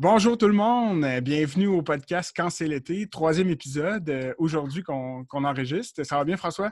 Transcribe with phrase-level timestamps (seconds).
[0.00, 5.26] Bonjour tout le monde, bienvenue au podcast Quand c'est l'été, troisième épisode euh, aujourd'hui qu'on
[5.32, 6.04] enregistre.
[6.04, 6.70] Ça va bien François?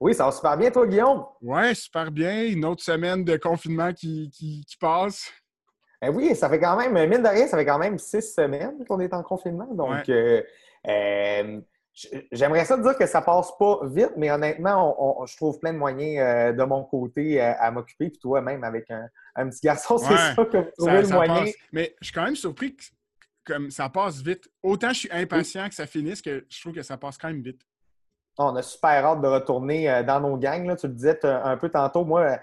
[0.00, 1.24] Oui, ça va super bien toi Guillaume?
[1.40, 2.42] Oui, super bien.
[2.46, 5.30] Une autre semaine de confinement qui, passe.
[6.02, 8.84] Eh oui, ça fait quand même, mine de rien, ça fait quand même six semaines
[8.88, 9.72] qu'on est en confinement.
[9.72, 10.42] Donc, euh,
[10.88, 11.60] euh,
[12.30, 16.18] J'aimerais ça dire que ça passe pas vite, mais honnêtement, je trouve plein de moyens
[16.20, 18.10] euh, de mon côté euh, à m'occuper.
[18.10, 21.44] Puis toi, même avec un, petit garçon, c'est ça que vous trouvez le moyen.
[21.72, 22.84] Mais je suis quand même surpris que
[23.44, 24.48] comme ça passe vite.
[24.62, 27.42] Autant je suis impatient que ça finisse que je trouve que ça passe quand même
[27.42, 27.62] vite.
[28.36, 30.76] On a super hâte de retourner euh, dans nos gangs.
[30.76, 32.04] Tu le disais un peu tantôt.
[32.04, 32.38] Moi,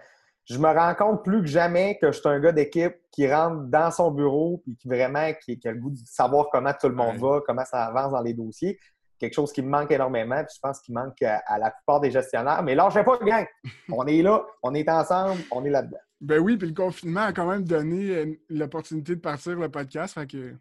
[0.45, 3.63] je me rends compte plus que jamais que je suis un gars d'équipe qui rentre
[3.67, 6.95] dans son bureau et qui vraiment qui, a le goût de savoir comment tout le
[6.95, 8.79] monde va, comment ça avance dans les dossiers
[9.19, 12.11] quelque chose qui me manque énormément, puis je pense qu'il manque à, la plupart des
[12.11, 12.63] gestionnaires.
[12.63, 13.45] Mais là, je pas, gang!
[13.91, 15.97] On est là, on est ensemble, on est là-dedans.
[16.21, 20.13] Ben oui, puis le confinement a quand même donné euh, l'opportunité de partir le podcast,
[20.13, 20.53] fait que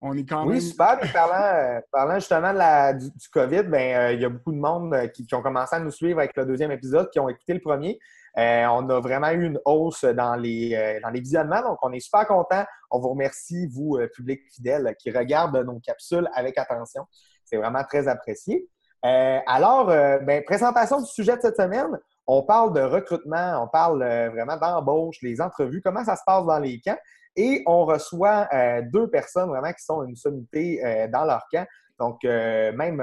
[0.00, 0.54] on est quand même...
[0.54, 1.00] Oui, super.
[1.12, 4.94] parlant, parlant justement de la, du, COVID, ben, euh, il y a beaucoup de monde
[4.94, 7.60] euh, qui, ont commencé à nous suivre avec le deuxième épisode, qui ont écouté le
[7.60, 7.98] premier.
[8.36, 12.26] on a vraiment eu une hausse dans les, dans les visionnements, donc on est super
[12.26, 12.64] contents.
[12.90, 17.04] On vous remercie, vous, public fidèle, qui regarde nos capsules avec attention.
[17.48, 18.68] C'est vraiment très apprécié.
[19.04, 21.98] Euh, alors, euh, ben, présentation du sujet de cette semaine.
[22.26, 26.44] On parle de recrutement, on parle euh, vraiment d'embauche, les entrevues, comment ça se passe
[26.44, 26.98] dans les camps.
[27.36, 28.48] Et on reçoit
[28.92, 30.82] deux personnes vraiment qui sont une sommité
[31.12, 31.64] dans leur camp.
[32.00, 33.00] Donc, même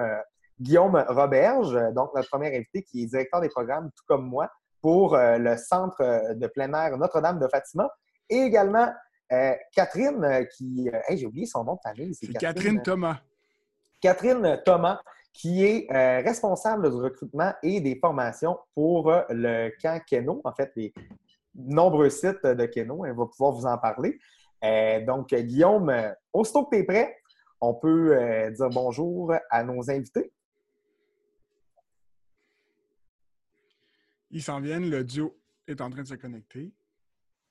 [0.59, 4.49] Guillaume Roberge, donc notre premier invité, qui est directeur des programmes, tout comme moi,
[4.81, 7.89] pour le centre de plein air Notre-Dame de Fatima.
[8.29, 8.91] Et également
[9.73, 10.91] Catherine, qui.
[11.11, 12.13] j'ai oublié son nom de famille.
[12.13, 13.19] C'est Catherine Thomas.
[14.01, 15.01] Catherine Thomas,
[15.33, 20.53] qui est euh, responsable du recrutement et des formations pour euh, le camp Keno, en
[20.53, 20.93] fait, les
[21.53, 23.05] nombreux sites de Keno.
[23.05, 24.17] Elle va pouvoir vous en parler.
[24.63, 25.93] Euh, donc, Guillaume,
[26.31, 27.17] aussitôt que tu es prêt,
[27.59, 30.31] on peut dire bonjour à nos invités.
[34.31, 35.37] Ils s'en viennent, le duo
[35.67, 36.71] est en train de se connecter.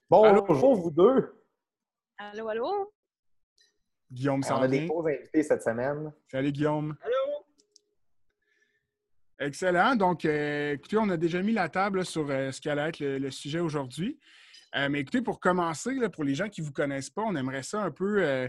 [0.08, 1.44] Bonjour, vous deux.
[2.18, 2.93] Allô, allô?
[4.14, 6.12] Guillaume On a des beaux invités cette semaine.
[6.30, 6.96] Salut Guillaume.
[7.02, 7.46] Allô?
[9.40, 9.96] Excellent.
[9.96, 13.30] Donc, euh, écoutez, on a déjà mis la table sur euh, ce qu'allait être le,
[13.32, 14.20] sujet aujourd'hui.
[14.76, 17.64] Euh, mais écoutez, pour commencer, pour les gens qui ne vous connaissent pas, on aimerait
[17.64, 18.48] ça un peu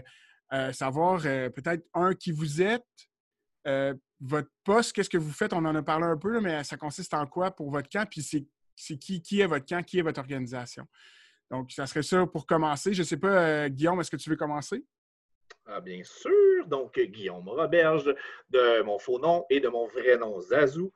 [0.72, 2.86] savoir peut-être un qui vous êtes,
[4.20, 5.52] votre poste, qu'est-ce que vous faites?
[5.52, 8.08] On en a parlé un peu, mais ça consiste en quoi pour votre camp?
[8.08, 10.86] Puis c'est qui, qui est votre camp, qui est votre organisation?
[11.50, 12.92] Donc, ça serait ça pour commencer.
[12.92, 14.84] Je ne sais pas, Guillaume, est-ce que tu veux commencer?
[15.68, 16.66] Ah, bien sûr.
[16.66, 18.14] Donc, Guillaume Roberge,
[18.50, 20.92] de mon faux nom et de mon vrai nom, Zazou.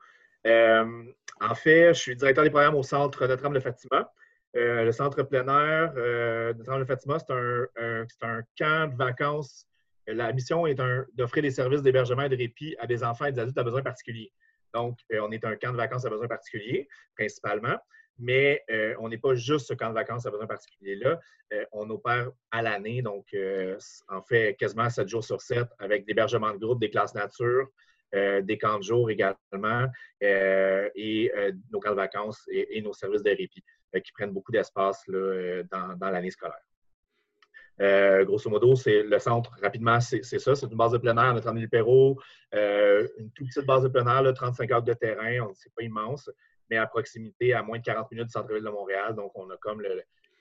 [0.47, 1.03] Euh,
[1.41, 4.11] en fait, je suis directeur des programmes au Centre Notre-Dame de Fatima.
[4.55, 9.67] Euh, le centre plein air euh, Notre-Dame de Fatima, c'est un, camp de vacances.
[10.07, 10.75] La mission est
[11.13, 13.83] d'offrir des services d'hébergement et de répit à des enfants et des adultes à besoins
[13.83, 14.31] particuliers.
[14.73, 17.77] Donc, on est un camp de vacances à besoins particuliers, principalement
[18.21, 21.19] mais euh, on n'est pas juste ce camp de vacances à besoin particulier-là.
[21.53, 23.77] Euh, on opère à l'année, donc euh,
[24.07, 27.67] en fait quasiment 7 jours sur 7 avec des hébergements de groupe, des classes nature,
[28.13, 29.87] des camps de jour également,
[30.21, 31.31] et
[31.71, 33.63] nos camps de vacances et, nos services de répit
[34.03, 38.25] qui prennent beaucoup d'espace dans, l'année scolaire.
[38.25, 40.55] grosso modo, c'est le centre, rapidement, c'est ça.
[40.55, 42.19] C'est une base de plein air, notre ami Perrault,
[42.51, 46.29] une toute petite base de plein air, 35 heures de terrain, c'est pas immense
[46.71, 49.13] mais à proximité, à moins de 40 minutes du centre-ville de Montréal.
[49.13, 49.83] Donc, on a comme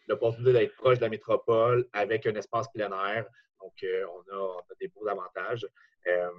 [0.06, 3.26] l'opportunité d'être proche de la métropole avec un espace plein air.
[3.60, 5.66] Donc, euh, on, a, des beaux avantages.
[6.06, 6.30] Euh,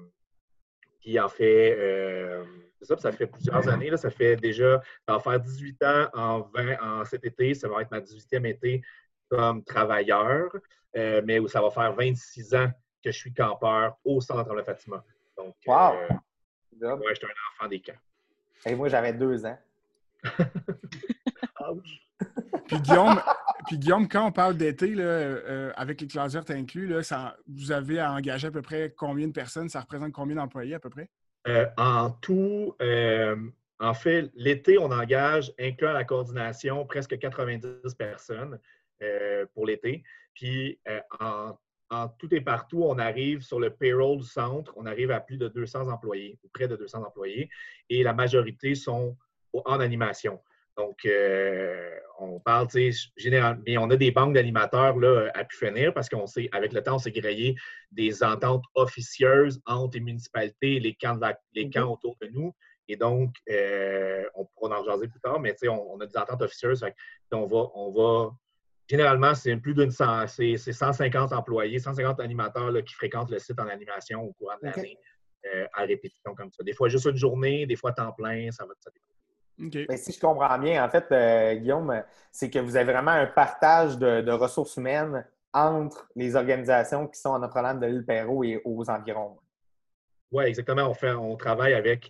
[1.01, 2.45] puis, en fait, euh,
[2.81, 3.89] ça, ça fait plusieurs années.
[3.89, 7.53] Là, ça fait déjà, ça va faire 18 ans en, 20, en cet été.
[7.53, 8.81] Ça va être ma 18e été
[9.29, 10.51] comme travailleur,
[10.93, 12.71] mais où ça va faire 26 ans
[13.03, 15.03] que je suis campeur au centre de Fatima.
[15.37, 15.93] Donc, wow!
[16.81, 17.99] ouais, j'étais un enfant des camps.
[18.65, 19.57] Et moi, j'avais deux ans.
[22.67, 23.21] puis, Guillaume,
[23.67, 27.99] puis Guillaume, quand on parle d'été, euh, avec les classes inclus, là, ça, vous avez
[27.99, 29.69] à engager à peu près combien de personnes?
[29.69, 31.09] Ça représente combien d'employés à peu près?
[31.47, 33.35] Euh, en tout, euh,
[33.79, 38.59] en fait, l'été, on engage, incluant la coordination, presque 90 personnes
[39.55, 40.03] pour l'été.
[40.35, 40.79] Puis
[41.19, 41.57] en,
[41.89, 45.37] en, tout et partout, on arrive sur le payroll du centre, on arrive à plus
[45.37, 47.49] de 200 employés, ou près de 200 employés,
[47.89, 49.17] et la majorité sont
[49.53, 50.39] en animation.
[50.77, 51.89] Donc, euh,
[52.19, 55.93] on parle, tu sais, généralement, mais on a des banques d'animateurs là, à pu finir
[55.93, 57.55] parce qu'on sait, avec le temps, on s'est grillé
[57.91, 61.19] des ententes officieuses entre les municipalités et les camps,
[61.53, 61.91] les camps mhm.
[61.91, 62.53] autour de nous.
[62.87, 66.17] Et donc, euh, on pourra en jaser plus tard, mais tu sais, on, a des
[66.17, 66.83] ententes officieuses.
[67.31, 68.31] on va, on va
[68.89, 74.21] généralement, c'est plus d'une c'est 150 employés, 150 animateurs qui fréquentent le site en animation
[74.21, 74.97] au courant de l'année
[75.45, 76.63] euh, à répétition comme ça.
[76.63, 78.91] Des fois juste une journée, des fois temps plein, ça va ça
[79.61, 83.27] ben, si je comprends bien, en fait, euh, Guillaume, c'est que vous avez vraiment un
[83.27, 88.61] partage de, ressources humaines entre les organisations qui sont en Notre-Dame de l'île Perrault et
[88.63, 89.37] aux environs.
[90.31, 90.83] Oui, exactement.
[90.83, 92.09] On, fait, on travaille avec,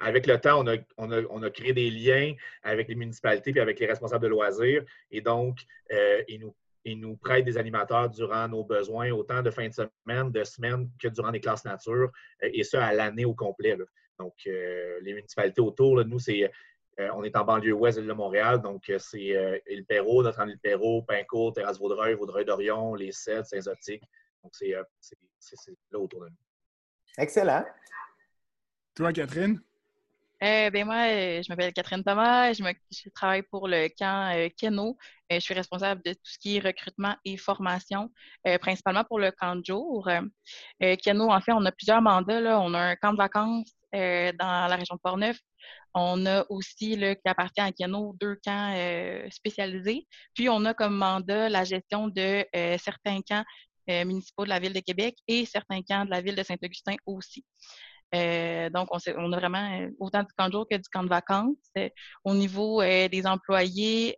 [0.00, 0.62] avec le temps,
[0.98, 4.84] on a, créé des liens avec les municipalités et avec les responsables de loisirs.
[5.10, 9.50] Et donc, euh, ils, nous, ils nous prêtent des animateurs durant nos besoins, autant de
[9.50, 12.10] fin de semaine, de semaine que durant les classes nature,
[12.42, 13.76] euh, et ça à l'année au complet.
[14.20, 16.50] Donc, euh, les municipalités autour, nous, c'est
[17.14, 21.54] on est en banlieue ouest de Montréal, donc c'est île Perrault, notre île Perrault, Pincourt,
[21.54, 24.02] Terrasse Vaudreuil, Vaudreuil-Dorion, les Sept, Saint-Zotique.
[24.42, 24.72] Donc, c'est
[25.90, 26.36] là autour de nous.
[27.16, 27.64] Excellent.
[28.94, 29.62] Toi, Catherine?
[30.42, 34.48] Euh, ben moi, euh, je m'appelle Catherine Thomas, je, je, travaille pour le camp euh,
[34.58, 34.96] Keno.
[35.30, 38.10] je suis responsable de tout ce qui est recrutement et formation,
[38.60, 40.08] principalement pour le camp de jour.
[40.80, 42.40] Keno, en fait, on a plusieurs mandats.
[42.40, 42.58] Là.
[42.60, 45.38] On a un camp de vacances dans la région de Portneuf.
[45.94, 48.74] On a aussi, qui appartient à Keno, deux camps
[49.30, 50.06] spécialisés.
[50.34, 52.44] Puis, on a comme mandat la gestion de
[52.78, 53.44] certains camps
[53.90, 56.94] euh, municipaux de la Ville de Québec et certains camps de la Ville de Saint-Augustin
[57.06, 57.44] aussi.
[58.14, 61.08] Euh, donc, on, a vraiment euh, autant du camp de jour que du camp de
[61.08, 61.56] vacances.
[62.24, 64.16] au niveau des employés,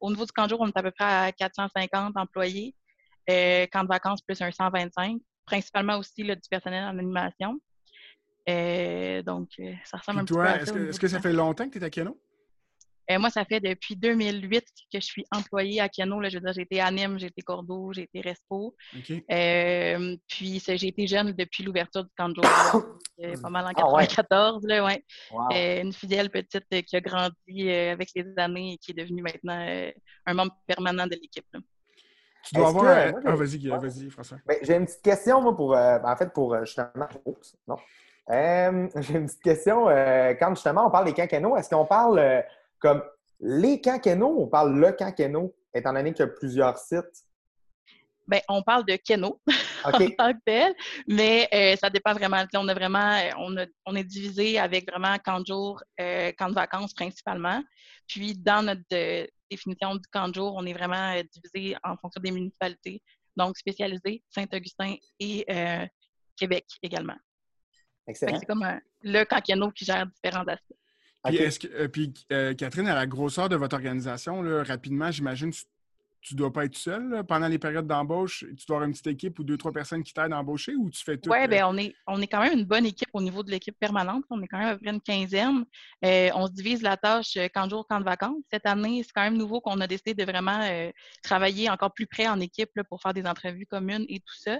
[0.00, 2.74] au niveau du camp de jour, on est à peu près à 450 employés.
[3.28, 7.58] camp de vacances, plus un 125, principalement aussi du personnel en animation.
[8.46, 9.48] Donc,
[9.84, 10.74] ça ressemble un peu à ça.
[10.76, 12.16] Est-ce que, ça fait longtemps que tu es à Keno?
[13.10, 16.20] Euh, moi, ça fait depuis 2008 que je suis employée à Kiano.
[16.20, 18.74] Là, je veux dire, j'ai été à Nîmes, j'ai été Cordeau, j'ai été Respo.
[19.30, 22.98] Euh, puis, j'ai été jeune depuis l'ouverture du camp de jour.
[23.42, 24.62] pas mal en 94.
[24.64, 25.04] Ah, là, ouais.
[25.52, 29.90] Euh, une fidèle petite qui a grandi avec les années et qui est devenue maintenant
[30.26, 31.46] un membre permanent de l'équipe.
[32.42, 33.14] Tu dois avoir.
[33.24, 34.38] Ah, vas-y, vas-y, François.
[34.46, 35.76] Ben, j'ai une petite question, moi, pour.
[35.76, 37.08] en fait, pour justement.
[37.24, 37.76] Oups, non?
[38.28, 39.86] j'ai une petite question.
[39.86, 42.44] quand justement on parle des camps est-ce qu'on parle
[42.80, 43.02] comme
[43.40, 45.14] les camps on parle le camp
[45.74, 47.26] étant donné qu'il y a plusieurs sites?
[48.26, 49.40] Bien, on parle de Keno
[49.84, 50.74] en tant que tel,
[51.06, 52.44] mais euh, ça dépend vraiment.
[52.54, 56.54] On a vraiment, euh, on, est divisé avec vraiment camp de jour, euh, camp de
[56.54, 57.62] vacances principalement.
[58.08, 58.82] Puis dans notre
[59.48, 63.00] définition du camp de jour, on est vraiment divisé en fonction des municipalités,
[63.36, 65.46] donc spécialisé Saint-Augustin et
[66.36, 67.16] Québec également.
[68.06, 68.38] Excellent.
[68.38, 68.66] C'est comme
[69.02, 70.74] le Keno qui gère différents aspects.
[71.24, 75.52] Puis, est-ce que, euh, puis euh, Catherine, à la grosseur de votre organisation, rapidement, j'imagine,
[76.26, 78.44] tu ne dois pas être seule pendant les périodes d'embauche.
[78.58, 80.90] Tu dois avoir une petite équipe ou deux, trois personnes qui t'aident à embaucher ou
[80.90, 81.30] tu fais tout?
[81.30, 83.78] Oui, bien, on est, on est quand même une bonne équipe au niveau de l'équipe
[83.78, 84.24] permanente.
[84.30, 85.64] On est quand même à peu près une quinzaine.
[86.04, 88.42] Euh, on se divise la tâche quand jour, quand de vacances.
[88.52, 90.90] Cette année, c'est quand même nouveau qu'on a décidé de vraiment
[91.22, 94.58] travailler encore plus près en équipe pour faire des entrevues communes et tout ça.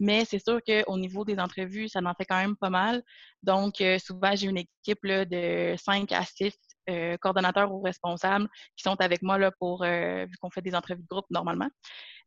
[0.00, 3.04] Mais c'est sûr qu'au niveau des entrevues, ça en fait quand même pas mal.
[3.44, 6.58] Donc, souvent, j'ai une équipe de 5 à 6
[6.90, 8.46] euh, coordonnateurs ou responsables
[8.76, 11.68] qui sont avec moi là, pour, euh, vu qu'on fait des entrevues de groupe normalement,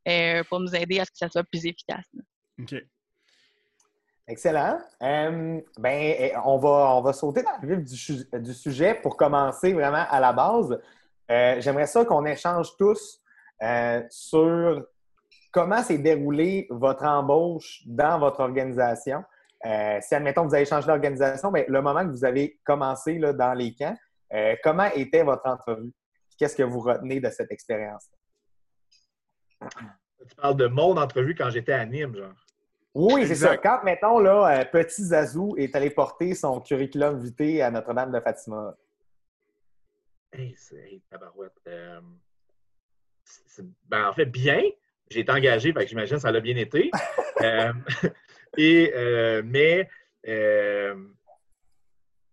[0.08, 2.06] euh, pour nous aider à ce que ça soit plus efficace.
[2.60, 2.74] OK.
[4.28, 4.80] Excellent.
[5.00, 7.86] ben, eh, on, va, on va sauter dans le vif
[8.42, 10.82] du, sujet pour commencer vraiment à la base.
[11.30, 13.22] J'aimerais ça qu'on échange tous
[14.10, 14.88] sur
[15.52, 19.24] comment s'est déroulée votre embauche dans votre organisation.
[19.64, 23.54] si, admettons, vous avez changé d'organisation, ben, le moment que vous avez commencé là, dans
[23.54, 23.96] les camps,
[24.34, 25.94] euh, comment était votre entrevue?
[26.38, 28.10] Qu'est-ce que vous retenez de cette expérience?
[30.30, 32.34] Tu parles de mon entrevue quand j'étais à Nîmes, genre.
[32.94, 33.58] Oui, c'est ça.
[33.58, 38.20] Quand, mettons, là, euh, Petit Zazou est allé porter son curriculum vitae à Notre-Dame de
[38.20, 38.76] Fatima.
[40.32, 41.52] Hey, c'est tabarouette.
[41.68, 42.02] Euh,
[43.88, 44.62] ben, en fait, bien.
[45.10, 46.92] J'ai été engagé, fait que j'imagine que ça l'a bien été.
[48.58, 48.92] et,
[49.44, 49.88] mais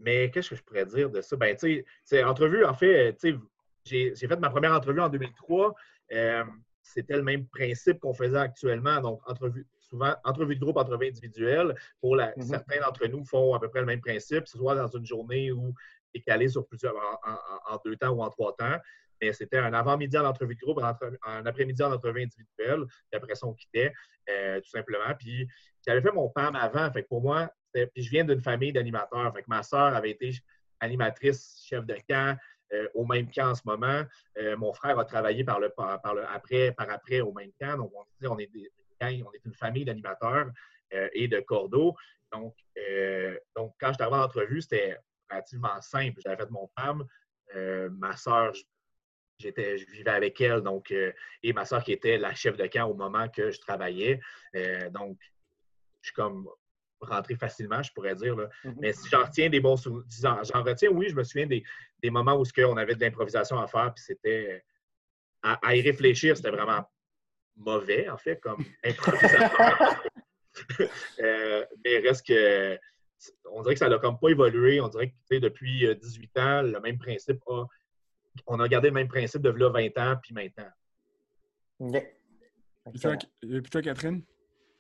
[0.04, 1.36] mais qu'est-ce que je pourrais dire de ça?
[1.36, 3.38] Ben, tu sais, entrevue, en fait, tu
[3.84, 5.74] sais, j'ai fait ma première entrevue en 2003.
[6.12, 6.44] Euh,
[6.82, 9.00] c'était le même principe qu'on faisait actuellement.
[9.00, 11.74] Donc, entrevue, souvent, entrevue de groupe, entrevue individuelle.
[12.00, 12.42] Pour la, mm-hmm.
[12.42, 15.74] certains d'entre nous font à peu près le même principe, soit dans une journée ou
[16.12, 18.76] écalé sur plusieurs, en, deux temps ou en trois temps.
[19.24, 22.84] Mais c'était un avant-midi en entrevue de groupe, un après-midi en entrevue individuelle.
[22.86, 23.92] Puis après ça, on quittait,
[24.28, 25.14] euh, tout simplement.
[25.18, 25.48] Puis
[25.86, 26.90] j'avais fait mon PAM avant.
[26.92, 29.32] Fait que pour moi, puis je viens d'une famille d'animateurs.
[29.34, 30.32] Fait ma sœur avait été
[30.80, 32.36] animatrice, chef de camp
[32.72, 34.02] euh, au même camp en ce moment.
[34.38, 36.00] Euh, mon frère a travaillé par le, par,
[36.30, 37.78] après, par après au même camp.
[37.78, 38.50] Donc, on, on, est,
[39.00, 40.50] on est une famille d'animateurs
[41.12, 41.96] et de cordeaux.
[42.30, 42.54] Donc,
[43.56, 44.98] donc, quand je arrivé en entrevue, c'était
[45.30, 46.20] relativement simple.
[46.22, 47.04] J'avais fait mon PAM.
[47.90, 48.52] ma sœur
[49.38, 50.92] j'étais, je vivais avec elle, donc,
[51.42, 54.20] et ma soeur qui était la chef de camp au moment que je travaillais.
[54.90, 55.18] donc,
[56.00, 56.48] je suis comme
[57.00, 58.36] rentré facilement, je pourrais dire.
[58.36, 58.74] Mm-hmm.
[58.78, 61.62] Mais si j'en retiens des bons souvenirs, j'en retiens, oui, je me souviens des,
[62.10, 64.62] moments où on avait de l'improvisation à faire, puis c'était.
[65.42, 66.88] À, y réfléchir, c'était vraiment
[67.56, 69.48] mauvais, en fait, comme improvisation.
[71.20, 72.78] Euh, mais reste que.
[73.50, 74.80] On dirait que ça n'a comme pas évolué.
[74.80, 77.64] On dirait que depuis 18 euh, ans, le même principe a.
[78.46, 80.70] On a gardé le même principe de là 20 ans, puis maintenant.
[81.92, 84.22] Et puis toi, Catherine?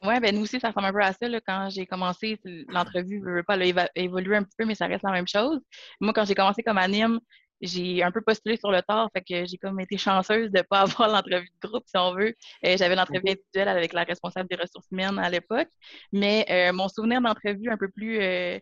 [0.02, 1.26] Oui, ben nous aussi, ça ressemble un peu à ça.
[1.46, 3.56] quand j'ai commencé, l'entrevue, ne pas,
[3.94, 5.60] évoluer un petit peu, mais ça reste la même chose.
[6.00, 7.20] Moi, quand j'ai commencé comme anime,
[7.62, 10.62] j'ai un peu postulé sur le tard, fait que j'ai comme été chanceuse de ne
[10.62, 12.34] pas avoir l'entrevue de groupe, si on veut.
[12.66, 15.68] Euh, j'avais l'entrevue individuelle avec la responsable des ressources humaines à l'époque.
[16.12, 18.58] Mais euh, mon souvenir d'entrevue un peu plus euh,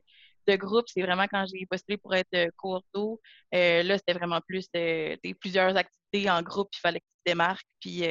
[0.46, 3.20] de groupe, c'est vraiment quand j'ai postulé pour être cours d'eau.
[3.52, 7.66] là, c'était vraiment plus des plusieurs activités en groupe, il fallait que tu démarques.
[7.80, 8.04] Puis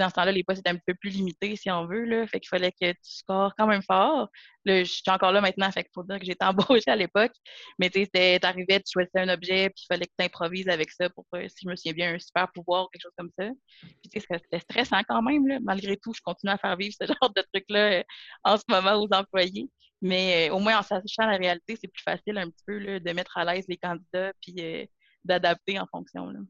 [0.00, 2.04] dans ce temps-là, les postes étaient un peu plus limités, si on veut.
[2.04, 2.26] Là.
[2.26, 4.28] Fait qu'il fallait que tu scores quand même fort.
[4.64, 6.44] Là, je suis encore là maintenant, fait qu'il faut dire que j'étais
[6.80, 7.32] embauchée à l'époque.
[7.78, 10.90] Mais tu sais, t'arrivais, tu choisissais un objet, puis il fallait que tu improvises avec
[10.90, 13.48] ça pour, si je me souviens bien, un super pouvoir ou quelque chose comme ça.
[13.80, 15.60] Puis c'était stressant quand même.
[15.62, 18.02] Malgré tout, je continue à faire vivre ce genre de truc-là euh,
[18.44, 19.68] en ce moment aux employés.
[20.04, 23.00] Mais euh, au moins, en sachant la réalité, c'est plus facile un petit peu là,
[23.00, 24.84] de mettre à l'aise les candidats, puis euh,
[25.24, 26.28] d'adapter en fonction.
[26.28, 26.40] Là.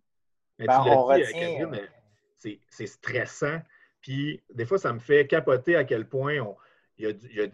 [0.59, 1.71] Ben, on retient
[2.69, 3.61] c'est stressant.
[4.01, 6.57] Puis des fois, ça me fait capoter à quel point on,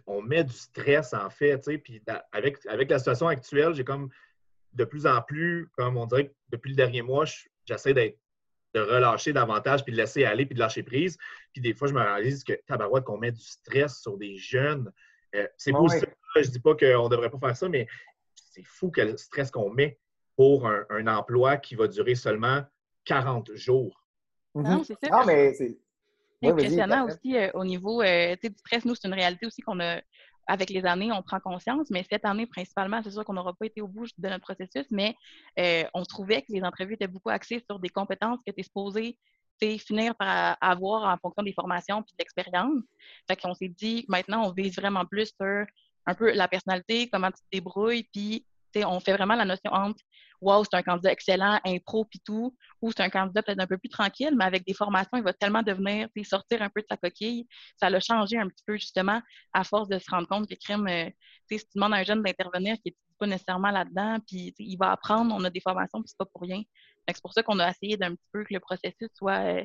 [0.07, 1.63] on met du stress, en fait.
[1.85, 2.03] Puis
[2.33, 4.09] avec, avec la situation actuelle, j'ai comme
[4.73, 7.27] de plus en plus, comme on dirait que depuis le dernier mois,
[7.67, 8.19] j'essaie d'être
[8.73, 11.19] de relâcher davantage, puis de laisser aller, puis de lâcher prise.
[11.53, 14.91] Puis des fois, je me réalise que tabarouette qu'on met du stress sur des jeunes.
[15.35, 16.07] Euh, c'est beau ça.
[16.37, 17.87] Je dis pas qu'on ne devrait pas faire ça, mais
[18.35, 19.99] c'est fou quel stress qu'on met
[20.37, 22.63] pour un, emploi qui va durer seulement
[23.05, 24.05] 40 jours.
[24.55, 24.85] Non, mhm.
[24.85, 25.11] c'est ça.
[25.11, 25.79] Non, mais c'est.
[26.43, 28.85] impressionnant aussi euh, au niveau euh, du stress.
[28.85, 30.01] Nous, c'est une réalité aussi qu'on a,
[30.47, 33.67] avec les années, on prend conscience, mais cette année principalement, c'est sûr qu'on n'aura pas
[33.67, 35.15] été au bout de notre processus, mais
[35.59, 38.63] euh, on trouvait que les entrevues étaient beaucoup axées sur des compétences que tu es
[38.65, 39.19] supposé
[39.79, 42.83] finir par avoir en fonction des formations puis de l'expérience.
[43.29, 45.65] Fait qu'on s'est dit, maintenant, on vise vraiment plus sur
[46.07, 48.45] un peu la personnalité, comment tu te débrouilles, puis
[48.85, 50.03] on fait vraiment la notion entre
[50.41, 53.79] wow, c'est un candidat excellent, impro puis tout, ou c'est un candidat peut-être un peu
[53.79, 56.97] plus tranquille, mais avec des formations, il va tellement devenir, sortir un peu de sa
[56.97, 57.47] coquille.
[57.79, 59.21] Ça l'a changé un petit peu, justement,
[59.53, 61.11] à force de se rendre compte que crime, euh,
[61.51, 64.91] si tu demandes à un jeune d'intervenir qui n'est pas nécessairement là-dedans, puis il va
[64.91, 66.63] apprendre, on a des formations, puis c'est pas pour rien.
[67.09, 69.65] C'est pour ça qu'on a essayé d'un petit peu que le processus soit euh,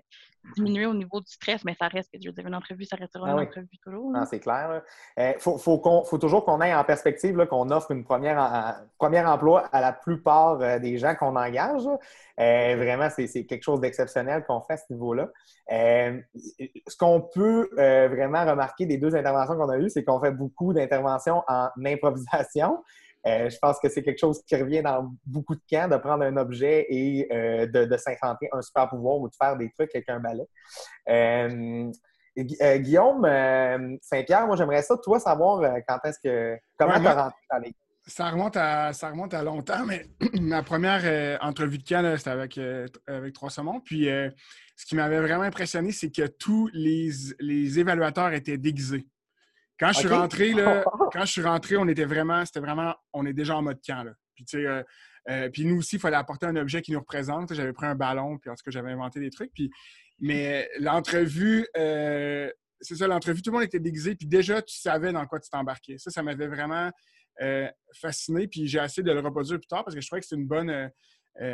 [0.56, 3.28] diminué au niveau du stress, mais ça reste, je veux dire, une entrevue, ça restera
[3.30, 4.12] ah une entrevue toujours.
[4.30, 4.82] c'est clair.
[5.18, 9.82] Il euh, faut, toujours qu'on ait en perspective qu'on offre une première, premier emploi à
[9.82, 11.84] la plupart euh, des gens qu'on engage.
[12.38, 15.30] vraiment, c'est quelque chose d'exceptionnel qu'on fait à ce niveau-là.
[15.70, 20.74] ce qu'on peut vraiment remarquer des deux interventions qu'on a eues, c'est qu'on fait beaucoup
[20.74, 22.84] d'interventions en improvisation.
[23.28, 26.24] Euh, je pense que c'est quelque chose qui revient dans beaucoup de camps, de prendre
[26.24, 30.08] un objet et euh, de, s'inventer un super pouvoir ou de faire des trucs avec
[30.10, 30.44] un balai.
[31.10, 31.92] Euh,
[32.38, 33.22] Guillaume
[34.02, 36.58] Saint-Pierre, moi j'aimerais ça, toi, savoir quand est-ce que.
[36.78, 37.74] Comment tu as rentré dans les.
[38.08, 40.06] Ça remonte, à, ça remonte à longtemps, mais
[40.40, 42.60] ma première entrevue de camp, c'était avec,
[43.08, 43.80] avec Trois Saumons.
[43.80, 44.08] Puis
[44.76, 49.08] ce qui m'avait vraiment impressionné, c'est que tous les, les évaluateurs étaient déguisés.
[49.80, 53.26] Quand je suis rentré, là, quand je suis rentré, on était vraiment, c'était vraiment, on
[53.26, 54.04] est déjà en mode camp.
[54.04, 54.14] Là.
[54.36, 54.84] Puis, euh,
[55.30, 57.54] euh, puis nous aussi, il fallait apporter un objet qui nous représente.
[57.54, 59.52] J'avais pris un ballon, puis en tout cas, j'avais inventé des trucs.
[59.54, 59.70] Puis,
[60.20, 65.12] mais l'entrevue, euh, c'est ça, l'entrevue, tout le monde était déguisé, puis déjà, tu savais
[65.12, 65.98] dans quoi tu t'embarquais.
[65.98, 66.92] Ça, ça m'avait vraiment
[68.00, 70.40] fasciné, puis j'ai essayé de le reproduire plus tard parce que je trouvais que c'était
[70.40, 70.90] une bonne.
[71.38, 71.46] tu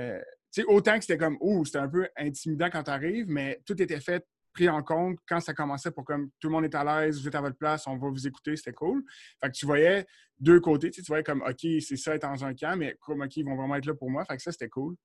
[0.51, 3.82] sais, autant que c'était comme, oh, c'était un peu intimidant quand tu arrives, mais tout
[3.82, 6.84] était fait pris en compte quand ça commençait pour comme tout le monde est à
[6.84, 9.03] l'aise, vous êtes à votre place, on va vous écouter, c'était cool.
[9.39, 10.05] Fait que tu voyais
[10.39, 13.38] deux côtés, tu, voyais comme OK, c'est ça être dans un camp, mais comme OK,
[13.38, 14.25] ils vont vraiment être là pour moi.
[14.25, 14.96] Fait que ça, c'était cool.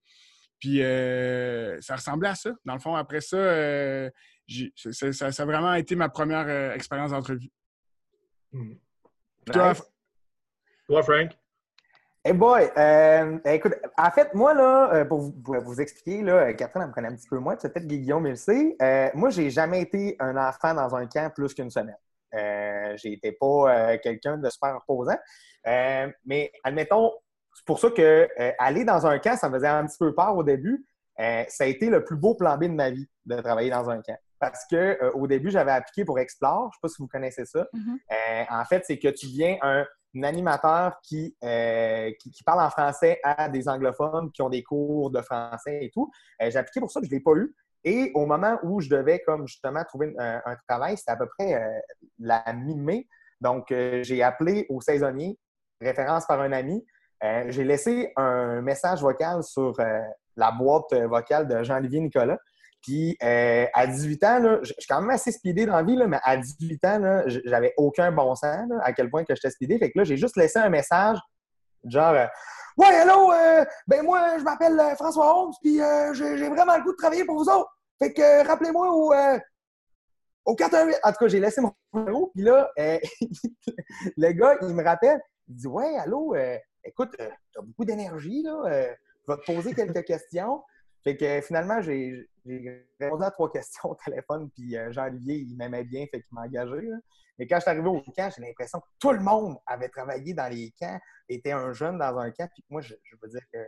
[0.59, 2.53] Puis euh, ça ressemblait à ça.
[2.65, 4.11] Dans le fond, après ça, euh,
[4.75, 7.51] ça, a vraiment été ma première euh, expérience d'entrevue.
[8.53, 8.75] Hmm.
[9.53, 11.37] Toi, Frank?
[12.27, 16.89] Hey boy, euh, écoute, en fait, moi, là, euh, pour vous, expliquer, là, Catherine, elle
[16.89, 18.75] me connaît un petit peu moins, peut-être Guillaume le sait.
[18.83, 21.97] Euh, moi, j'ai jamais été un enfant dans un camp plus qu'une semaine.
[22.35, 25.17] Euh, j'ai été pas quelqu'un de super reposant.
[26.25, 27.13] mais admettons,
[27.55, 28.29] c'est pour ça que
[28.59, 30.85] aller dans un camp, ça me faisait un petit peu peur au début.
[31.17, 34.03] ça a été le plus beau plan B de ma vie de travailler dans un
[34.03, 34.19] camp.
[34.41, 36.63] Parce que au début, j'avais appliqué pour Explore.
[36.63, 37.69] Je ne sais pas si vous connaissez ça.
[37.73, 38.47] Mm-hmm.
[38.51, 39.87] en fait, c'est que tu viens un
[40.25, 45.79] animateur qui, qui, parle en français à des anglophones qui ont des cours de français
[45.83, 46.11] et tout.
[46.41, 47.55] j'ai appliqué pour ça, je ne l'ai pas eu.
[47.85, 51.63] Et au moment où je devais, comme justement, trouver un, travail, c'était à peu près
[52.19, 53.07] la mi-mai.
[53.41, 55.39] Donc, j'ai appelé au saisonnier,
[55.81, 56.85] référence par un ami.
[57.49, 59.77] j'ai laissé un message vocal sur
[60.37, 62.39] la boîte vocale de Jean-Olivier Nicolas.
[62.87, 66.21] Puis euh, à 18 ans, je suis quand même assez speedé dans la vie, mais
[66.23, 69.77] à 18 ans, j'avais aucun bon sens à quel point que j'étais speedé.
[69.77, 71.19] Fait que là, j'ai juste laissé un message
[71.85, 72.27] genre euh,
[72.77, 75.81] Ouais, hello, euh, ben moi, je m'appelle François Holmes, puis
[76.13, 77.77] j'ai vraiment le goût de travailler pour vous autres.
[77.99, 79.13] Fait que rappelez-moi au,
[80.45, 81.01] au 418.
[81.03, 85.57] En tout cas, j'ai laissé mon numéro, puis là, le gars, il me rappelle, il
[85.57, 86.37] dit Ouais, allô,
[86.85, 88.63] écoute, t'as beaucoup d'énergie, là,
[89.27, 90.63] je vais te poser quelques questions.
[91.07, 92.29] Fait que finalement, j'ai
[92.99, 96.43] répondu à trois questions au téléphone, puis euh, Jean-Olivier, il m'aimait bien, fait qu'il m'a
[96.43, 96.89] engagé.
[97.39, 100.35] Mais quand je suis arrivé au camp, j'ai l'impression que tout le monde avait travaillé
[100.35, 100.99] dans les camps,
[101.29, 102.49] était un jeune dans un camp.
[102.53, 103.59] Puis moi, je, veux dire que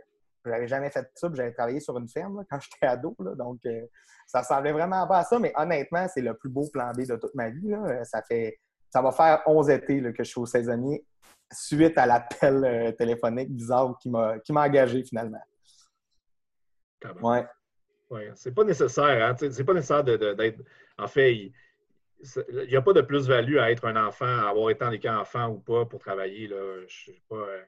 [0.43, 3.15] je n'avais jamais fait ça, j'avais travaillé sur une ferme quand j'étais ado.
[3.37, 3.85] donc, euh,
[4.27, 5.39] ça semblait vraiment pas à ça.
[5.39, 7.73] Mais honnêtement, c'est le plus beau plan B de toute ma vie.
[8.03, 11.05] Ça, fait, ça va faire 11 étés que je suis au saisonnier
[11.53, 15.39] suite à l'appel euh, téléphonique bizarre qui m'a engagé finalement.
[17.21, 17.45] Ouais.
[18.09, 18.31] ouais.
[18.35, 19.35] C'est pas nécessaire, hein?
[19.37, 20.61] C'est pas nécessaire d'être.
[20.97, 24.83] En fait, il n'y a pas de plus-value à être un enfant, à avoir été
[24.83, 26.47] dans les camps enfants ou pas pour travailler.
[26.47, 26.57] Là.
[26.87, 27.35] Je sais pas.
[27.35, 27.61] Euh,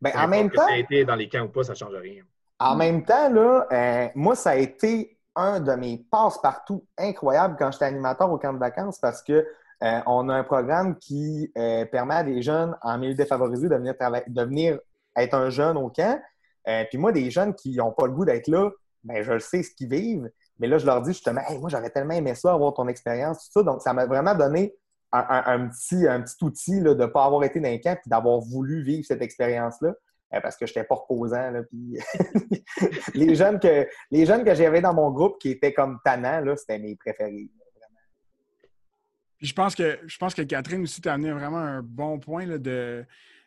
[0.00, 0.66] ben, en même temps.
[0.68, 2.22] été dans les camps ou pas, ça ne change rien.
[2.58, 7.70] En même temps, là, euh, moi, ça a été un de mes passe-partout incroyables quand
[7.72, 9.46] j'étais animateur au camp de vacances parce que
[9.82, 11.50] euh, on a un programme qui
[11.90, 13.94] permet à des jeunes en milieu défavorisé de venir,
[14.26, 14.78] de venir
[15.16, 16.20] être un jeune au camp.
[16.68, 18.70] Euh, puis moi, des jeunes qui n'ont pas le goût d'être là,
[19.04, 20.30] ben, je le sais ce qu'ils vivent.
[20.58, 23.46] Mais là, je leur dis justement, hey, moi, j'aurais tellement aimé ça, avoir ton expérience,
[23.46, 23.62] tout ça.
[23.62, 24.74] Donc, ça m'a vraiment donné
[25.12, 28.40] un, petit, un petit outil de ne pas avoir été dans un camp et d'avoir
[28.40, 29.92] voulu vivre cette expérience-là.
[30.34, 31.50] Euh, parce que je n'étais pas reposant.
[31.50, 31.60] Là,
[33.14, 36.78] les, jeunes que, les jeunes que j'avais dans mon groupe qui étaient comme tannants, c'était
[36.78, 37.50] mes préférés.
[39.36, 42.46] Puis je pense que je pense que Catherine aussi t'a amené vraiment un bon point
[42.46, 43.04] là, de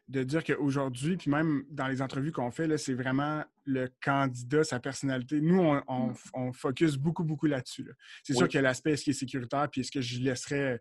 [0.07, 4.79] de dire qu'aujourd'hui, puis même dans les entrevues qu'on fait, c'est vraiment le candidat, sa
[4.79, 5.41] personnalité.
[5.41, 6.53] Nous, on, mm.
[6.53, 7.89] focus beaucoup, beaucoup là-dessus.
[8.23, 10.79] C'est sûr qu'il y a l'aspect est-ce qu'il est sécuritaire, puis est-ce que je laisserais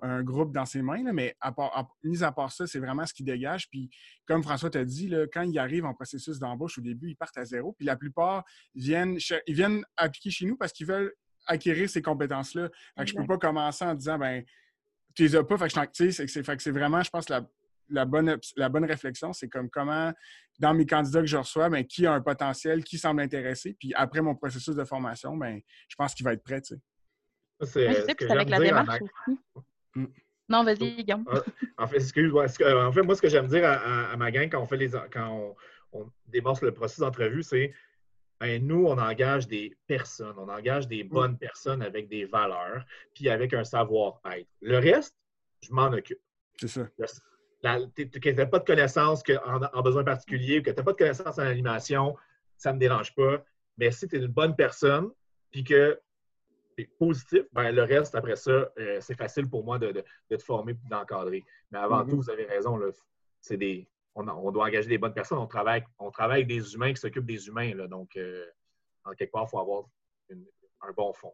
[0.00, 3.12] un groupe dans ses mains, mais à part, mis à part ça, c'est vraiment ce
[3.12, 3.68] qui dégage.
[3.68, 3.90] Puis
[4.26, 7.36] comme François t'a dit, là, quand ils arrivent en processus d'embauche, au début, ils partent
[7.36, 11.12] à zéro, puis la plupart viennent, ils viennent appliquer chez nous parce qu'ils veulent
[11.46, 12.70] acquérir ces compétences-là.
[12.96, 14.42] Que je peux pas commencer en disant, ben
[15.14, 17.46] tu les as pas, fait que c'est vraiment, je pense, la,
[17.92, 20.12] la bonne, la bonne réflexion, c'est comme comment,
[20.58, 23.76] dans mes candidats que je reçois, ben, qui a un potentiel, qui semble intéressé.
[23.78, 26.60] Puis après mon processus de formation, ben, je pense qu'il va être prêt.
[26.60, 26.74] Tu
[27.64, 28.04] sais.
[28.08, 29.38] c'est avec la démarche aussi.
[29.94, 30.06] Mm.
[30.48, 31.24] Non, vas-y, Guillaume.
[31.30, 32.44] Ah, en fait, excuse-moi.
[32.44, 35.56] En fait, moi, ce que j'aime dire à, ma gang quand on fait les quand
[35.92, 37.72] on, démarre le processus d'entrevue, c'est
[38.40, 41.08] ben, nous, on engage des personnes, on engage des mm.
[41.08, 44.48] bonnes personnes avec des valeurs, puis avec un savoir-être.
[44.60, 45.14] Le reste,
[45.62, 46.20] je m'en occupe.
[46.58, 46.88] C'est ça
[47.62, 50.96] que tu n'as pas de connaissances en, besoin particulier ou que tu n'as pas de
[50.96, 52.16] connaissances en animation,
[52.56, 53.44] ça ne me dérange pas.
[53.78, 55.10] Mais si tu es une bonne personne
[55.50, 56.00] puis que
[56.76, 60.42] tu es positif, ben, le reste, après ça, euh, c'est facile pour moi de, te
[60.42, 61.44] former et d'encadrer.
[61.70, 62.10] Mais avant mm-hmm.
[62.10, 62.80] tout, vous avez raison,
[63.40, 65.38] c'est des, on, doit engager des bonnes personnes.
[65.38, 67.74] On travaille, on travaille avec des humains qui s'occupent des humains.
[67.74, 68.44] Là, donc, euh,
[69.04, 69.84] en quelque part, il faut avoir
[70.82, 71.32] un bon fond.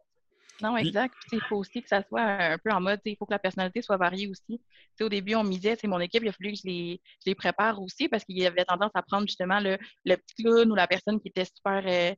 [0.61, 1.15] Non, exact.
[1.31, 3.81] Il faut aussi que ça soit un peu en mode, il faut que la personnalité
[3.81, 4.61] soit variée aussi.
[5.01, 8.09] au début, on misait, c'est mon équipe, il a fallu que je les, prépare aussi
[8.09, 11.29] parce qu'il y avait tendance à prendre justement le, petit clown ou la personne qui
[11.29, 12.13] était super euh,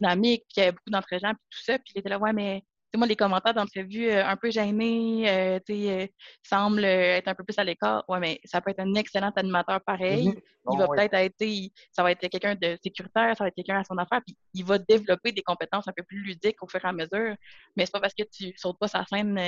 [0.00, 1.78] dynamique, puis qui avait beaucoup d'entre-gens, puis tout ça.
[1.78, 2.62] Puis il était là, ouais, mais
[2.96, 6.06] moi, les commentaires d'entrevue euh, un peu gênés, euh, euh,
[6.42, 8.04] semblent être un peu plus à l'écart.
[8.08, 10.28] Ouais, mais ça peut être un excellent animateur pareil.
[10.28, 10.72] Mm-hmm.
[10.72, 13.84] Il va peut-être être, ça va être quelqu'un de sécuritaire, ça va être quelqu'un à
[13.84, 16.88] son affaire, puis il va développer des compétences un peu plus ludiques au fur et
[16.88, 17.36] à mesure.
[17.76, 19.38] Mais c'est pas parce que tu sautes pas sa scène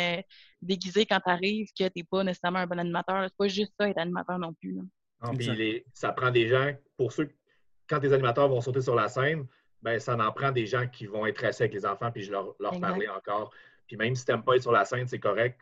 [0.60, 3.24] déguisée quand tu arrives que tu n'es pas nécessairement un bon animateur.
[3.24, 4.78] C'est pas juste ça, être animateur non plus.
[5.94, 7.30] ça prend des gens, pour ceux,
[7.88, 9.46] quand les animateurs vont sauter sur la scène,
[9.82, 12.32] ben, ça en prend des gens qui vont être assis avec les enfants, puis je
[12.32, 13.52] leur, leur parler encore.
[13.86, 15.60] Puis même si tu n'aimes pas être sur la scène, c'est correct.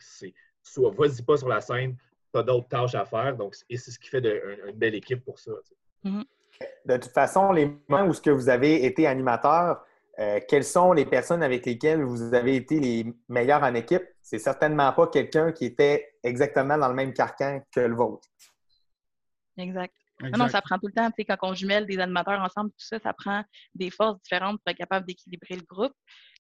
[0.63, 1.97] Soit vas-y pas sur la scène,
[2.33, 3.37] tu as d'autres tâches à faire.
[3.37, 5.53] Donc, et c'est ce qui fait une belle équipe pour ça.
[6.05, 6.25] Mm-hmm.
[6.87, 9.85] De toute façon, les moments où ce que vous avez été animateur,
[10.19, 14.05] euh, quelles sont les personnes avec lesquelles vous avez été les meilleurs en équipe?
[14.23, 18.29] C'est certainement pas quelqu'un qui était exactement dans le même carcan que le vôtre.
[19.57, 19.95] Exact.
[20.21, 22.87] Non, ça prend tout le temps, tu sais, quand on jumelle des animateurs ensemble, tout
[22.87, 23.43] ça, ça prend
[23.75, 25.93] des forces différentes pour être capable d'équilibrer le groupe.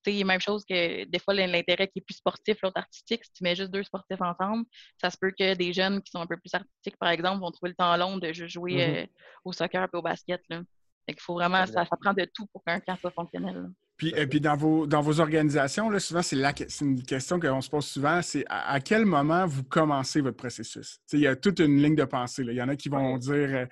[0.04, 3.32] Tu sais, même chose que des fois, l'intérêt qui est plus sportif, l'autre artistique, si
[3.32, 4.64] tu mets juste deux sportifs ensemble,
[5.00, 7.50] ça se peut que des jeunes qui sont un peu plus artistiques, par exemple, vont
[7.50, 9.02] trouver le temps long de jouer mm-hmm.
[9.02, 9.06] euh,
[9.44, 10.40] au soccer et au basket.
[10.50, 10.62] Là.
[11.08, 13.68] Fait faut vraiment, ça, ça, prend de tout pour qu'un camp soit fonctionnel.
[13.96, 16.36] Puis, et puis dans, vos, dans vos organisations, là, souvent, c'est
[16.80, 20.98] une question qu'on se pose souvent, c'est à, quel moment vous commencez votre processus?
[21.12, 22.42] il y a toute une ligne de pensée.
[22.42, 23.66] Il y en a qui vont dire euh,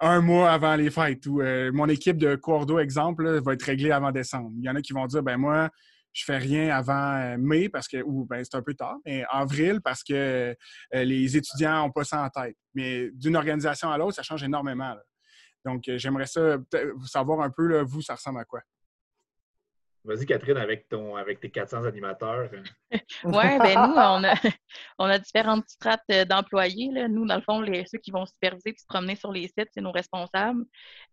[0.00, 3.90] un mois avant les fêtes ou euh, mon équipe de cordeau, exemple, va être réglée
[3.90, 4.50] avant décembre.
[4.56, 5.68] Il y en a qui vont dire, ben moi,
[6.14, 9.24] je fais rien avant euh, mai parce que, ou ben, c'est un peu tard, mais
[9.28, 10.56] avril parce que
[10.94, 12.56] les étudiants n'ont pas ça en tête.
[12.74, 14.94] Mais d'une organisation à l'autre, ça change énormément.
[15.66, 16.56] Donc, j'aimerais ça
[17.04, 18.62] savoir un peu, là, vous, ça ressemble à quoi?
[20.06, 22.48] Vas-y, Catherine, avec, ton, avec tes 400 animateurs.
[23.24, 24.34] oui, ben nous, on a,
[25.00, 26.88] on a différentes strates euh, d'employés.
[27.08, 29.68] Nous, dans le fond, les, ceux qui vont superviser et se promener sur les sites,
[29.74, 30.64] c'est nos responsables.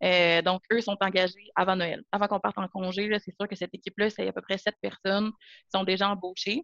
[0.04, 2.04] Euh, donc, eux sont engagés avant Noël.
[2.12, 4.76] Avant qu'on parte en congé, c'est sûr que cette équipe-là, c'est à peu près sept
[4.80, 6.64] personnes qui sont déjà embauchées.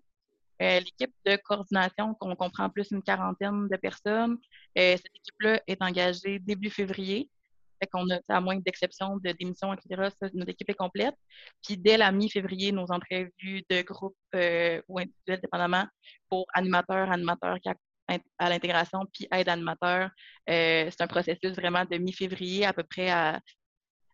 [0.62, 4.38] Euh, l'équipe de coordination, qu'on comprend plus une quarantaine de personnes,
[4.76, 7.30] cette équipe-là est engagée début février.
[7.92, 11.16] Qu'on a, à moins d'exception de démission, etc., notre équipe est complète.
[11.66, 15.86] Puis dès la mi-février, nos entrevues de groupe euh, ou individuels, dépendamment,
[16.30, 17.58] pour animateurs, animateurs
[18.40, 20.10] à l'intégration, puis aide animateur,
[20.50, 23.40] euh, c'est un processus vraiment de mi-février à peu près à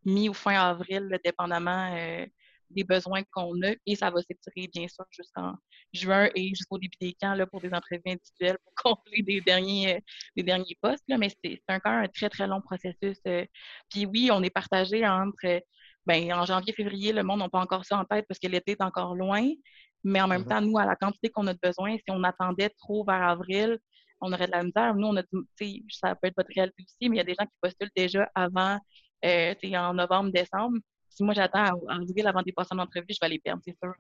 [0.03, 2.25] mi ou fin avril, dépendamment euh,
[2.69, 5.53] des besoins qu'on a et ça va s'étirer bien sûr jusqu'en
[5.93, 10.03] juin et jusqu'au début des camps là, pour des entrevues individuelles pour combler des derniers,
[10.35, 11.03] des derniers postes.
[11.07, 13.17] Là, mais c'est encore un très, très long processus.
[13.27, 13.45] Euh.
[13.89, 15.61] Puis oui, on est partagé entre
[16.05, 18.73] ben, en janvier, février, le monde n'a pas encore ça en tête parce que l'été
[18.73, 19.43] est encore loin.
[20.03, 20.47] Mais en même mm-hmm.
[20.47, 23.79] temps, nous, à la quantité qu'on a de besoin, si on attendait trop vers avril,
[24.21, 24.95] on aurait de la misère.
[24.95, 25.23] Nous, on a
[25.59, 27.89] dit, ça peut être votre réalité aussi, mais il y a des gens qui postulent
[27.95, 28.79] déjà avant,
[29.25, 30.77] euh, en novembre, décembre
[31.15, 33.75] si moi j'attends en ville avant des passer en entrevue, je vais les perdre, c'est
[33.77, 33.93] sûr.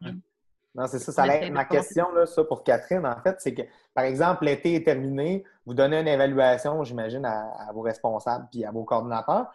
[0.75, 1.11] Non, c'est ça.
[1.13, 3.61] ça ma question là, ça, pour Catherine, en fait, c'est que,
[3.93, 8.71] par exemple, l'été est terminé, vous donnez une évaluation, j'imagine, à, vos responsables puis à
[8.71, 9.47] vos coordinateurs.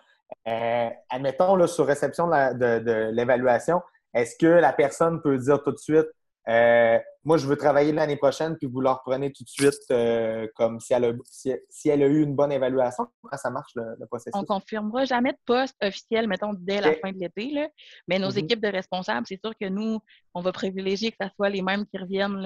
[0.48, 3.82] Euh, admettons, là, sur réception de l'évaluation,
[4.14, 6.08] est-ce que la personne peut dire tout de suite
[6.48, 10.46] euh, moi, je veux travailler l'année prochaine, puis vous leur prenez tout de suite euh,
[10.54, 13.06] comme si elle, a, si, elle a eu une bonne évaluation.
[13.34, 14.32] Ça marche le, processus?
[14.34, 17.68] On ne confirmera jamais de poste officiel, mettons, dès la fin de l'été.
[18.08, 18.38] Mais nos mm-hmm.
[18.38, 20.00] équipes de responsables, c'est sûr que nous,
[20.34, 22.36] on va privilégier que ce soit les mêmes qui reviennent.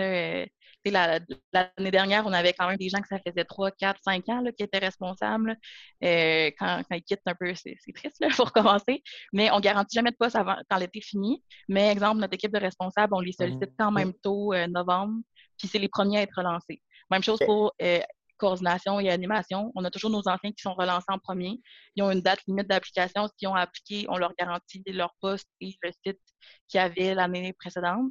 [0.84, 4.40] L'année dernière, on avait quand même des gens que ça faisait 3, 4, 5 ans
[4.40, 5.56] là, qui étaient responsables.
[6.02, 9.02] Euh, quand, ils quittent un peu, c'est triste là, pour commencer.
[9.32, 11.42] Mais on ne garantit jamais de poste avant, quand l'été finit.
[11.68, 15.20] Mais exemple, notre équipe de responsables, on les sollicite quand même tôt, euh, novembre,
[15.58, 16.82] puis c'est les premiers à être relancés.
[17.10, 18.00] Même chose pour euh,
[18.36, 19.72] coordination et animation.
[19.74, 21.60] On a toujours nos anciens qui sont relancés en premier.
[21.96, 23.28] Ils ont une date limite d'application.
[23.28, 26.20] S'ils ont appliqué, on leur garantit leur poste et le site
[26.68, 28.10] qu'il y avait l'année précédente.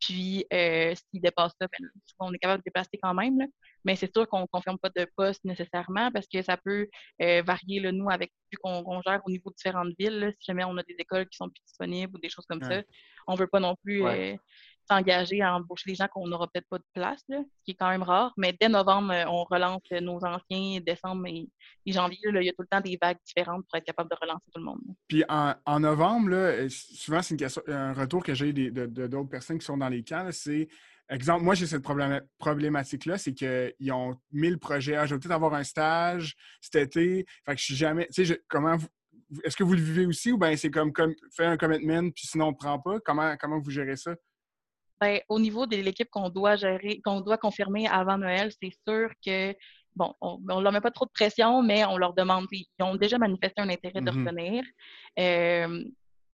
[0.00, 1.88] Puis, euh, s'ils dépassent ça, ben,
[2.18, 3.38] on est capable de dépasser quand même.
[3.84, 6.88] Mais c'est sûr qu'on ne confirme pas de poste nécessairement parce que ça peut
[7.20, 10.32] euh, varier, le nous, avec vu qu'on gère au niveau de différentes villes.
[10.38, 12.82] si jamais on a des écoles qui sont plus disponibles ou des choses comme ça,
[13.26, 14.36] on ne veut pas non plus euh,
[14.88, 17.88] s'engager à embaucher des gens qu'on n'aura peut-être pas de place, ce qui est quand
[17.88, 18.32] même rare.
[18.36, 21.48] Mais dès novembre, euh, on relance nos anciens, décembre et,
[21.86, 22.18] janvier.
[22.24, 24.60] il y a tout le temps des vagues différentes pour être capable de relancer tout
[24.60, 24.80] le monde.
[25.08, 27.36] Puis en, novembre, euh, souvent, c'est
[27.68, 30.28] un retour que j'ai de, d'autres personnes qui sont dans les camps.
[30.30, 30.68] C'est,
[31.08, 31.82] exemple, moi, j'ai cette
[32.38, 34.96] problématique-là, c'est qu'ils ont mille projets.
[34.96, 37.26] Ah, je vais peut-être avoir un stage cet été.
[37.44, 38.08] Fait que je suis jamais.
[38.12, 38.76] Tu sais, comment
[39.44, 42.26] Est-ce que vous le vivez aussi ou bien c'est comme, comme faire un commitment puis
[42.26, 42.98] sinon on ne prend pas?
[43.04, 44.14] Comment, comment vous gérez ça?
[45.04, 49.10] Ben, au niveau de l'équipe qu'on doit gérer, qu'on doit confirmer avant Noël, c'est sûr
[49.24, 49.54] que
[49.94, 52.96] bon, on ne leur met pas trop de pression, mais on leur demande, ils ont
[52.96, 54.18] déjà manifesté un intérêt de mm-hmm.
[54.18, 54.64] revenir.
[55.18, 55.84] Euh,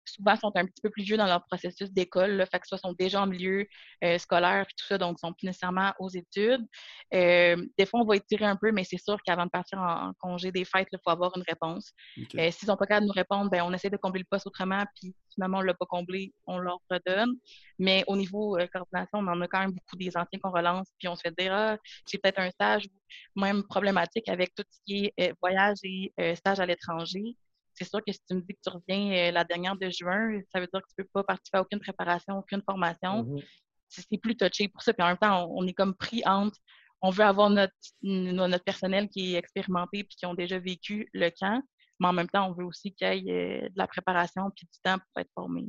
[0.09, 2.93] souvent sont un petit peu plus vieux dans leur processus d'école, fait que soit sont
[2.93, 3.67] déjà en milieu
[4.03, 6.65] euh, scolaire et tout ça, donc ils sont plus nécessairement aux études.
[7.13, 10.13] Euh, des fois, on va étirer un peu, mais c'est sûr qu'avant de partir en,
[10.19, 11.91] congé des fêtes, il faut avoir une réponse.
[12.35, 14.47] Euh, s'ils n'ont pas capable de nous répondre, ben, on essaie de combler le poste
[14.47, 17.35] autrement, puis finalement, on ne l'a pas comblé, on leur redonne.
[17.77, 21.07] Mais au niveau coordination, on en a quand même beaucoup des anciens qu'on relance, puis
[21.07, 21.77] on se fait dire, ah,
[22.09, 22.87] j'ai peut-être un stage,
[23.35, 27.35] même problématique avec tout ce qui est voyage et stage à l'étranger
[27.79, 30.41] c'est sûr que si tu me dis que tu reviens euh, la dernière de juin,
[30.51, 33.23] ça veut dire que tu ne peux pas participer à aucune préparation, aucune formation.
[33.23, 33.45] Mm-hmm.
[33.87, 34.93] C'est plus touché pour ça.
[34.93, 36.57] Puis en même temps, on, est comme pris entre
[37.01, 41.29] on veut avoir notre, notre personnel qui est expérimenté puis qui ont déjà vécu le
[41.29, 41.63] camp,
[41.99, 44.67] mais en même temps, on veut aussi qu'il y ait euh, de la préparation puis
[44.71, 45.65] du temps pour être formé.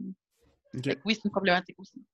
[0.75, 2.05] Oui, c'est une problématique aussi.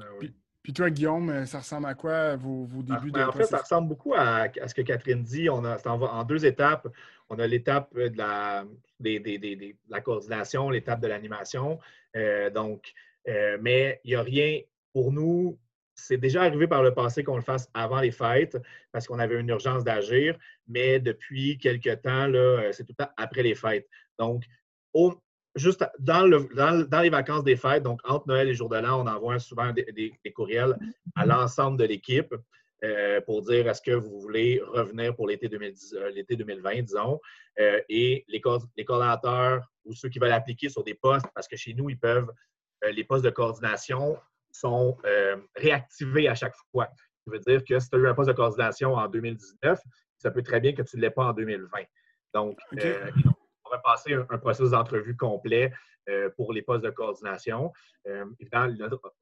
[0.00, 0.34] Ah Puis
[0.72, 3.58] toi, Guillaume, ça ressemble à quoi vos, vos ah, débuts ben, de En fait, ça
[3.58, 5.48] ressemble beaucoup à, ce que Catherine dit.
[5.50, 6.88] On a, en, en, deux étapes.
[7.28, 8.64] On a l'étape de la,
[9.00, 11.78] la coordination, l'étape de l'animation.
[12.16, 12.92] Euh, donc,
[13.28, 14.60] euh, mais il n'y a rien
[14.92, 15.58] pour nous.
[15.94, 18.58] C'est déjà arrivé par le passé qu'on le fasse avant les fêtes
[18.92, 20.36] parce qu'on avait une urgence d'agir,
[20.68, 22.30] mais depuis quelques temps,
[22.72, 23.88] c'est tout le temps après les fêtes.
[24.18, 24.44] Donc,
[25.56, 29.02] juste dans, le, dans, les vacances des fêtes, donc entre Noël et jour de l'an,
[29.04, 30.76] on envoie souvent des, courriels
[31.14, 32.34] à l'ensemble de l'équipe
[32.84, 37.20] euh, pour dire est-ce que vous voulez revenir pour l'été 2020, euh, disons.
[37.58, 38.42] Euh, et les,
[38.76, 41.98] les coordonnateurs ou ceux qui veulent appliquer sur des postes, parce que chez nous, ils
[41.98, 42.30] peuvent,
[42.90, 44.18] les postes de coordination
[44.52, 44.96] sont
[45.54, 46.88] réactivés à chaque fois.
[47.24, 49.80] Ça veut dire que si tu as eu un poste de coordination en 2019,
[50.18, 51.68] ça peut très bien que tu ne l'aies pas en 2020.
[52.34, 52.58] Donc,
[53.78, 55.72] passer un, processus d'entrevue complet
[56.08, 57.72] euh, pour les postes de coordination.
[58.06, 58.24] Euh,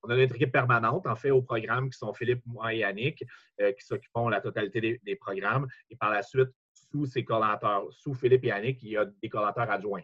[0.02, 3.24] on a notre équipe permanente, en fait, au programme, qui sont Philippe, moi et Yannick,
[3.60, 5.66] euh, qui s'occupent de la totalité des, programmes.
[5.88, 9.28] Et par la suite, sous ces coordinateurs, sous Philippe et Yannick, il y a des
[9.30, 10.02] coordinateurs adjoints.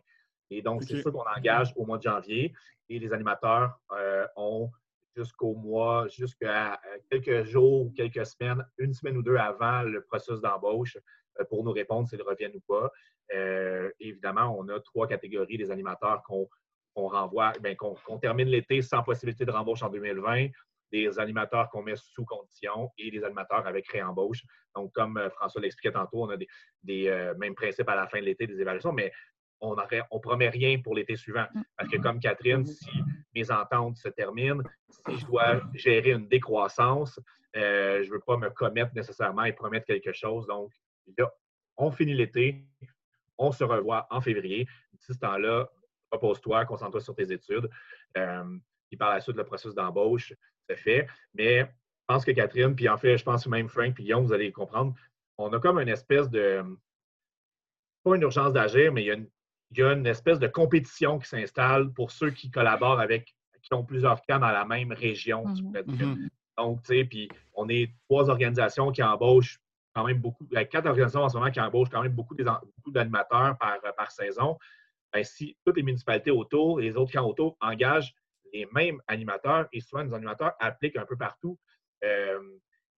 [0.48, 2.54] Et donc, c'est ça qu'on engage au mois de janvier.
[2.88, 3.78] Et les animateurs
[4.36, 4.70] ont
[5.14, 10.40] jusqu'au mois, jusqu'à quelques jours ou quelques semaines, une semaine ou deux avant le processus
[10.40, 10.96] d'embauche
[11.48, 12.90] pour nous répondre s'ils reviennent ou pas.
[13.34, 16.48] Euh, évidemment, on a trois catégories des animateurs qu'on
[16.94, 20.48] renvoie, ben, qu'on termine l'été sans possibilité de rembauche en 2020,
[20.92, 24.42] des animateurs qu'on met sous condition et des animateurs avec réembauche.
[24.74, 28.18] Donc, comme euh, François l'expliquait tantôt, on a des, euh, mêmes principes à la fin
[28.18, 29.12] de l'été, des évaluations, mais
[29.60, 31.46] on ne promet rien pour l'été suivant.
[31.76, 32.90] Parce que comme Catherine, si
[33.34, 37.20] mes ententes se terminent, si je dois gérer une décroissance,
[37.54, 40.46] je ne veux pas me commettre nécessairement et promettre quelque chose.
[40.46, 40.72] Donc,
[41.18, 41.31] là,
[41.77, 42.64] on finit l'été,
[43.38, 44.66] on se revoit en février.
[44.92, 45.68] D'ici ce temps-là,
[46.12, 47.68] repose-toi, concentre-toi sur tes études.
[48.16, 50.35] Euh, puis par la suite, le processus d'embauche
[50.68, 51.07] se fait.
[51.35, 51.66] Mais je
[52.07, 54.53] pense que Catherine, puis en fait, je pense que même Frank puis Guillaume, vous allez
[54.53, 54.94] comprendre,
[55.38, 56.62] on a comme une espèce de.
[58.03, 59.07] Pas une urgence d'agir, mais il
[59.77, 63.85] y, a une, espèce de compétition qui s'installe pour ceux qui collaborent avec, qui ont
[63.85, 65.44] plusieurs cas dans la même région.
[65.44, 66.29] Mm-hmm.
[66.57, 69.61] Donc, tu sais, puis on est trois organisations qui embauchent
[69.94, 72.12] quand même beaucoup, il y a quatre organisations en ce moment qui embauchent quand même
[72.12, 74.59] beaucoup, d'animateurs par, par, saison.
[75.12, 78.14] Ben, si toutes les municipalités autour les autres camps autour engagent
[78.53, 81.59] les mêmes animateurs, et souvent les animateurs appliquent un peu partout.
[82.05, 82.40] Euh,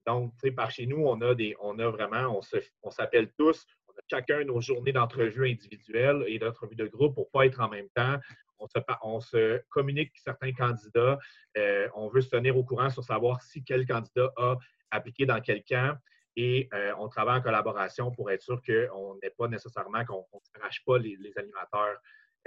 [0.06, 2.40] donc, par chez nous, on a des, on a vraiment,
[2.82, 7.26] on s'appelle tous, on a chacun nos journées d'entrevue individuelles et d'entrevue de groupe pour
[7.26, 8.18] ne pas être en même temps.
[8.58, 11.18] On se, on se communique certains candidats.
[11.56, 14.56] Euh, on veut se tenir au courant sur savoir si quel candidat a
[14.90, 15.96] appliqué dans quel camp
[16.36, 20.38] et euh, on travaille en collaboration pour être sûr qu'on n'ait pas nécessairement, qu'on ne
[20.54, 21.98] s'arrache pas les, animateurs.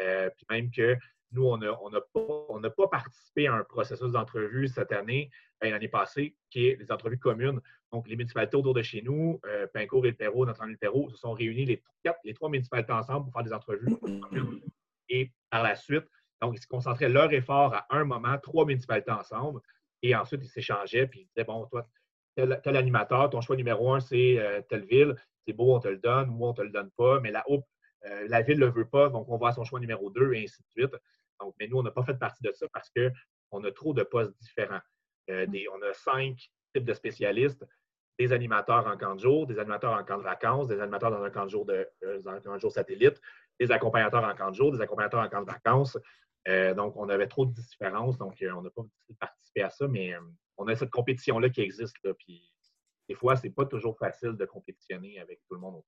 [0.02, 0.98] Euh, puis même que
[1.32, 5.30] nous, on n'a pas, participé à un processus d'entrevue cette année,
[5.62, 7.60] ben, l'année passée, qui est les entrevues communes.
[7.92, 11.10] Donc, les municipalités autour de chez nous, euh, Pincourt et le Perrault, notre le Perrault,
[11.10, 11.84] se sont réunis les,
[12.24, 13.96] les trois municipalités ensemble pour faire des entrevues.
[15.10, 16.06] Et par la suite,
[16.42, 19.62] donc, ils se concentraient leur effort à un moment, trois municipalités ensemble.
[20.02, 21.88] Et ensuite, ils s'échangeaient, puis ils disaient, bon, toi,
[22.36, 25.98] tel, animateur, ton choix numéro un, c'est euh, telle ville, c'est beau, on te le
[25.98, 28.72] donne, ou on ne te le donne pas, mais la, euh, la ville ne le
[28.72, 30.96] veut pas, donc on va à son choix numéro deux, et ainsi de suite.
[31.40, 34.04] Donc, mais nous, on n'a pas fait partie de ça parce qu'on a trop de
[34.04, 34.80] postes différents.
[35.30, 35.56] Euh, mmh.
[35.74, 36.38] on a cinq
[36.74, 37.66] types de spécialistes,
[38.20, 41.24] des animateurs en camp de jour, des animateurs en camp de vacances, des animateurs dans
[41.24, 41.90] un camp de jour, de,
[42.26, 43.20] un jour satellite,
[43.60, 45.98] des accompagnateurs en camp de jour, des accompagnateurs en camp de vacances.
[46.78, 48.84] donc, on avait trop de différences, donc on n'a pas
[49.20, 50.14] participé à ça, mais
[50.58, 51.96] on a cette compétition-là qui existe.
[52.04, 52.52] Là, puis
[53.08, 55.84] des fois, c'est pas toujours facile de compétitionner avec tout le monde.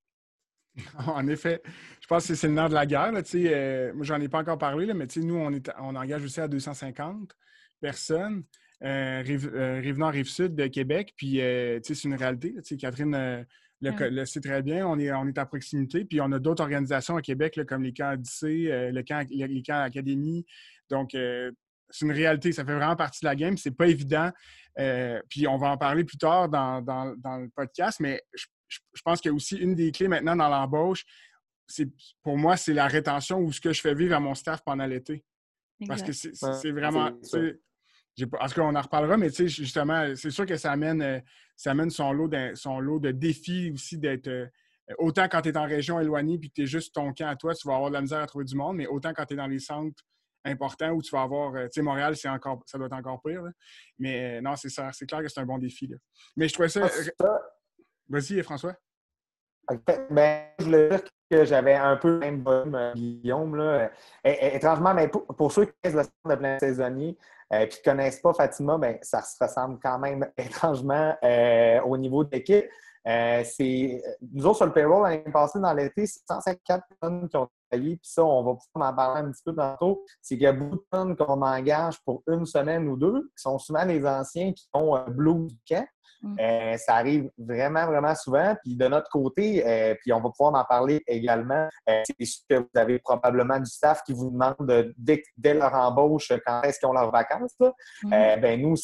[1.07, 1.61] En effet,
[1.99, 3.11] je pense que c'est le nerf de la guerre.
[3.11, 6.23] Là, euh, moi, j'en ai pas encore parlé, là, mais nous, on, est, on engage
[6.23, 7.35] aussi à 250
[7.79, 8.43] personnes.
[8.83, 11.13] Euh, rive, euh, Rive-Nord, Rive-Sud de Québec.
[11.17, 12.55] Puis, euh, c'est une réalité.
[12.77, 13.45] Catherine
[13.81, 14.87] le, sait très bien.
[14.87, 16.05] On est, on est à proximité.
[16.05, 19.81] Puis, on a d'autres organisations à Québec, comme les camps Odyssée, le camp, les camps
[19.81, 20.45] Académie.
[20.89, 21.15] Donc,
[21.89, 22.51] c'est une réalité.
[22.51, 23.57] Ça fait vraiment partie de la game.
[23.57, 24.31] C'est pas évident.
[24.79, 28.45] Euh, puis on va en parler plus tard dans, le podcast, mais je,
[29.03, 31.03] pense qu'il y a aussi une des clés maintenant dans l'embauche.
[31.67, 31.89] C'est,
[32.23, 34.85] pour moi, c'est la rétention ou ce que je fais vivre à mon staff pendant
[34.85, 35.23] l'été.
[35.87, 37.05] Parce que c'est, vraiment.
[37.05, 41.19] En tout cas, on en reparlera, mais justement, c'est sûr que ça amène, euh,
[41.55, 44.27] ça amène son, lot de, son lot de défis aussi d'être.
[44.27, 44.47] Euh,
[44.97, 47.35] autant quand tu es en région éloignée puis que tu es juste ton camp à
[47.35, 49.33] toi, tu vas avoir de la misère à trouver du monde, mais autant quand tu
[49.33, 50.03] es dans les centres
[50.47, 51.55] important où tu vas avoir.
[51.55, 53.43] Euh, tu sais, Montréal, c'est encore, ça doit être encore pire.
[53.99, 54.91] Mais euh, non, c'est ça.
[54.93, 55.89] C'est clair que c'est un bon défi.
[56.35, 56.87] Mais je trouvais ça.
[57.23, 57.39] Ah,
[58.09, 58.75] Vas-y, François.
[60.09, 63.55] Ben, je voulais dire que j'avais un peu le même volume, euh, Guillaume.
[63.55, 63.91] Là.
[64.23, 67.17] étrangement, mais pour, ceux qui connaissent le centre de plein saisonnier
[67.51, 71.17] et qui ne connaissent pas Fatima, ben, ça se ressemble quand même étrangement
[71.85, 72.65] au niveau de l'équipe.
[73.07, 74.01] Euh, c'est,
[74.33, 77.95] nous autres, sur le payroll, l'année passée, dans l'été, c'est 154 personnes qui ont travaillé.
[77.95, 80.03] Puis ça, on va pouvoir en parler un petit peu tantôt.
[80.21, 83.41] C'est qu'il y a beaucoup de personnes qu'on engage pour une semaine ou deux, qui
[83.41, 85.87] sont souvent les anciens qui ont un blue camp.
[86.21, 86.35] Mm.
[86.39, 88.55] Euh, ça arrive vraiment, vraiment souvent.
[88.63, 92.55] Puis de notre côté, euh, puis on va pouvoir en parler également, c'est sûr que
[92.55, 96.93] vous avez probablement du staff qui vous demande dès, leur embauche quand est-ce qu'ils ont
[96.93, 97.55] leurs vacances.
[98.03, 98.09] Mm.
[98.09, 98.75] ben nous,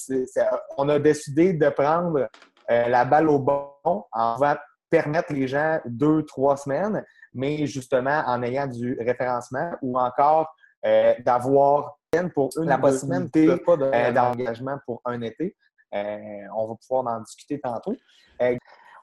[0.78, 2.30] on a décidé de prendre
[2.70, 8.24] euh, la balle au bon, on va permettre les gens deux, trois semaines, mais justement
[8.26, 10.54] en ayant du référencement ou encore
[10.86, 11.98] euh, d'avoir
[12.36, 15.56] pour une la possibilité euh, d'engagement pour un été.
[15.92, 17.96] on va pouvoir en discuter tantôt.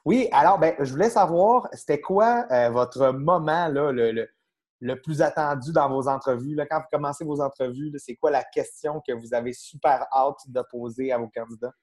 [0.05, 5.89] oui, alors, ben, je voulais savoir, c'était quoi votre moment, là, le, plus attendu dans
[5.89, 6.55] vos entrevues?
[6.55, 10.39] Là, quand vous commencez vos entrevues, c'est quoi la question que vous avez super hâte
[10.47, 11.73] de poser à vos candidats?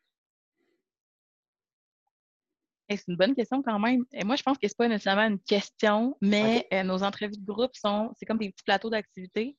[2.97, 4.05] C'est une bonne question quand même.
[4.13, 7.37] Et moi, je pense que ce n'est pas nécessairement une question, mais euh, nos entrevues
[7.39, 9.57] de groupe sont, c'est comme des petits plateaux d'activités.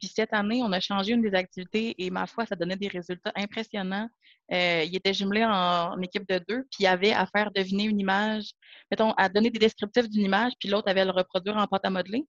[0.00, 2.88] Puis cette année, on a changé une des activités et ma foi, ça donnait des
[2.88, 4.08] résultats impressionnants.
[4.52, 7.84] Euh, il était jumelé en, équipe de deux, puis il y avait à faire deviner
[7.84, 8.50] une image,
[8.90, 11.84] mettons, à donner des descriptifs d'une image, puis l'autre avait à le reproduire en pâte
[11.84, 12.24] à modeler.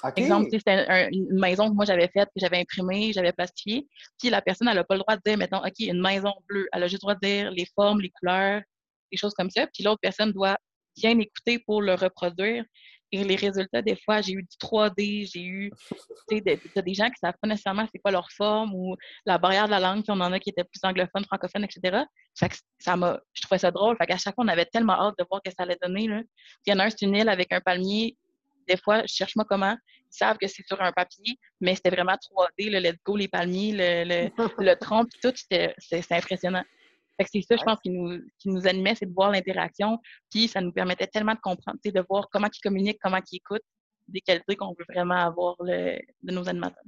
[0.00, 3.88] Par exemple, c'était une maison que moi j'avais faite, que j'avais imprimée, j'avais plastifiée.
[4.20, 6.68] Puis la personne, elle n'a pas le droit de dire, mettons, OK, une maison bleue.
[6.72, 8.62] Elle a juste le droit de dire les formes, les couleurs,
[9.10, 9.66] des choses comme ça.
[9.66, 10.56] Puis l'autre personne doit
[10.96, 12.64] bien écouter pour le reproduire.
[13.10, 15.70] Et les résultats, des fois, j'ai eu du 3D, j'ai eu
[16.30, 19.64] des, des gens qui ne savent pas nécessairement c'est quoi leur forme ou la barrière
[19.64, 22.02] de la langue, on en a qui étaient plus anglophones, francophones, etc.
[22.78, 23.96] Ça, m'a, je trouvais ça drôle.
[23.96, 26.06] Fait qu'à chaque fois, on avait tellement hâte de voir ce que ça allait donner.
[26.06, 26.20] Là.
[26.66, 28.14] Il y en a un, c'est une île avec un palmier.
[28.68, 29.74] Des fois, je cherche moi comment.
[30.10, 33.28] Ils savent que c'est sur un papier, mais c'était vraiment 3D, le let's go, les
[33.28, 36.64] palmiers, le, le, tronc, tout, c'est impressionnant
[37.26, 39.98] c'est ça, je pense, qui nous, qui nous animait, c'est de voir l'interaction.
[40.30, 43.62] Puis ça nous permettait tellement de comprendre, de voir comment ils communiquent, comment ils écoutent,
[44.06, 46.00] des qualités qu'on veut vraiment avoir de
[46.32, 46.84] nos animateurs.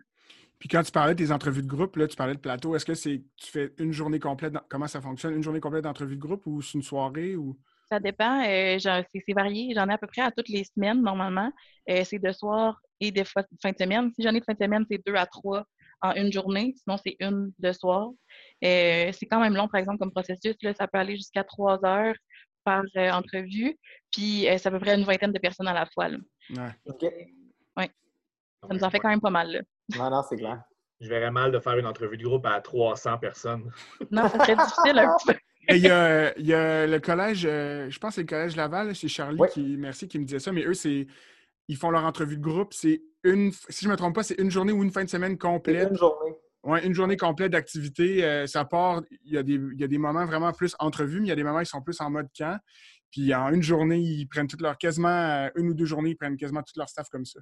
[0.60, 2.94] Puis quand tu parlais des entrevues de groupe, là, tu parlais de plateau, est-ce que
[2.94, 6.46] c'est tu fais une journée complète, comment ça fonctionne, une journée complète d'entrevue de groupe
[6.46, 7.58] ou c'est une soirée ou?
[7.88, 9.72] Ça dépend, euh, c'est varié.
[9.74, 11.50] J'en ai à peu près à toutes les semaines normalement.
[11.88, 14.12] Euh, c'est de soir et des fois de fin de semaine.
[14.14, 15.64] Si j'en ai de fin de semaine, c'est deux à trois
[16.02, 16.74] en une journée.
[16.76, 18.10] Sinon, c'est une de soir.
[18.64, 20.56] Euh, c'est quand même long, par exemple, comme processus.
[20.62, 22.14] Là, ça peut aller jusqu'à trois heures
[22.64, 23.76] par euh, entrevue.
[24.10, 26.08] Puis, euh, c'est à peu près une vingtaine de personnes à la fois.
[26.08, 26.18] Là.
[26.50, 26.70] Ouais.
[26.86, 27.06] OK.
[27.76, 27.84] Oui.
[28.62, 29.50] Ça nous en fait quand même pas mal.
[29.50, 29.60] Là.
[29.96, 30.62] Non, non, c'est clair.
[31.00, 33.70] Je verrais mal de faire une entrevue de groupe à 300 personnes.
[34.10, 35.34] Non, c'est très difficile un peu.
[35.68, 38.94] Il y, a, il y, a, le collège, je pense que c'est le collège Laval,
[38.96, 41.06] c'est Charlie qui, merci, qui me disait ça, mais eux, c'est
[41.70, 42.74] ils font leur entrevue de groupe.
[42.74, 45.08] C'est une, si je ne me trompe pas, c'est une journée ou une fin de
[45.08, 45.90] semaine complète.
[45.90, 46.36] Une journée.
[46.64, 48.24] Oui, une journée complète d'activité.
[48.24, 51.20] Euh, ça part, il y, a des, il y, a des, moments vraiment plus entrevues,
[51.20, 52.58] mais il y a des moments qui sont plus en mode camp.
[53.12, 56.16] Puis en une journée, ils prennent toute leur, quasiment, euh, une ou deux journées, ils
[56.16, 57.38] prennent quasiment tout leur staff comme ça.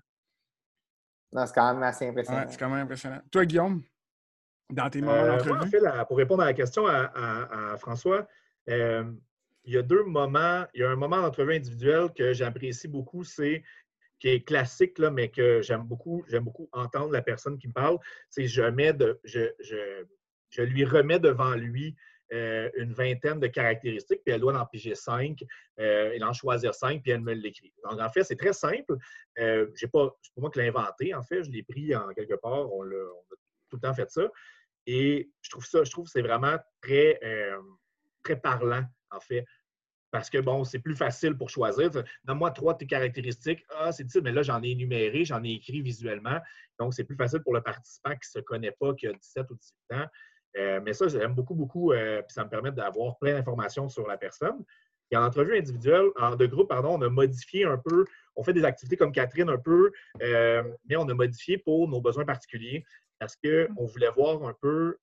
[1.33, 2.41] Non, c'est quand même assez impressionnant.
[2.41, 3.21] Ouais, c'est quand même impressionnant.
[3.33, 3.83] Toi, Guillaume,
[4.71, 5.81] dans tes moments euh, d'entrevue?
[6.07, 8.29] pour répondre à la question à, François,
[8.67, 10.67] il y a deux moments.
[10.75, 13.63] Il y a un moment d'entrevue individuelle que j'apprécie beaucoup, c'est
[14.19, 17.73] qui est classique, là, mais que j'aime beaucoup, j'aime beaucoup entendre la personne qui me
[17.73, 17.99] parle,
[18.31, 20.05] c'est je mets de, je, je,
[20.51, 21.95] je, lui remets devant lui
[22.33, 25.43] euh, une vingtaine de caractéristiques, puis elle doit en piger cinq,
[25.81, 27.73] euh, et en choisir cinq, puis elle me l'écrit.
[27.89, 28.97] Donc, en fait, c'est très simple.
[29.39, 31.45] Euh, j'ai pas, c'est pour moi que l'ai inventé, en fait.
[31.45, 32.73] Je l'ai pris en quelque part.
[32.73, 33.35] On, a,
[33.71, 34.29] tout le temps fait ça.
[34.87, 37.61] Et je trouve ça, je trouve que c'est vraiment très, euh,
[38.23, 39.45] très parlant, en fait.
[40.11, 41.91] Parce que, bon, c'est plus facile pour choisir.
[42.25, 43.65] Donne-moi trois de tes caractéristiques.
[43.77, 46.39] Ah, c'est difficile, mais là, j'en ai énuméré, j'en ai écrit visuellement.
[46.79, 49.51] Donc, c'est plus facile pour le participant qui ne se connaît pas, qui a 17
[49.51, 49.55] ou
[49.91, 50.07] 18 ans.
[50.57, 54.07] Euh, mais ça, j'aime beaucoup, beaucoup, euh, puis ça me permet d'avoir plein d'informations sur
[54.07, 54.65] la personne.
[55.11, 58.05] Et en entrevue individuelle, en de groupe, pardon, on a modifié un peu,
[58.37, 59.91] on fait des activités comme Catherine un peu,
[60.23, 62.85] euh, mais on a modifié pour nos besoins particuliers
[63.19, 64.99] parce qu'on voulait voir un peu,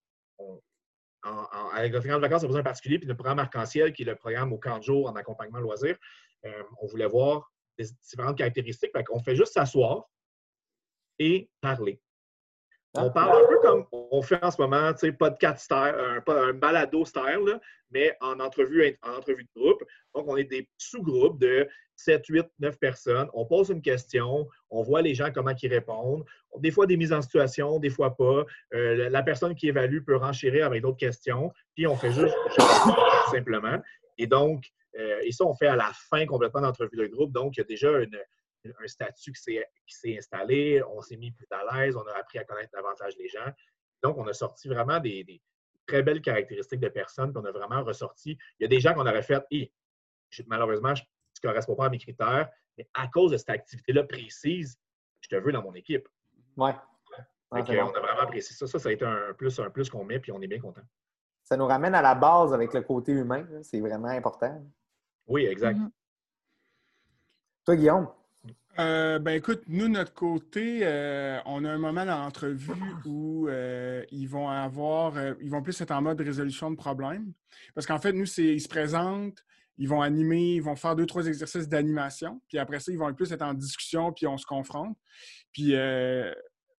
[1.74, 4.16] avec le programme de vacances à besoin particulier, puis le programme Arc-en-Ciel, qui est le
[4.16, 5.98] programme au camp de jour en accompagnement loisir,
[6.46, 8.92] euh, on voulait voir des différentes caractéristiques.
[9.12, 10.06] On fait juste s'asseoir
[11.20, 12.00] et parler.
[12.98, 16.22] On parle un peu comme on fait en ce moment, tu sais, podcast style, un,
[16.28, 17.60] un balado style,
[17.92, 19.84] mais en entrevue, en entrevue de groupe.
[20.14, 23.28] Donc, on est des sous-groupes de 7, 8, 9 personnes.
[23.34, 26.26] On pose une question, on voit les gens comment ils répondent.
[26.60, 28.46] Des fois, des mises en situation, des fois pas.
[28.74, 31.52] Euh, la personne qui évalue peut renchérir avec d'autres questions.
[31.76, 32.36] Puis, on fait juste
[33.32, 33.82] simplement.
[34.18, 34.66] Et donc,
[34.98, 37.34] Euh, et ça, on fait à la fin complètement d'entrevue de groupe.
[37.34, 37.92] Donc, il y a déjà
[38.80, 42.44] un statut qui s'est installé, on s'est mis plus à l'aise, on a appris à
[42.44, 43.52] connaître davantage les gens.
[44.04, 45.42] Donc, on a sorti vraiment des,
[45.88, 48.38] très belles caractéristiques de personnes, qu'on a vraiment ressorti.
[48.60, 49.44] Il y a des gens qu'on aurait fait,
[50.48, 54.80] malheureusement, je ne correspond pas à mes critères, mais à cause de cette activité-là précise,
[55.22, 56.08] je te veux dans mon équipe.
[56.58, 56.72] Oui.
[57.52, 58.68] on a vraiment apprécié ça.
[58.68, 60.82] Ça, ça a été un plus, un plus qu'on met, puis on est bien content.
[61.44, 63.46] Ça nous ramène à la base avec le côté humain.
[63.62, 64.64] C'est vraiment important.
[65.28, 65.78] Oui, exact.
[65.78, 65.92] Mm-hmm.
[67.66, 68.08] Toi, Guillaume?
[68.78, 72.74] Euh, ben écoute, nous, notre côté, euh, on a un moment dans l'entrevue
[73.06, 77.32] où euh, ils vont avoir, ils vont plus être en mode résolution de problèmes.
[77.74, 79.46] Parce qu'en fait, nous, c'est, ils se présentent,
[79.78, 82.42] ils vont animer, ils vont faire deux, trois exercices d'animation.
[82.50, 84.98] Puis après ça, ils vont plus être en discussion, puis on se confronte.
[85.54, 85.74] Puis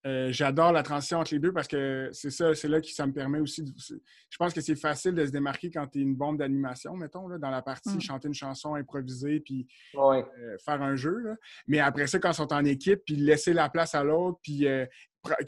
[0.06, 3.06] euh, j'adore la transition entre les deux parce que c'est ça, c'est là que ça
[3.06, 6.02] me permet aussi de, Je pense que c'est facile de se démarquer quand tu es
[6.02, 8.00] une bombe d'animation, mettons, là, dans la partie mm.
[8.00, 10.22] chanter une chanson, improviser, puis euh,
[10.64, 11.36] faire un jeu.
[11.66, 14.68] Mais après ça, quand ils sont en équipe, puis laisser la place à l'autre, puis
[14.68, 14.86] euh,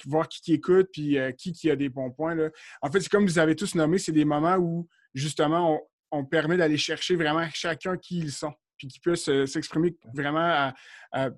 [0.06, 2.34] voir qui, qui écoute, puis qui, qui a des bons points.
[2.34, 2.50] Là.
[2.82, 5.80] En fait, c'est comme vous avez tous nommé, c'est des moments où, justement,
[6.10, 10.74] on, permet d'aller chercher vraiment chacun qui ils sont, puis qu'ils puissent s'exprimer vraiment
[11.12, 11.30] à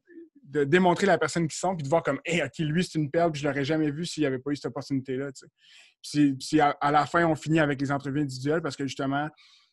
[0.50, 3.10] de démontrer la personne qui sont, puis de voir comme, hé, OK, lui, c'est une
[3.10, 5.30] perle, puis je l'aurais jamais vu s'il n'y avait pas eu cette opportunité-là.
[6.02, 9.28] Puis à, à, la fin, on finit avec les entrevues individuelles parce que justement,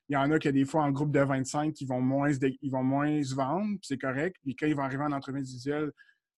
[0.10, 2.72] il y en a qui, des fois, en groupe de 25, qui vont moins, ils
[2.72, 4.38] vont moins se vendre, puis c'est correct.
[4.44, 5.92] Puis quand ils vont arriver en entrevue individuelle,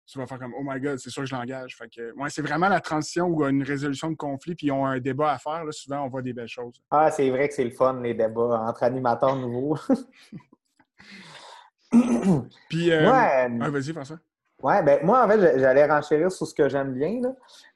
[0.07, 1.75] tu vas faire comme Oh my God, c'est sûr que je l'engage.
[1.77, 4.67] Fait que, c'est vraiment la transition où il y a une résolution de conflit, puis
[4.67, 5.63] ils ont un débat à faire.
[5.63, 6.81] Là, souvent, on voit des belles choses.
[6.89, 9.77] Ah, c'est vrai que c'est le fun, les débats entre animateurs nouveaux.
[12.69, 13.11] puis, euh...
[13.11, 13.69] ouais.
[13.69, 14.17] vas-y, François.
[14.61, 17.21] Oui, ben moi, en fait, j'allais renchérir sur ce que j'aime bien.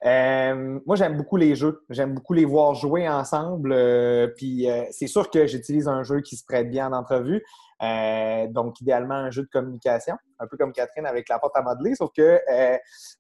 [0.05, 1.81] Euh, moi, j'aime beaucoup les jeux.
[1.89, 3.71] J'aime beaucoup les voir jouer ensemble.
[3.71, 7.41] Euh, puis euh, c'est sûr que j'utilise un jeu qui se prête bien en entrevue.
[8.49, 11.95] donc, idéalement, un jeu de communication, un peu comme Catherine avec la porte à modeler.
[11.95, 12.41] Sauf que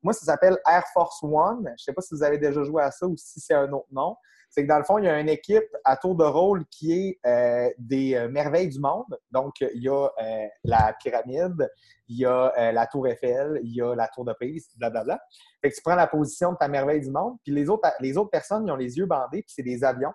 [0.01, 1.63] moi, ça s'appelle Air Force One.
[1.65, 3.71] Je ne sais pas si vous avez déjà joué à ça ou si c'est un
[3.71, 4.17] autre nom
[4.53, 6.93] c'est que dans le fond, il y a une équipe à tour de rôle qui
[6.93, 9.17] est euh, des euh, merveilles du monde.
[9.31, 11.67] Donc, il y a euh, la pyramide,
[12.07, 15.19] il y a la tour Eiffel, il y a la tour de Pise, blablabla.
[15.59, 18.15] Fait que tu prends la position de ta merveille du monde, puis les autres, les
[18.15, 20.13] autres personnes, ils ont les yeux bandés, puis c'est des avions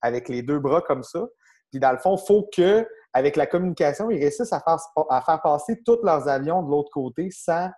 [0.00, 1.26] avec les deux bras comme ça.
[1.72, 4.78] Puis dans le fond, il faut que, avec la communication, ils réussissent à faire,
[5.08, 7.70] à faire passer tous leurs avions de l'autre côté sans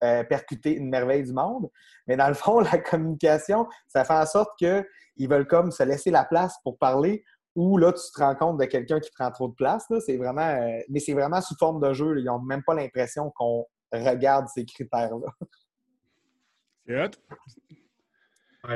[0.00, 1.68] percuter une merveille du monde.
[2.06, 4.84] Mais dans le fond, la communication, ça fait en sorte que
[5.16, 7.24] ils veulent comme se laisser la place pour parler
[7.54, 9.86] ou là, tu te rends compte de quelqu'un qui prend trop de place.
[10.06, 12.18] C'est vraiment, euh, mais c'est vraiment sous forme de jeu.
[12.18, 15.32] Ils n'ont même pas l'impression qu'on regarde ces critères-là.
[16.86, 17.10] C'est hot.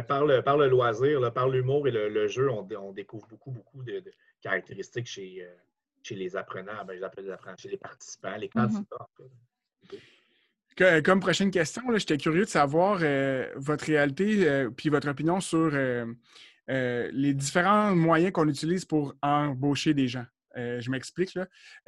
[0.07, 4.05] par, le, loisir, par l'humour et le, jeu, on, découvre beaucoup, beaucoup de,
[4.41, 5.53] caractéristiques chez, euh,
[6.03, 8.85] chez les apprenants, ben, les apprenants, chez les participants, les mm-hmm.
[10.77, 15.73] Comme prochaine question, j'étais curieux de savoir euh, votre réalité et puis votre opinion sur
[16.71, 20.25] euh, les différents moyens qu'on utilise pour embaucher des gens.
[20.57, 21.37] Euh, je m'explique.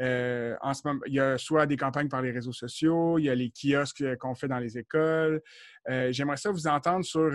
[0.00, 3.24] Euh, en ce moment, il y a soit des campagnes par les réseaux sociaux, il
[3.24, 5.40] y a les kiosques qu'on fait dans les écoles.
[6.10, 7.32] J'aimerais ça vous entendre sur,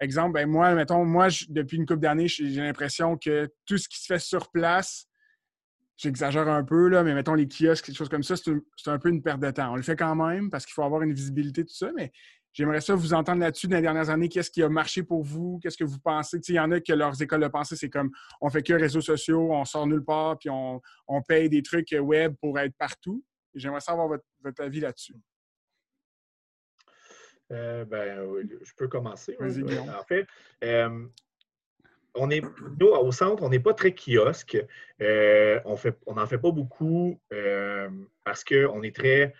[0.00, 4.00] exemple, ben moi, mettons, moi, depuis une couple d'années, j'ai l'impression que tout ce qui
[4.00, 5.08] se fait sur place,
[6.02, 8.98] j'exagère un peu, là, mais mettons les kiosques, quelque chose comme ça, c'est un, un,
[8.98, 9.72] peu une perte de temps.
[9.72, 12.12] On le fait quand même parce qu'il faut avoir une visibilité, tout ça, mais
[12.52, 14.28] J'aimerais ça vous entendre là-dessus dans les dernières années.
[14.28, 15.58] Qu'est-ce qui a marché pour vous?
[15.62, 16.38] Qu'est-ce que vous pensez?
[16.48, 18.10] Il y en a que leurs écoles de pensée, c'est comme
[18.42, 20.80] on fait que réseaux sociaux, on sort nulle part, puis on,
[21.26, 23.24] paye des trucs web pour être partout.
[23.54, 25.14] J'aimerais savoir votre, votre avis là-dessus.
[27.52, 28.22] Euh, ben,
[28.62, 29.36] je peux commencer.
[29.40, 30.26] en fait,
[30.64, 31.06] euh,
[32.14, 32.42] on est,
[32.78, 34.58] nous, au centre, on n'est pas très kiosque.
[35.00, 37.20] Euh, on n'en on en fait pas beaucoup
[38.24, 39.34] parce qu'on est très.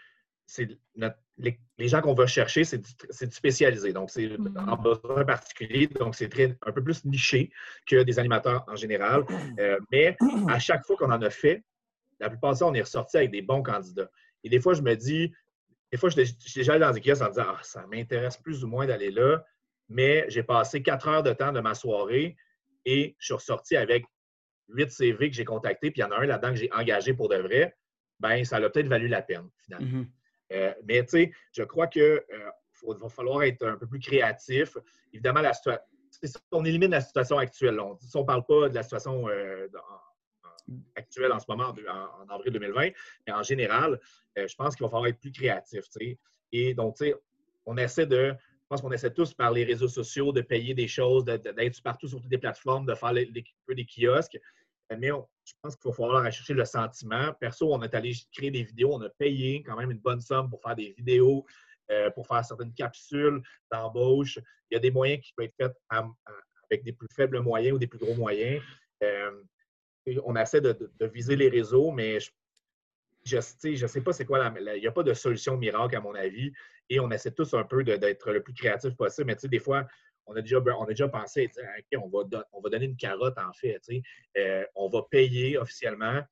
[0.97, 3.93] Notre les, gens qu'on va chercher, c'est du, spécialisé.
[3.93, 4.69] Donc, c'est mm.
[4.69, 5.87] en besoin particulier.
[5.87, 7.51] Donc, c'est un peu plus niché
[7.87, 9.25] que des animateurs en général.
[9.59, 10.17] Euh, mais
[10.49, 11.63] à chaque fois qu'on en a fait,
[12.21, 14.11] la plupart du temps, on est ressorti avec des bons candidats.
[14.45, 15.33] Et des fois, je me dis,
[15.91, 18.65] des fois, je suis déjà allé dans des kiosques en disant Ah, ça m'intéresse plus
[18.65, 19.45] ou moins d'aller là,
[19.89, 22.37] mais j'ai passé quatre heures de temps de ma soirée
[22.85, 24.05] et je suis ressorti avec
[24.69, 27.15] huit CV que j'ai contactés, puis il y en a un là-dedans que j'ai engagé
[27.15, 27.77] pour de vrai.
[28.21, 30.01] Ben, ça a peut-être valu la peine, finalement.
[30.01, 30.07] Mm-hmm.
[30.53, 32.25] Euh, mais tu sais, je crois qu'il euh,
[32.83, 34.77] va falloir être un peu plus créatif.
[35.13, 35.83] Évidemment, la situation,
[36.53, 37.81] on élimine la situation actuelle.
[37.81, 39.67] On ne parle pas de la situation euh,
[40.95, 42.91] actuelle en ce moment, en, avril 2020,
[43.27, 43.99] mais en général,
[44.37, 45.85] je pense qu'il va falloir être plus créatif.
[46.53, 47.15] Et donc, tu sais,
[47.67, 48.35] on essaie de.
[48.73, 52.23] Pense qu'on essaie tous par les réseaux sociaux de payer des choses, d'être partout sur
[52.23, 53.45] toutes les plateformes, de faire des
[53.85, 54.41] kiosques.
[54.89, 57.35] mais je pense qu'il va falloir chercher le sentiment.
[57.39, 60.49] Perso, on est allé créer des vidéos, on a payé quand même une bonne somme
[60.49, 61.45] pour faire des vidéos,
[61.91, 64.39] euh, pour faire certaines capsules d'embauche.
[64.71, 66.05] Il y a des moyens qui peuvent être faits
[66.71, 68.63] avec des plus faibles moyens ou des plus gros moyens.
[69.03, 69.43] Euh,
[70.25, 72.31] on essaie de, viser les réseaux, mais je
[73.25, 74.53] ne sais pas c'est quoi.
[74.59, 76.53] il n'y a pas de solution miracle, à mon avis.
[76.89, 79.27] Et on essaie tous un peu d'être le plus créatif possible.
[79.27, 79.87] Mais tu sais, des fois,
[80.27, 81.51] on a déjà, on a déjà pensé,
[81.97, 83.83] on, va on va donner une carotte, en fait.
[84.37, 86.23] Euh, on va payer officiellement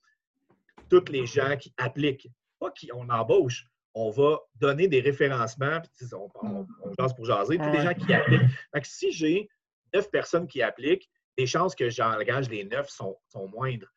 [0.88, 2.28] tous les gens qui appliquent.
[2.58, 3.66] Pas qui on embauche.
[3.94, 5.80] On va donner des référencements,
[6.12, 8.42] on, on, on pour jaser, tous les gens qui appliquent.
[8.84, 9.48] si j'ai
[9.92, 13.88] neuf personnes qui appliquent, les chances que j'engage les neuf sont, moindres.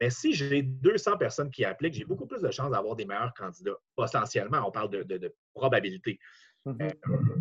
[0.00, 3.34] Mais si j'ai 200 personnes qui appliquent, j'ai beaucoup plus de chances d'avoir des meilleurs
[3.34, 3.76] candidats.
[3.96, 6.18] Potentiellement, on parle de, probabilité.
[6.66, 6.92] Mm-hmm.
[7.08, 7.40] Euh,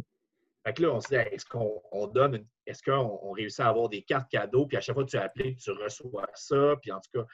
[0.65, 4.29] fait là, on se dit, est-ce qu'on donne, est-ce qu'on réussit à avoir des cartes
[4.29, 7.25] cadeaux, puis à chaque fois que tu appliques, tu reçois ça, puis en tout cas,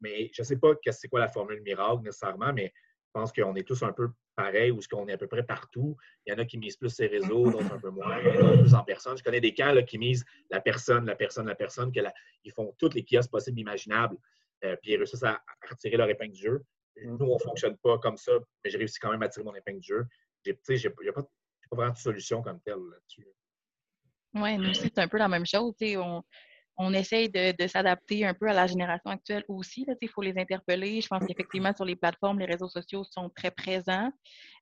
[0.00, 2.72] mais je ne sais pas c'est quoi la formule miracle nécessairement, mais
[3.06, 5.42] je pense qu'on est tous un peu pareils ou ce qu'on est à peu près
[5.42, 5.96] partout.
[6.24, 8.74] Il y en a qui misent plus ces réseaux, d'autres un peu moins, d'autres plus
[8.74, 9.18] en personne.
[9.18, 12.00] Je connais des cas qui misent la personne, la personne, la personne, que
[12.44, 14.16] ils font tous les kiosques possibles imaginables,
[14.64, 16.64] euh, puis ils réussissent à, retirer leur épingle du jeu.
[17.02, 18.32] Nous, on ne fonctionne pas comme ça,
[18.64, 20.06] mais j'ai réussi quand même à tirer mon épingle du jeu.
[20.46, 21.22] Il n'y a pas
[21.70, 23.26] vraiment de solution comme telle là-dessus.
[24.34, 25.74] Oui, nous aussi, c'est un peu la même chose.
[25.80, 26.22] On,
[26.82, 29.86] on essaye de, s'adapter un peu à la génération actuelle aussi.
[30.00, 31.02] Il faut les interpeller.
[31.02, 34.10] Je pense qu'effectivement, sur les plateformes, les réseaux sociaux sont très présents.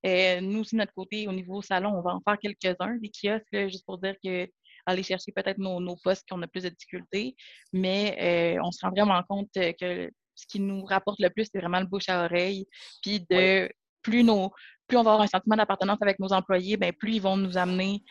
[0.04, 3.10] Euh, nous aussi, de notre côté, au niveau salon, on va en faire quelques-uns, des
[3.10, 4.48] kiosques, juste pour dire que
[4.88, 7.36] aller chercher peut-être nos, nos postes qu'on a plus de difficultés.
[7.72, 11.58] Mais euh, on se rend vraiment compte que ce qui nous rapporte le plus, c'est
[11.58, 12.66] vraiment le bouche à oreille.
[13.02, 13.68] Puis de
[14.02, 14.50] plus nos,
[14.86, 17.58] plus on va avoir un sentiment d'appartenance avec nos employés, ben, plus ils vont nous
[17.58, 18.02] amener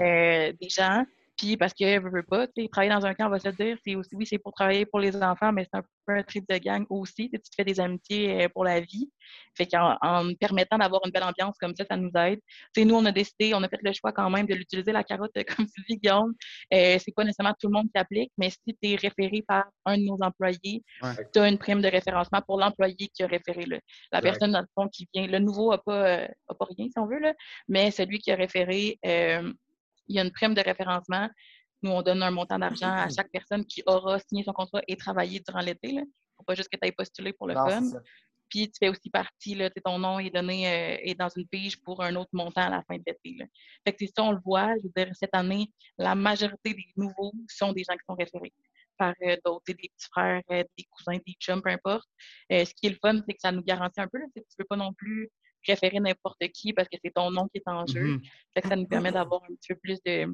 [0.00, 1.04] euh, des gens
[1.42, 3.96] puis parce que je veux pas, travailler dans un camp, on va se dire, c'est
[3.96, 6.56] aussi, oui, c'est pour travailler pour les enfants, mais c'est un peu un trip de
[6.58, 7.28] gang aussi.
[7.30, 9.10] Tu te fais des amitiés euh, pour la vie.
[9.56, 12.38] Fait qu'en en permettant d'avoir une belle ambiance comme ça, ça nous aide.
[12.76, 15.32] nous, on a décidé, on a fait le choix quand même de l'utiliser, la carotte,
[15.56, 16.32] comme tu dis, Guillaume.
[16.72, 19.64] Euh, c'est pas nécessairement tout le monde qui applique, mais si tu es référé par
[19.84, 20.84] un de nos employés,
[21.32, 23.66] tu as une prime de référencement pour l'employé qui a référé.
[23.66, 23.78] Là.
[24.12, 26.98] La personne, dans le fond, qui vient, le nouveau n'a pas, euh, pas rien, si
[26.98, 27.34] on veut, là,
[27.66, 29.52] mais celui qui a référé, euh,
[30.12, 31.28] il y a une prime de référencement.
[31.82, 34.96] Nous, on donne un montant d'argent à chaque personne qui aura signé son contrat et
[34.96, 35.88] travaillé durant l'été.
[35.88, 36.04] Il ne
[36.36, 37.82] faut pas juste que tu aies postulé pour le fun.
[38.50, 41.80] Puis tu fais aussi partie, là, ton nom est donné euh, est dans une pige
[41.80, 43.38] pour un autre montant à la fin de l'été.
[43.84, 44.74] Fait que c'est ça, on le voit.
[44.76, 48.52] Je veux dire, cette année, la majorité des nouveaux sont des gens qui sont référés
[48.98, 52.06] par euh, d'autres, des petits frères, euh, des cousins, des chums, peu importe.
[52.50, 54.18] ce qui est le fun, c'est que ça nous garantit un peu.
[54.18, 55.30] Là, tu ne peux pas non plus
[55.62, 58.16] préférer n'importe qui parce que c'est ton nom qui est en jeu.
[58.16, 58.68] Mm-hmm.
[58.68, 60.26] ça nous permet d'avoir un petit peu plus de,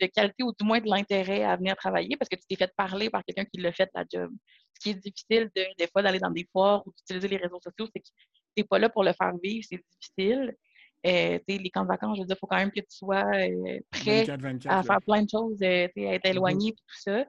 [0.00, 2.72] de qualité ou du moins de l'intérêt à venir travailler parce que tu t'es fait
[2.76, 4.30] parler par quelqu'un qui l'a fait la job.
[4.74, 7.60] Ce qui est difficile de, des fois d'aller dans des foires ou d'utiliser les réseaux
[7.60, 8.12] sociaux, c'est que tu
[8.58, 10.54] n'es pas là pour le faire vivre, c'est difficile.
[11.06, 13.24] Euh, les camps de vacances, je veux dire, il faut quand même que tu sois
[13.24, 14.28] euh, prêt
[14.66, 16.30] à faire plein de choses, euh, à être mm-hmm.
[16.30, 17.24] éloigné et tout ça.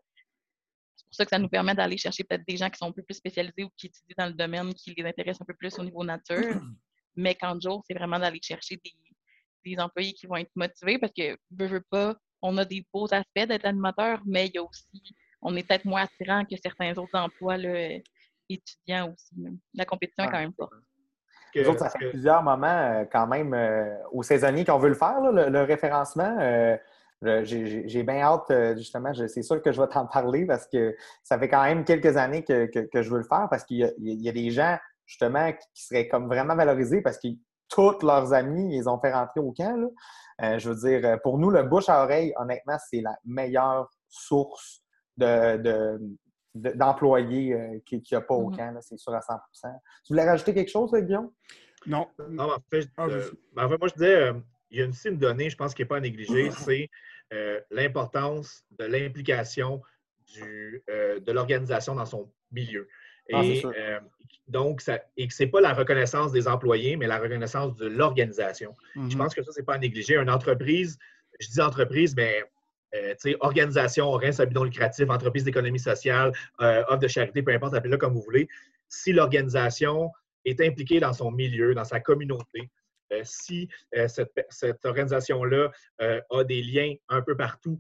[0.96, 2.92] C'est pour ça que ça nous permet d'aller chercher peut-être des gens qui sont un
[2.92, 5.78] peu plus spécialisés ou qui étudient dans le domaine qui les intéresse un peu plus
[5.80, 6.62] au niveau nature.
[7.16, 11.38] Mais quand jour, c'est vraiment d'aller chercher des, employés qui vont être motivés parce que,
[11.51, 15.16] veux, veux pas, on a des beaux aspects d'être animateur, mais il y a aussi,
[15.41, 17.57] on est peut-être moins attirant que certains autres emplois
[18.49, 19.60] étudiants aussi.
[19.76, 20.74] La compétition est quand même forte.
[21.55, 24.95] Nous autres, ça fait plusieurs moments euh, quand même euh, aux saisonniers qu'on veut le
[24.95, 26.38] faire, le, référencement.
[26.39, 26.78] Euh,
[27.43, 31.49] j'ai bien hâte, justement, c'est sûr que je vais t'en parler parce que ça fait
[31.49, 34.78] quand même quelques années que, je veux le faire parce qu'il y, a des gens
[35.10, 37.28] justement, qui seraient comme vraiment valorisés parce que
[37.68, 39.91] tous leurs amis, ils ont fait rentrer au camp.
[40.41, 43.89] Euh, je veux dire, euh, pour nous, le bouche à oreille, honnêtement, c'est la meilleure
[44.07, 44.84] source
[46.55, 48.55] d'employés euh, qu'il n'y a pas au mm-hmm.
[48.55, 49.39] camp, c'est sûr à 100%
[50.05, 51.32] Tu voulais rajouter quelque chose, Guillaume?
[51.86, 52.07] Non.
[52.30, 54.32] Non, en fait, ah, ben, moi, je disais,
[54.70, 56.88] il y a une signe donnée, je pense, qui n'est pas à négliger, c'est
[57.72, 59.82] l'importance de l'implication
[60.38, 62.88] de l'organisation dans son milieu.
[63.34, 64.00] Ah, et euh,
[64.48, 67.88] donc, ça, et que ce n'est pas la reconnaissance des employés, mais la reconnaissance de
[67.88, 68.76] l'organisation.
[68.96, 69.18] Je mhm.
[69.18, 70.16] pense que ça, ce n'est pas à négliger.
[70.16, 70.98] Une entreprise,
[71.40, 72.44] je dis entreprise, mais
[72.96, 77.76] euh, organisation, rien à but lucratif, entreprise d'économie sociale, euh, offre de charité, peu importe,
[77.76, 78.48] appelez-le comme vous voulez.
[78.88, 80.12] Si l'organisation
[80.46, 82.72] est impliquée dans son milieu, dans sa communauté,
[83.24, 83.68] si
[84.08, 87.80] cette, cette organisation-là a des liens un peu partout,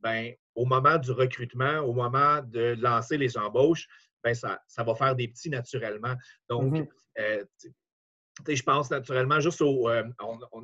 [0.00, 3.88] ben, au moment du recrutement, au moment de lancer les embauches,
[4.24, 6.14] ben ça, va faire des petits naturellement.
[6.48, 6.86] Donc, mhm.
[7.18, 7.44] euh,
[8.46, 9.88] je pense naturellement juste au.
[9.88, 10.04] Euh,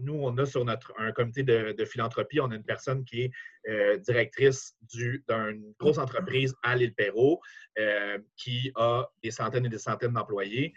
[0.01, 3.31] nous, on a sur notre un comité de, philanthropie, on a une personne qui est
[3.69, 7.41] euh, directrice d'une grosse entreprise à l'île Perrault
[7.79, 10.73] euh, qui a des centaines et des centaines d'employés.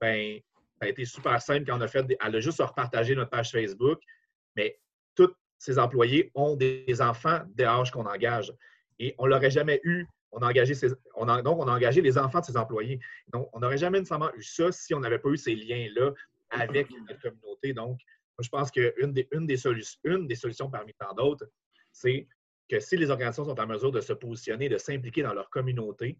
[0.00, 0.38] Ben,
[0.80, 2.04] ça a été super simple quand on a fait.
[2.24, 4.00] elle a juste repartagé notre page Facebook,
[4.54, 4.78] mais
[5.14, 8.52] tous ces employés ont des enfants dès l'âge qu'on engage.
[8.98, 10.74] Et on ne l'aurait jamais eu on a engagé
[11.14, 13.00] on donc, on a engagé les enfants de ses employés.
[13.32, 16.12] Donc, on n'aurait jamais nécessairement eu ça si on n'avait pas eu ces liens-là
[16.50, 17.72] avec notre communauté.
[17.72, 17.98] Donc,
[18.38, 19.48] je pense qu'une des, une
[20.04, 21.48] une des solutions parmi tant d'autres,
[21.92, 22.28] c'est
[22.68, 26.18] que si les organisations sont en mesure de se positionner, de s'impliquer dans leur communauté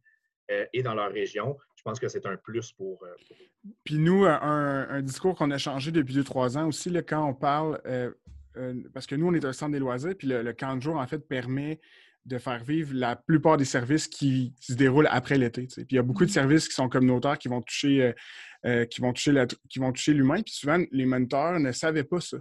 [0.51, 3.15] euh, et dans leur région, je pense que c'est un plus pour, euh,
[3.85, 7.35] Puis nous, un, discours qu'on a changé depuis deux, trois ans aussi, là, quand on
[7.35, 8.13] parle, euh,
[8.95, 10.97] parce que nous, on est un centre des loisirs, puis le, le camp de jour,
[10.97, 11.81] en fait, permet
[12.27, 15.67] de faire vivre la plupart des services qui, se déroulent après l'été.
[15.67, 16.35] Puis il y a beaucoup de mm-hmm.
[16.35, 18.13] services qui sont communautaires qui vont toucher, euh,
[18.67, 19.33] euh, qui vont toucher,
[19.69, 20.43] qui vont toucher l'humain.
[20.43, 22.39] Puis souvent, les mentors ne savaient pas ça.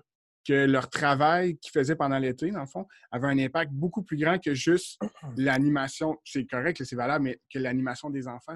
[0.47, 4.17] Que leur travail qu'ils faisaient pendant l'été, dans le fond, avait un impact beaucoup plus
[4.17, 5.01] grand que juste
[5.37, 6.17] l'animation.
[6.23, 8.55] C'est correct, c'est valable, mais que l'animation des enfants.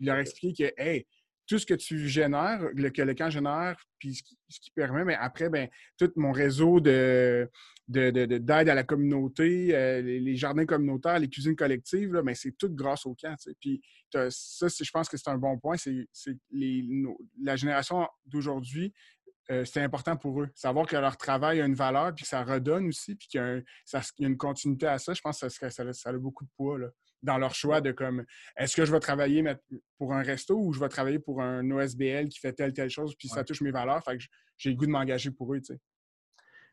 [0.00, 1.06] Il leur expliqué que, hey,
[1.48, 2.60] tout ce que tu génères,
[2.94, 7.50] que le camp génère, puis ce qui, permet, mais après, ben, tout mon réseau de,
[7.88, 12.68] d'aide à la communauté, euh, les, jardins communautaires, les cuisines collectives, là, mais c'est tout
[12.70, 13.34] grâce au camp.
[13.60, 13.80] Puis
[14.12, 14.28] ça,
[14.68, 15.76] je pense que c'est un bon point.
[15.78, 16.06] C'est,
[17.42, 18.92] la génération d'aujourd'hui,
[19.50, 20.48] euh, c'est important pour eux.
[20.54, 23.42] Savoir que leur travail a une valeur, puis que ça redonne aussi, puis qu'il y
[23.42, 26.78] a, une continuité à ça, je pense que ça, ça, a beaucoup de poids.
[26.78, 26.88] Là
[27.22, 28.24] dans leur choix de comme
[28.56, 29.44] est-ce que je vais travailler
[29.98, 33.14] pour un resto ou je vais travailler pour un OSBL qui fait telle, telle chose,
[33.16, 34.02] puis ça touche mes valeurs.
[34.04, 34.24] Fait que
[34.56, 35.80] j'ai le goût de m'engager pour eux, tu sais.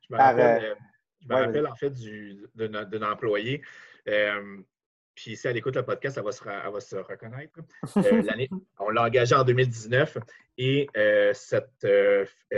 [0.07, 0.75] Je me rappelle, euh,
[1.21, 1.93] je me rappelle en fait
[2.55, 3.61] d'un employé.
[4.07, 4.57] Euh,
[5.15, 7.59] puis si elle écoute le podcast, elle va se, va se reconnaître.
[7.97, 8.47] Euh,
[8.79, 10.17] on l'a engagé en 2019
[10.57, 10.87] et
[11.33, 11.87] cette,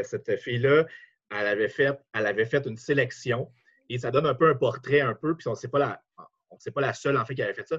[0.04, 0.86] cette fille-là,
[1.30, 3.52] elle avait, fait, elle avait fait une sélection
[3.90, 6.04] et ça donne un peu un portrait, un peu, puis on ne sait pas la,
[6.60, 7.78] c'est pas la seule, en fait, qui avait fait ça.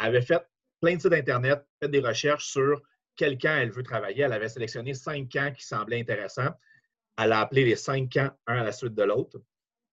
[0.00, 0.42] Elle avait fait
[0.80, 2.80] plein de sites Internet, fait des recherches sur
[3.16, 4.22] quel camp elle veut travailler.
[4.22, 6.50] Elle avait sélectionné cinq camps qui semblaient intéressants.
[7.18, 9.38] Elle a appelé les cinq camps un à la suite de l'autre.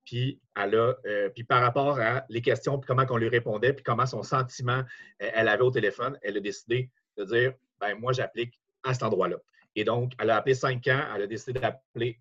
[0.06, 3.74] Puis, elle a, euh, puis par rapport à les questions, puis comment on lui répondait,
[3.74, 4.82] puis comment son sentiment
[5.22, 9.04] euh, elle avait au téléphone, elle a décidé de dire ben moi, j'applique à cet
[9.04, 9.38] endroit-là.
[9.78, 11.60] Et donc, elle a appelé cinq ans, elle a décidé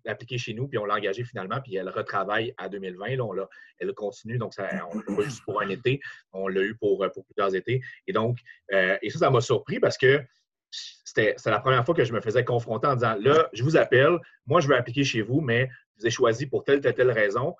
[0.05, 3.15] d'appliquer chez nous, puis on l'a engagée finalement, puis elle retravaille à 2020.
[3.15, 3.35] Là, on
[3.79, 5.99] elle continue, donc ça, on l'a pas juste pour un été,
[6.33, 7.81] on l'a eu pour, pour, plusieurs étés.
[8.05, 8.37] Et donc,
[8.73, 10.23] euh, et ça, ça m'a surpris parce que
[10.69, 14.19] c'était la première fois que je me faisais confronter en disant là, je vous appelle,
[14.45, 17.11] moi, je veux appliquer chez vous, mais je vous ai choisi pour telle, telle, telle
[17.11, 17.55] raison.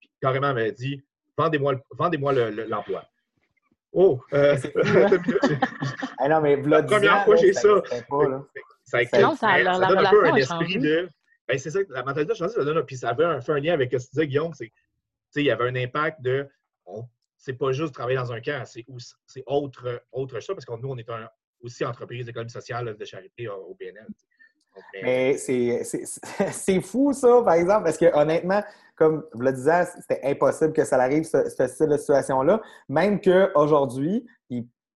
[0.00, 1.04] Puis carrément, elle m'a dit
[1.36, 2.32] vendez-moi
[2.68, 3.04] l'emploi.
[3.92, 4.56] oh, euh,
[6.18, 7.82] ah non, mais la première fois que j'ai ça.
[8.92, 11.08] Ça, non, ça, ça, donne un peu un esprit de.
[11.48, 12.84] Ben, c'est ça, la mentalité a changé, ça donne.
[12.84, 14.52] Puis ça avait un, fait un lien avec ce que tu disais, Guillaume.
[14.54, 14.70] C'est,
[15.36, 16.46] il y avait un impact de.
[17.38, 18.84] c'est pas juste travailler dans un camp, c'est,
[19.46, 21.08] autre, autre chose, parce que nous, on est
[21.62, 24.06] aussi entreprise d'économie sociale de charité euh, au BNL.
[25.02, 28.62] mais c'est fou, ça, par exemple, parce que honnêtement,
[28.94, 32.60] comme vous le disiez, c'était impossible que ça arrive, ce, ce style de situation-là.
[32.88, 34.26] Même qu'aujourd'hui,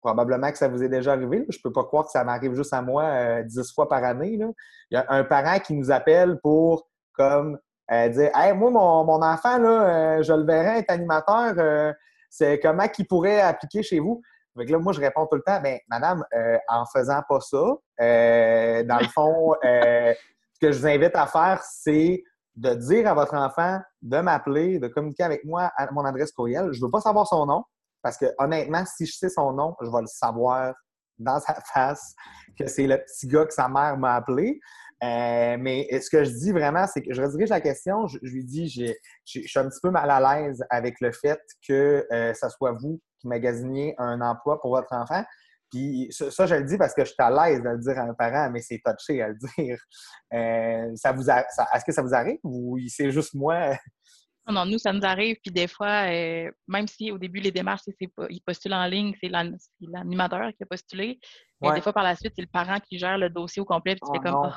[0.06, 1.44] Probablement que ça vous est déjà arrivé.
[1.48, 4.04] Je ne peux pas croire que ça m'arrive juste à moi euh, dix fois par
[4.04, 4.38] année.
[4.38, 4.54] Il
[4.92, 7.58] y a un parent qui nous appelle pour comme
[7.90, 11.92] euh, dire Hey, moi, mon, enfant, là, euh, je le verrai être animateur.
[12.30, 14.22] c'est comment qu'il pourrait appliquer chez vous?
[14.54, 16.22] là, moi, je réponds tout le temps, ben, madame,
[16.68, 22.22] en faisant pas ça, dans le fond, ce que je vous invite à faire, c'est
[22.54, 26.68] de dire à votre enfant de m'appeler, de communiquer avec moi à mon adresse courriel.
[26.70, 27.64] Je ne veux pas savoir son nom.
[28.06, 30.72] Parce que honnêtement, si je sais son nom, je vais le savoir
[31.18, 32.14] dans sa face
[32.56, 34.60] que c'est le petit gars que sa mère m'a appelé.
[35.02, 38.06] Euh, mais ce que je dis vraiment, c'est que je redirige la question.
[38.06, 38.92] Je, lui dis, je
[39.24, 43.26] suis un petit peu mal à l'aise avec le fait que euh, soit vous qui
[43.26, 45.24] magasiniez un emploi pour votre enfant.
[45.72, 48.02] Puis ça, je le dis parce que je suis à l'aise de le dire à
[48.02, 49.78] un parent, mais c'est touché à le dire.
[50.32, 51.12] Euh, ça
[51.74, 53.76] Est-ce que ça vous arrive ou c'est juste moi?
[54.52, 55.36] Non, nous, ça nous arrive.
[55.42, 59.14] Puis des fois, euh, même si au début, les démarches, c'est ils postulent en ligne,
[59.20, 61.18] c'est l'animateur qui a postulé.
[61.60, 63.96] Mais des fois, par la suite, c'est le parent qui gère le dossier au complet.
[63.96, 64.54] Puis tu fais oh comme, oh,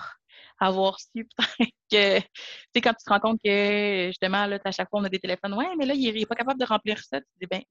[0.59, 2.27] avoir su peut-être que, tu
[2.75, 5.19] sais, quand tu te rends compte que, justement, là, à chaque fois, on a des
[5.19, 5.53] téléphones.
[5.53, 7.19] Ouais, mais là, il n'est pas capable de remplir ça.
[7.19, 7.61] Tu dis, ben,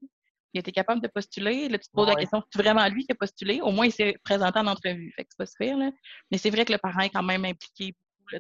[0.55, 1.69] il était capable de postuler.
[1.69, 3.61] Là, tu te poses la question, c'est vraiment lui qui a postulé?
[3.61, 5.13] Au moins, il s'est présenté en entrevue.
[5.15, 5.91] Fait que c'est pas super, là.
[6.31, 7.95] Mais c'est vrai que le parent est quand même impliqué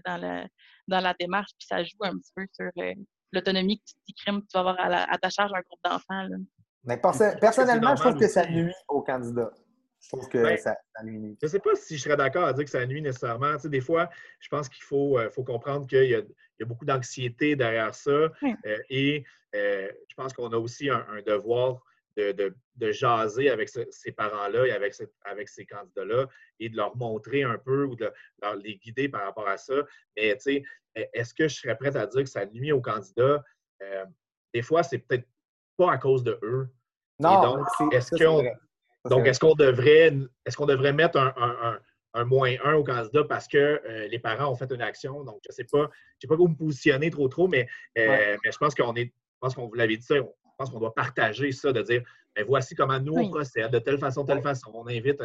[0.05, 0.47] dans, la,
[0.87, 2.71] dans la démarche, puis ça joue un petit peu sur.
[2.79, 2.95] Euh,
[3.33, 6.27] l'autonomie que tu, que tu vas avoir à, ta charge un groupe d'enfants.
[6.85, 6.97] Mais
[7.41, 9.51] personnellement, je trouve que ça nuit aux candidats.
[10.01, 11.37] Je trouve que Ben, ça, ça nuit.
[11.41, 13.55] Je ne sais pas si je serais d'accord à dire que ça nuit nécessairement.
[13.57, 14.09] Tu sais, des fois,
[14.39, 17.57] je pense qu'il faut, euh, faut comprendre qu'il y, a- il y a beaucoup d'anxiété
[17.57, 18.29] derrière ça.
[18.43, 18.55] Oui.
[18.65, 19.25] euh, et
[19.57, 21.83] euh, je pense qu'on a aussi un, un devoir
[22.17, 26.27] de, de- de jaser avec ce- ces parents-là et avec, ce- avec ces candidats-là
[26.59, 28.11] et de leur montrer un peu ou de
[28.43, 29.75] leur, les guider par rapport à ça.
[30.17, 30.63] Mais tu sais,
[31.13, 33.43] est-ce que je serais prête à dire que ça nuit aux candidats?
[33.83, 34.05] Euh,
[34.53, 35.29] des fois, c'est peut-être
[35.77, 36.69] pas à cause de eux.
[37.21, 38.57] Non, donc, est-ce qu'on- vrai.
[39.29, 40.13] est-ce qu'on devrait,
[40.45, 41.81] est-ce qu'on devrait mettre un, un- un-
[42.15, 45.23] un moins un au candidat parce que euh, les parents ont fait une action?
[45.25, 45.89] Donc, je ne sais pas,
[46.19, 48.39] je sais pas où me positionner trop trop, mais, euh, Ouais.
[48.45, 50.81] mais je pense qu'on est, je pense qu'on vous l'avait dit ça, on- pense qu'on
[50.81, 52.03] doit partager ça, de dire
[52.35, 53.31] ben, voici comment nous on Oui.
[53.31, 54.71] procède, de telle façon, telle façon.
[54.75, 55.23] On invite.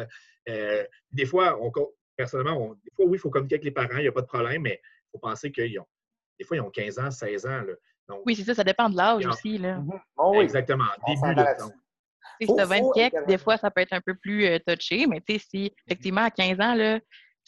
[0.48, 1.70] euh, des fois, on,
[2.16, 4.22] personnellement, on- des fois, oui, il faut communiquer avec les parents, il n'y a pas
[4.22, 5.86] de problème, mais il faut penser qu'ils ont.
[6.38, 7.62] Des fois, ils ont 15 ans, 16 ans.
[7.62, 7.74] Là.
[8.08, 9.58] Donc, Oui, c'est ça, ça dépend de l'âge aussi.
[9.58, 9.78] Là.
[9.78, 10.00] Mhm.
[10.16, 10.44] Oh oui.
[10.44, 10.84] exactement.
[11.06, 11.64] On Début, là-dessus.
[11.68, 11.74] donc,
[12.40, 14.44] Si tu as 20 faut quelques, également- des fois, ça peut être un peu plus
[14.46, 16.98] euh, touché, mais tu sais, si effectivement à 15 ans, là,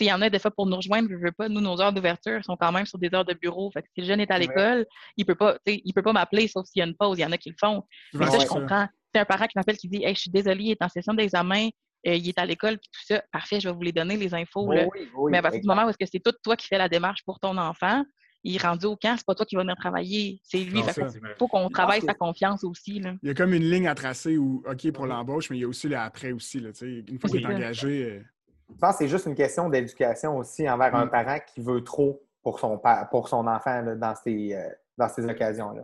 [0.01, 1.93] il y en a des fois pour nous rejoindre, je veux pas, nous, nos heures
[1.93, 3.71] d'ouverture sont quand même sur des heures de bureau.
[3.71, 4.87] Fait que si le jeune est à l'école,
[5.17, 7.19] il peut pas, il peut pas m'appeler sauf s'il y a une pause.
[7.19, 7.83] Il y en a qui le font.
[8.15, 8.89] Mais ça, je comprends.
[9.15, 11.15] C'est un parent qui m'appelle qui dit Hey, je suis désolé, il est en session
[11.15, 11.69] d'examen,
[12.07, 13.23] euh, il est à l'école, puis tout ça.
[13.33, 14.67] Parfait, je vais vous les donner, les infos.
[14.67, 14.87] Oui, là.
[14.93, 16.79] oui, oui, Mais à partir du moment où est-ce que c'est tout toi qui fais
[16.79, 18.05] la démarche pour ton enfant,
[18.47, 20.79] il est rendu au camp, c'est pas toi qui vas venir travailler, c'est lui.
[20.79, 21.29] Effectivement.
[21.39, 23.01] faut qu'on travaille sa confiance aussi.
[23.01, 23.15] Là.
[23.23, 25.65] Il y a comme une ligne à tracer où, OK, pour l'embauche, mais il y
[25.65, 26.61] a aussi le après aussi.
[26.61, 28.23] Là, une fois qu'il est engagé, euh,
[28.69, 31.11] Je pense que c'est juste une question d'éducation aussi envers un Mm.
[31.11, 35.25] parent qui veut trop pour son, pour son enfant là, dans ces, euh, dans ces
[35.25, 35.83] occasions-là.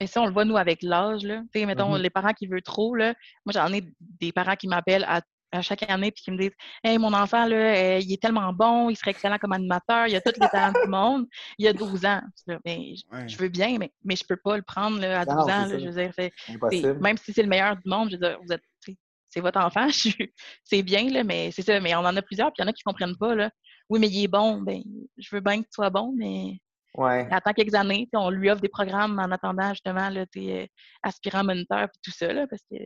[0.00, 1.22] Et ça, on le voit, nous, avec l'âge.
[1.22, 1.42] là.
[1.52, 2.02] Tu sais, mettons, Mhm.
[2.02, 3.14] les parents qui veulent trop, là.
[3.44, 3.84] Moi, j'en ai
[4.20, 5.20] des parents qui m'appellent à,
[5.52, 8.52] à chaque année puis qui me disent Hey, mon enfant, là, euh, il est tellement
[8.52, 11.26] bon, il serait excellent comme animateur, il a tous les talents du monde.
[11.58, 12.22] Il a 12 ans.
[12.46, 13.28] Là, Mais je- ouais.
[13.28, 15.64] je veux bien, mais, mais je peux pas le prendre là, à 12 Non, ans.
[15.68, 15.78] c'est là.
[15.78, 16.98] je veux dire, c'est- c'est- Impossible.
[17.00, 18.62] même si c'est le meilleur du monde, je veux dire, vous êtes,
[19.32, 19.88] c'est votre enfant,
[20.64, 21.80] c'est bien, là, mais c'est ça.
[21.80, 23.34] Mais on en a plusieurs, puis il y en a qui comprennent pas.
[23.34, 23.50] Là.
[23.88, 24.60] Oui, mais il est bon.
[24.60, 24.80] Ben,
[25.18, 26.58] je veux bien que tu sois bon, mais
[26.94, 27.26] Ouais.
[27.30, 30.66] attends quelques années, on lui offre des programmes en attendant justement là, tes euh,
[31.02, 32.76] aspirants moniteurs et tout ça, là, parce que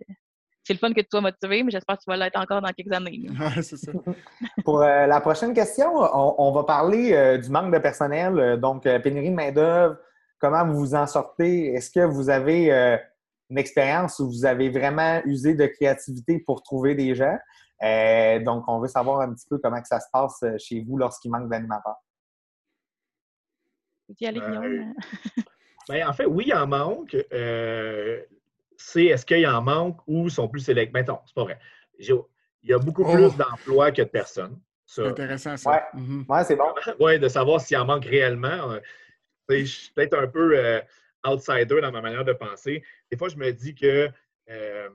[0.63, 2.71] c'est le fun que tu sois motivé, mais j'espère que tu vas l'être encore dans
[2.71, 3.21] quelques années.
[3.25, 3.47] là.
[3.49, 3.91] Ouais, c'est ça.
[4.65, 8.57] Pour euh, la prochaine question, on, on va parler euh, du manque de personnel, euh,
[8.57, 9.97] donc euh, pénurie de main-d'œuvre.
[10.39, 11.75] Comment vous vous en sortez?
[11.75, 12.97] Est-ce que vous avez euh,
[13.51, 17.37] une expérience où vous avez vraiment usé de créativité pour trouver des gens?
[17.83, 20.81] Euh, donc, on veut savoir un petit peu comment que ça se passe euh, chez
[20.83, 21.97] vous lorsqu'il manque d'animateurs.
[24.11, 24.95] Euh, Guillaume?
[25.89, 27.17] Ben, en fait, oui, il en manque.
[27.33, 28.21] Euh,
[28.77, 30.93] c'est est-ce qu'il en manque ou sont plus sélectifs?
[30.93, 31.61] Mettons, c'est pas vrai.
[32.01, 32.25] Il
[32.65, 33.13] y a beaucoup Oh.
[33.15, 34.59] plus d'emplois que de personnes.
[34.85, 35.71] C'est intéressant, ça.
[35.71, 35.83] Ouais.
[35.95, 36.25] Mhm.
[36.29, 36.75] Ouais, c'est bon.
[36.99, 38.73] Oui, de savoir s'il en manque réellement.
[38.73, 38.81] Euh,
[39.49, 40.81] Je suis peut-être un peu euh,
[41.27, 42.83] outsider dans ma manière de penser.
[43.11, 44.11] Des fois, je me dis que
[44.49, 44.89] euh,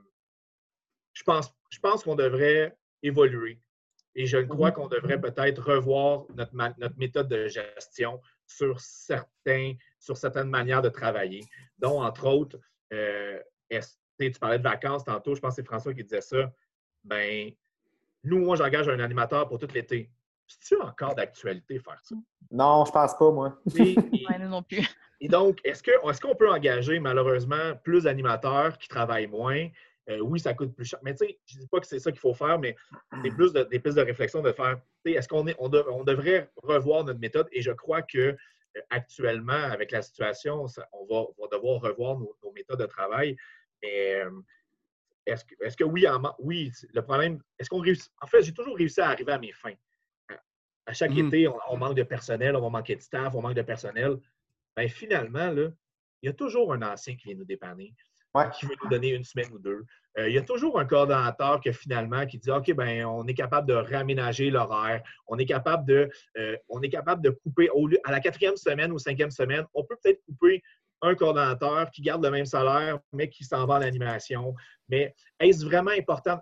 [1.14, 3.60] je pense, je pense qu'on devrait évoluer.
[4.16, 4.76] Et je crois Mhm.
[4.76, 10.90] qu'on devrait peut-être revoir notre, notre méthode de gestion sur, certains, sur certaines manières de
[10.90, 11.42] travailler,
[11.80, 12.60] dont, entre autres,
[12.94, 13.40] euh,
[14.20, 16.54] tu parlais de vacances tantôt, je pense que c'est François qui disait ça.
[17.04, 17.52] Ben,
[18.24, 20.12] nous, moi, j'engage un animateur pour tout l'été.
[20.60, 22.16] C'est-tu encore d'actualité faire ça?
[22.52, 23.58] Non, je pense pas, moi.
[23.76, 24.86] Et, et- Ouais, nous non plus.
[25.20, 29.68] et donc, est-ce que- est-ce qu'on peut engager malheureusement plus d'animateurs qui travaillent moins?
[30.10, 31.00] Euh, oui, ça coûte plus cher.
[31.04, 32.76] Mais tu sais, je ne dis pas que c'est ça qu'il faut faire, mais
[33.24, 35.70] des, plus de- des pistes de réflexion de faire, tu sais, est-ce qu'on est, on,
[35.70, 37.48] de- on devrait revoir notre méthode?
[37.52, 38.18] Et je crois que
[38.78, 42.80] euh, actuellement, avec la situation, ça- on, va, on va devoir revoir nos, nos méthodes
[42.80, 43.38] de travail.
[43.84, 44.32] Mais euh,
[45.28, 48.12] est-ce que, est-ce que oui, en oui, c'est- le problème, est-ce qu'on réussit?
[48.22, 49.76] En fait, j'ai toujours réussi à arriver à mes fins.
[50.86, 51.28] À, à chaque Mhm.
[51.28, 54.18] été, on, on manque de personnel, on va manquer de staff, on manque de personnel.
[54.76, 55.70] Ben, finalement, là,
[56.22, 57.94] il y a toujours un ancien qui vient nous dépanner,
[58.34, 58.46] Ouais.
[58.58, 59.84] qui veut nous donner une semaine ou deux.
[60.18, 63.34] Euh, il y a toujours un coordonnateur que finalement qui dit OK, ben, on est
[63.34, 67.88] capable de réaménager l'horaire, on est capable de, euh, on est capable de couper au
[67.88, 70.62] lieu, à la quatrième semaine ou cinquième semaine, on peut peut-être couper
[71.02, 74.54] un coordonnateur qui garde le même salaire, mais qui s'en va en animation.
[74.88, 76.40] Mais est-ce vraiment important?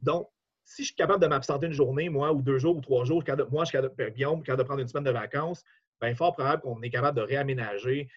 [0.00, 0.28] Donc,
[0.64, 3.22] si je suis capable de m'absenter une journée, moi, ou deux jours, ou trois jours,
[3.50, 5.64] moi, je suis capable de, prendre une semaine de vacances,
[6.00, 8.08] bien, fort probable qu'on est capable de réaménager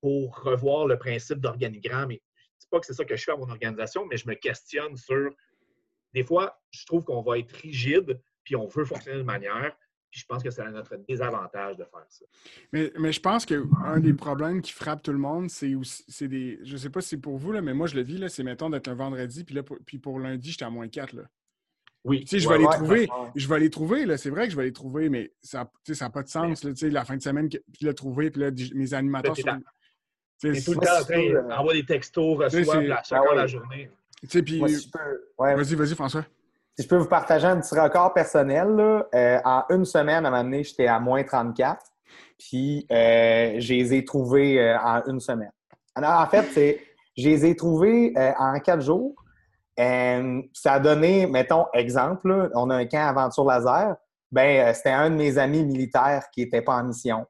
[0.00, 2.12] pour revoir le principe d'organigramme.
[2.12, 4.16] Et je ne dis pas que c'est ça que je fais à mon organisation, mais
[4.16, 5.32] je me questionne sur.
[6.14, 9.76] Des fois, je trouve qu'on va être rigide, puis on veut fonctionner de manière,
[10.10, 12.24] puis je pense que c'est à notre désavantage de faire ça.
[12.72, 16.60] Mais, mais je pense qu'un des problèmes qui frappe tout le monde, c'est des.
[16.62, 18.70] Je sais pas si c'est pour vous, là, mais moi je le vis, c'est mettons
[18.70, 21.14] d'être un vendredi, puis là, pour, puis pour lundi, j'étais à moins 4.
[21.14, 21.24] Là.
[22.06, 22.20] Oui.
[22.20, 23.00] Tu sais, je Ouais, vais les ouais, trouver.
[23.00, 23.08] ouais.
[23.34, 24.16] Je vais les trouver, là.
[24.16, 25.68] C'est vrai que je vais les trouver, mais ça
[26.00, 26.64] n'a pas de sens.
[26.64, 29.34] Là, tu sais, la fin de semaine, que- puis le trouver, puis là, mes animateurs
[29.34, 29.58] t'es sont.
[30.40, 33.34] Tu tout le temps si euh, des textos, à Ah de ouais.
[33.36, 33.90] la journée.
[34.20, 34.58] tu sais, puis.
[34.58, 36.24] Moi, si je peux- ouais, Vas-y, vas-y, François.
[36.76, 38.68] si je peux vous partager un petit record personnel,
[39.14, 41.84] euh, en une semaine, à un moment donné, j'étais à moins 34.
[42.38, 45.52] Puis, euh, je les ai trouvés euh, en une semaine.
[45.94, 46.80] Alors, en fait, c'est,
[47.16, 49.14] je les ai trouvés en quatre jours.
[49.76, 53.96] Ça a donné, mettons, exemple, on a un camp aventure laser.
[54.32, 57.26] Ben, c'était un de mes amis militaires qui n'était pas en mission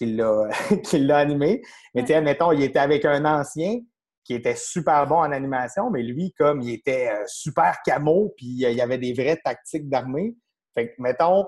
[0.00, 1.62] qui l'a animé.
[1.94, 3.80] Mais sais, mettons, il était avec un ancien
[4.24, 8.64] qui était super bon en animation, mais lui, comme il était euh, super camo, puis
[8.64, 10.34] euh, il y avait des vraies tactiques d'armée.
[10.74, 11.46] Fait que, mettons,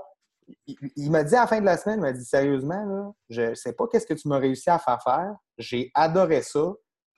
[0.67, 3.55] il, m'a dit à la fin de la semaine, il m'a dit sérieusement, là, je
[3.55, 5.35] sais pas qu'est-ce que tu m'as réussi à faire faire.
[5.59, 6.73] J'ai adoré ça.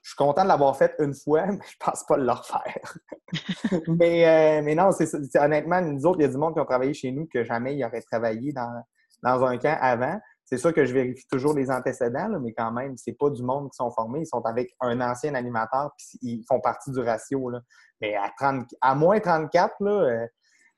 [0.04, 2.98] Je suis content de l'avoir fait une fois, mais je pense pas le refaire.
[3.88, 4.28] mais,
[4.58, 6.92] euh, mais non, c'est honnêtement, nous autres, il y a du monde qui ont travaillé
[6.92, 8.84] chez nous que jamais ils auraient travaillé dans,
[9.22, 10.20] dans un camp avant.
[10.44, 13.70] C'est sûr que je vérifie toujours les antécédents, mais quand même, c'est pas du monde
[13.70, 14.20] qui sont formés.
[14.20, 17.48] Ils sont avec un ancien animateur, puis ils font partie du ratio.
[17.48, 17.60] Là.
[18.02, 20.26] Mais à, 30, à moins 34, là, euh,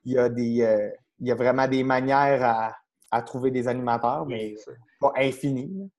[0.05, 2.77] il, y a des, euh, il y a vraiment des manières à,
[3.11, 4.55] à trouver des animateurs, mais
[5.01, 5.91] pas infinies.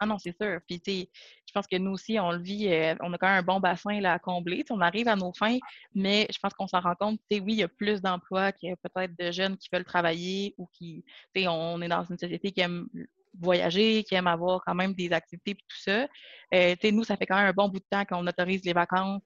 [0.00, 0.60] Ah non, c'est sûr.
[0.66, 1.10] Puis, tu sais,
[1.48, 3.58] je pense que nous aussi, on le vit, euh, on a quand même un bon
[3.58, 4.64] bassin à combler.
[4.68, 5.56] on arrive à nos fins,
[5.94, 8.72] mais je pense qu'on s'en rend compte, oui, il y a plus d'emplois qu'il y
[8.72, 11.04] a peut-être de jeunes qui veulent travailler ou qui,
[11.46, 12.86] on est dans une société qui aime
[13.40, 16.06] voyager, qui aime avoir quand même des activités et tout ça.
[16.52, 19.22] Euh, nous, ça fait quand même un bon bout de temps qu'on autorise les vacances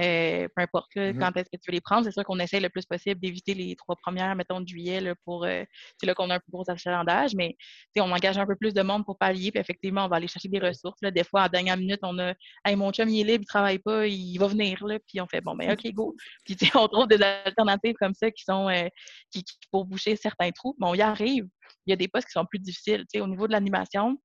[0.00, 1.18] euh, peu importe là, mm-hmm.
[1.18, 2.04] quand est-ce que tu veux les prendre.
[2.04, 5.14] C'est sûr qu'on essaie le plus possible d'éviter les trois premières, mettons, de juillet là,
[5.24, 5.64] pour euh,
[5.98, 7.56] c'est là qu'on a un plus gros achalandage, mais
[7.98, 10.48] on engage un peu plus de monde pour pallier, puis effectivement, on va aller chercher
[10.48, 10.98] des ressources.
[11.02, 11.10] Là.
[11.10, 13.46] Des fois, à la dernière minute, on a Hey, mon chum, il est libre, il
[13.46, 16.14] travaille pas, il va venir, là, puis on fait bon ben OK, go.
[16.44, 18.88] Puis on trouve des alternatives comme ça qui sont euh,
[19.30, 20.74] qui, pour boucher certains trous.
[20.78, 21.46] Bon, on y arrive.
[21.86, 23.04] Il y a des postes qui sont plus difficiles.
[23.16, 24.18] Au niveau de l'animation,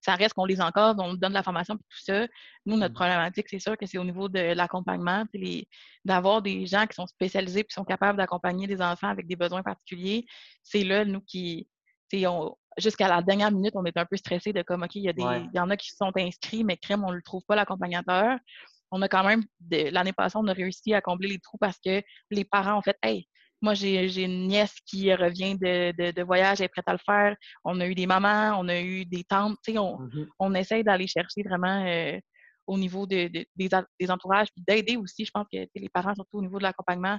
[0.00, 2.26] ça reste qu'on les encadre, on donne la formation et tout ça.
[2.66, 2.94] Nous, notre mmh.
[2.94, 5.24] problématique, c'est sûr que c'est au niveau de l'accompagnement,
[6.04, 9.36] d'avoir des gens qui sont spécialisés et qui sont capables d'accompagner des enfants avec des
[9.36, 10.24] besoins particuliers.
[10.62, 11.68] C'est là, nous, qui,
[12.78, 15.12] jusqu'à la dernière minute, on est un peu stressé de comme, OK, il y, a
[15.12, 17.56] des, il y en a qui sont inscrits, mais crème, on ne le trouve pas,
[17.56, 18.38] l'accompagnateur.
[18.90, 22.02] On a quand même, l'année passée, on a réussi à combler les trous parce que
[22.30, 23.28] les parents ont fait, hey,
[23.62, 27.36] moi, j'ai une nièce qui revient de, de, voyage, elle est prête à le faire.
[27.64, 29.58] On a eu des mamans, on a eu des tantes.
[29.68, 30.26] On, mm-hmm.
[30.38, 32.18] on essaye d'aller chercher vraiment euh,
[32.66, 35.24] au niveau de, des, des, entourages, puis d'aider aussi.
[35.24, 37.18] Je pense que les parents, surtout au niveau de l'accompagnement,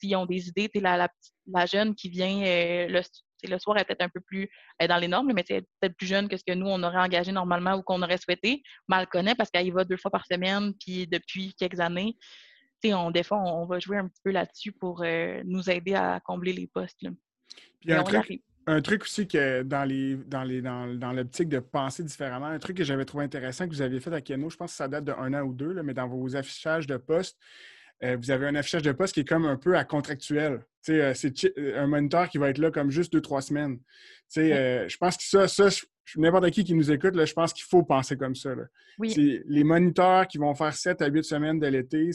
[0.00, 1.08] s'ils ont des idées, la, la,
[1.46, 3.00] la, jeune qui vient euh, le,
[3.48, 4.48] le soir, elle est peut-être un peu plus
[4.88, 6.98] dans les normes, mais elle est peut-être plus jeune que ce que nous, on aurait
[6.98, 8.62] engagé normalement ou qu'on aurait souhaité.
[8.88, 11.80] Mais elle le connaît parce qu'elle y va deux fois par semaine, puis depuis quelques
[11.80, 12.16] années
[12.84, 16.20] on, des fois, on, va jouer un petit peu là-dessus pour euh, nous aider à
[16.20, 17.00] combler les postes.
[17.80, 22.02] Puis un truc, un truc, aussi que dans les dans les dans, l'optique de penser
[22.02, 24.72] différemment, un truc que j'avais trouvé intéressant que vous aviez fait à Keno, je pense
[24.72, 27.38] que ça date d'un an ou deux, là, mais dans vos affichages de postes,
[28.02, 30.60] euh, vous avez un affichage de poste qui est comme un peu à contractuel.
[30.88, 31.32] Euh, c'est
[31.76, 33.78] un moniteur qui va être là comme juste deux, trois semaines.
[34.34, 35.68] je pense que ça, ça
[36.16, 38.50] n'importe qui qui nous écoute, je pense qu'il faut penser comme ça.
[38.98, 42.10] Les moniteurs qui vont faire 7 à 8 semaines de l'été,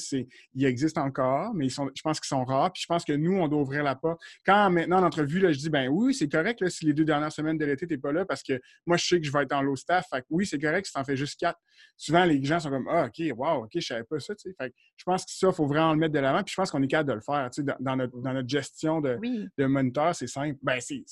[0.54, 2.72] ils existent encore, mais ils sont, je pense qu'ils sont rares.
[2.72, 4.22] Puis je pense que nous, on doit ouvrir la porte.
[4.46, 7.32] Quand maintenant, en entrevue, là, je dis, ben oui, c'est correct si les deux dernières
[7.32, 9.44] semaines de l'été, tu n'es pas là parce que moi, je sais que je vais
[9.44, 10.08] être en low staff.
[10.10, 11.58] Fait oui, c'est correct si tu en fais juste 4.
[11.98, 14.34] Souvent, les gens sont comme, ah, OK, wow, OK, je ne savais pas ça.
[14.58, 16.44] Fait je pense que ça, il faut vraiment le mettre de l'avant.
[16.44, 17.50] Puis je pense qu'on est capable de le faire.
[17.80, 19.18] Dans, notre, dans notre gestion de,
[19.58, 20.58] de moniteur, c'est simple.
[20.62, 21.04] Ben, il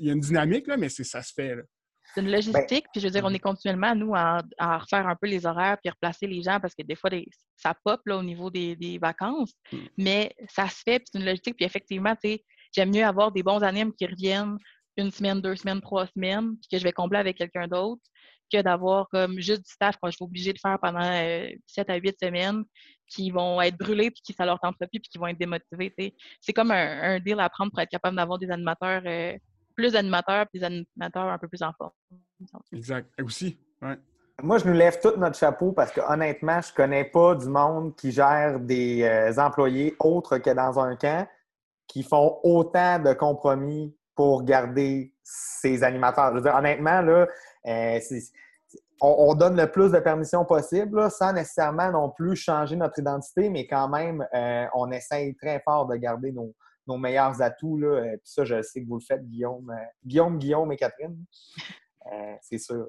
[0.00, 1.56] y a une dynamique, là, mais ça se fait.
[1.56, 1.62] Là.
[2.14, 4.42] C'est une ben logistique, puis je veux dire, on est continuellement, nous, à,
[4.78, 7.10] refaire un peu les horaires puis replacer les gens parce que des fois,
[7.56, 9.76] ça pop là, au niveau des, vacances, mmh.
[9.98, 12.44] mais ça se fait, puis c'est une logistique, puis effectivement, tu sais,
[12.74, 14.58] j'aime mieux avoir des bons animes qui reviennent
[14.96, 18.02] une semaine, deux semaines, trois semaines, puis que je vais combler avec quelqu'un d'autre,
[18.52, 21.88] que d'avoir comme juste du staff que je vais obligé de faire pendant euh, sept
[21.88, 22.64] à huit semaines,
[23.08, 25.94] qui vont être brûlés, puis qui ça leur tente plus, puis qui vont être démotivés.
[26.40, 29.36] C'est comme un, deal à prendre pour être capable d'avoir des animateurs euh,
[29.74, 31.92] plus d'animateurs et des animateurs un peu plus en forme.
[32.72, 33.08] Exact.
[33.18, 33.98] Et aussi, ouais.
[34.42, 37.94] Moi, je nous lève tout notre chapeau parce que honnêtement, je connais pas du monde
[37.94, 41.28] qui gère des euh, employés autres que dans un camp
[41.86, 46.30] qui font autant de compromis pour garder ces animateurs.
[46.30, 47.26] Je veux dire, honnêtement, là,
[47.66, 48.00] euh,
[49.00, 53.66] on, donne le plus de permissions possible, sans nécessairement non plus changer notre identité, mais
[53.66, 56.54] quand même, euh, on essaye très fort de garder nos,
[56.86, 57.78] nos meilleurs atouts.
[57.78, 57.88] Là.
[57.88, 61.24] Euh, puis ça, je sais que vous le faites, Guillaume, euh, Guillaume, Guillaume et Catherine.
[62.12, 62.88] Euh, c'est sûr.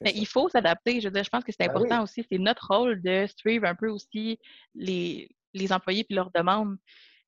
[0.00, 1.00] Mais il faut s'adapter.
[1.00, 2.24] Je veux dire, je pense que c'est ben important aussi.
[2.30, 4.38] C'est notre rôle de suivre un peu aussi
[4.74, 6.76] les, les employés puis leurs demandes.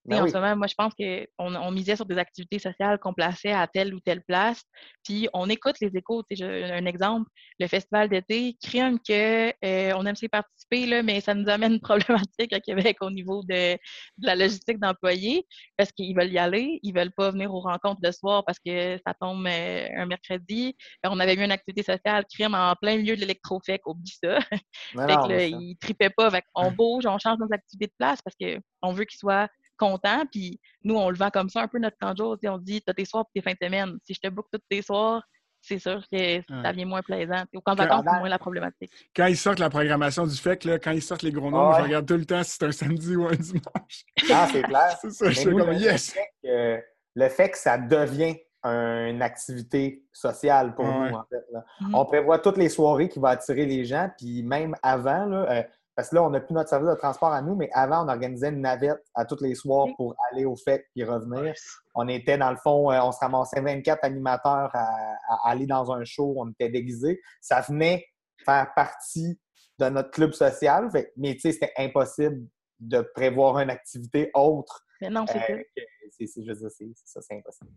[0.06, 3.12] Ben en ce moment, moi, je pense qu'on on misait sur des activités sociales qu'on
[3.12, 4.62] plaçait à telle ou telle place.
[5.04, 6.22] Puis on écoute les échos.
[6.40, 7.28] Un exemple,
[7.58, 11.74] le festival d'été, crime que euh, on aime s'y participer, là, mais ça nous amène
[11.74, 11.80] une
[12.28, 13.76] problématique à Québec au niveau de,
[14.22, 15.46] la logistique d'employés
[15.76, 18.98] parce qu'ils veulent y aller, ils veulent pas venir aux rencontres de soir parce que
[19.06, 20.76] ça tombe euh, un mercredi.
[21.04, 24.38] On avait vu une activité sociale, crime en plein milieu de l'électrofec, oublie ça.
[24.40, 26.30] fait que, ils tripaient pas.
[26.54, 29.48] on bouge, on change nos activités de place parce qu'on veut qu'ils soient
[29.80, 30.24] content.
[30.30, 33.04] Puis nous, on le vend comme ça un peu notre camp On dit, t'as tes
[33.04, 33.98] soirs et tes fins de semaine.
[34.04, 35.22] Si je te book tous tes soirs,
[35.62, 37.42] c'est sûr que ça devient moins plaisant.
[37.54, 38.92] Au camp de vacances, c'est moins la problématique.
[39.14, 41.82] Quand ils sortent la programmation du FEC, là, quand ils sortent les gros noms, je
[41.82, 44.04] regarde tout le temps si c'est un samedi ou un dimanche.
[44.30, 44.96] Ah, c'est clair.
[45.00, 46.14] c'est ça, je suis comme yes.
[46.42, 51.44] Le fait, que, ça devient une activité sociale pour nous, en fait.
[51.52, 51.90] Mm-hmm.
[51.94, 55.62] On prévoit toutes les soirées qui vont attirer les gens, puis même avant, là, euh,
[55.96, 58.08] parce que là, on n'a plus notre service de transport à nous, mais avant, on
[58.08, 61.54] organisait une navette à tous les soirs pour aller au FEC puis revenir.
[61.94, 66.04] On était, dans le fond, euh, on se ramassait 24 animateurs à, aller dans un
[66.04, 67.20] show, on était déguisés.
[67.40, 68.06] Ça venait
[68.44, 69.38] faire partie
[69.78, 70.90] de notre club social.
[71.16, 72.46] mais tu sais, c'était impossible
[72.78, 74.84] de prévoir une activité autre.
[75.00, 75.62] Mais non, c'est euh,
[76.10, 77.70] c'est ça, c'est impossible.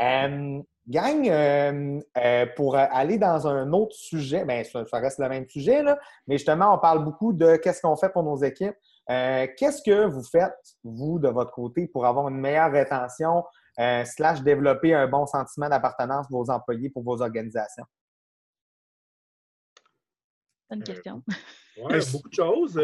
[0.00, 5.48] Euh, gang, euh, euh, pour aller dans un autre sujet, bien, ça, reste le même
[5.48, 8.76] sujet, là, mais justement, on parle beaucoup de qu'est-ce qu'on fait pour nos équipes.
[9.08, 13.44] qu'est-ce que vous faites, vous, de votre côté, pour avoir une meilleure rétention,
[14.04, 17.84] slash développer un bon sentiment d'appartenance pour vos employés, pour vos organisations?
[20.68, 21.22] Bonne question.
[21.78, 22.80] oui, beaucoup de choses.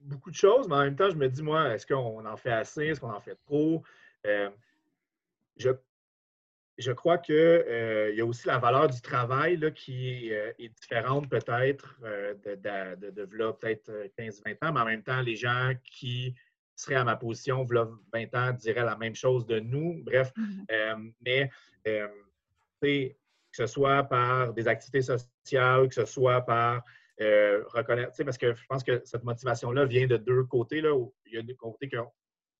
[0.00, 2.52] beaucoup de choses, mais en même temps, je me dis, moi, est-ce qu'on en fait
[2.52, 2.86] assez?
[2.86, 3.82] Est-ce qu'on en fait trop?
[5.56, 5.70] je
[6.78, 10.68] je crois qu'il euh, y a aussi la valeur du travail là, qui euh, est
[10.68, 12.56] différente peut-être euh, de,
[12.96, 16.34] de, de, peut-être 15-20 ans, mais en même temps, les gens qui
[16.74, 20.02] seraient à ma position, 20 ans, diraient la même chose de nous.
[20.02, 21.12] Bref, mm-hmm.
[21.24, 21.50] mais
[22.90, 23.16] que
[23.52, 26.82] ce soit par des activités sociales, que ce soit par
[27.20, 30.80] reconnaître, parce que je pense que cette motivation-là vient de deux côtés.
[30.80, 30.90] Là,
[31.26, 31.98] il y a un côté que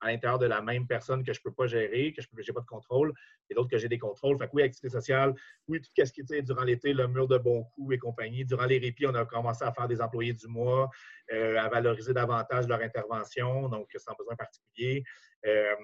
[0.04, 2.52] à l'intérieur de la même personne que je ne peux pas gérer, que je n'ai
[2.52, 3.14] pas de contrôle,
[3.48, 4.38] et d'autres que j'ai des contrôles.
[4.38, 5.34] Fait que oui, activité sociale,
[5.66, 8.44] oui, tout ce qui était durant l'été, le mur de bon coup et compagnie.
[8.44, 10.90] Durant les répits, on a commencé à faire des employés du mois,
[11.32, 15.02] euh, à valoriser davantage leur intervention, donc sans besoin particulier.
[15.46, 15.74] Euh,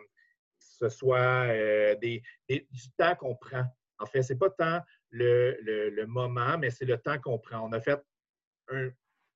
[0.59, 3.65] ce soit euh, des, du temps qu'on prend.
[3.99, 7.67] En fait, ce n'est pas tant le, moment, mais c'est le temps qu'on prend.
[7.67, 7.99] On a fait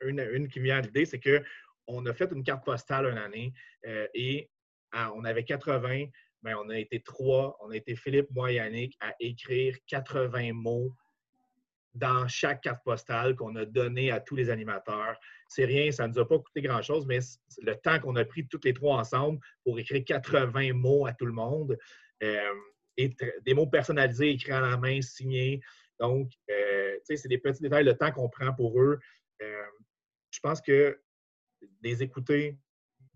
[0.03, 3.55] une, qui vient à l'idée, c'est qu'on a fait une carte postale une année
[4.15, 4.51] et
[5.15, 6.07] on avait 80,
[6.43, 10.53] mais on a été trois, on a été Philippe, moi et Yannick, à écrire 80
[10.53, 10.95] mots
[11.95, 15.19] dans chaque carte postale qu'on a donné à tous les animateurs.
[15.49, 17.21] C'est rien, ça ne nous a pas coûté grand-chose, mais
[17.63, 21.27] le temps qu'on a pris tous les trois ensemble pour écrire 80 mots à tout
[21.27, 21.79] le monde,
[22.23, 22.55] euh,
[22.97, 23.15] et
[23.45, 25.61] des mots personnalisés, écrits à la main, signés.
[25.99, 28.99] Donc, euh, c'est des petits détails, le temps qu'on prend pour eux.
[29.43, 29.65] Euh,
[30.31, 31.01] je pense que
[31.83, 32.59] les écouter,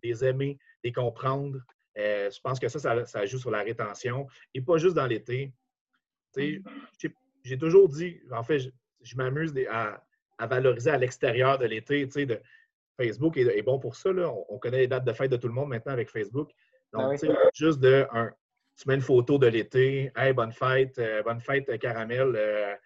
[0.03, 0.59] les aimer,
[0.89, 1.59] les comprendre.
[1.99, 4.27] Euh, je pense que ça, ça, joue sur la rétention.
[4.55, 5.53] Et pas juste dans l'été.
[6.37, 8.61] J'ai toujours dit, en fait,
[9.01, 10.03] je, m'amuse à,
[10.47, 12.09] valoriser à l'extérieur de l'été.
[12.97, 14.11] Facebook est, bon pour ça.
[14.49, 16.51] On, connaît les dates de fête de tout le monde maintenant avec Facebook.
[16.93, 18.31] Donc, ah juste de un,
[18.77, 22.79] tu mets une photo de l'été, hey, bonne fête, euh, bonne fête, euh, caramel,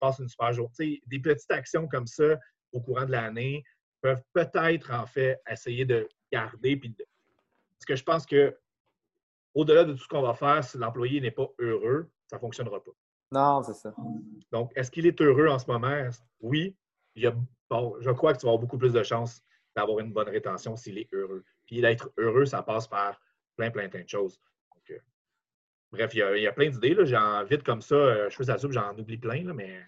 [0.00, 1.00] passe une super journée.
[1.06, 2.38] Des petites actions comme ça
[2.72, 3.62] au courant de l'année
[4.00, 7.04] peuvent peut-être, en fait, essayer de garder puis de,
[7.80, 8.56] parce que je pense que
[9.54, 12.82] au-delà de tout ce qu'on va faire, si l'employé n'est pas heureux, ça ne fonctionnera
[12.82, 12.90] pas.
[13.32, 13.94] Non, c'est ça.
[14.52, 16.08] Donc, est-ce qu'il est heureux en ce moment?
[16.40, 16.76] Oui.
[17.14, 17.34] Il a,
[18.00, 19.42] je crois que tu vas avoir beaucoup plus de chances
[19.74, 21.44] d'avoir une bonne rétention s'il est heureux.
[21.66, 23.20] Puis d'être heureux, ça passe par
[23.56, 24.38] plein, plein, plein de choses.
[24.90, 24.98] Euh,
[25.90, 26.96] bref, il y, a, plein d'idées.
[27.06, 27.18] J'ai
[27.48, 29.80] vite comme ça, euh, je fais soupe, j'en oublie plein, là, mais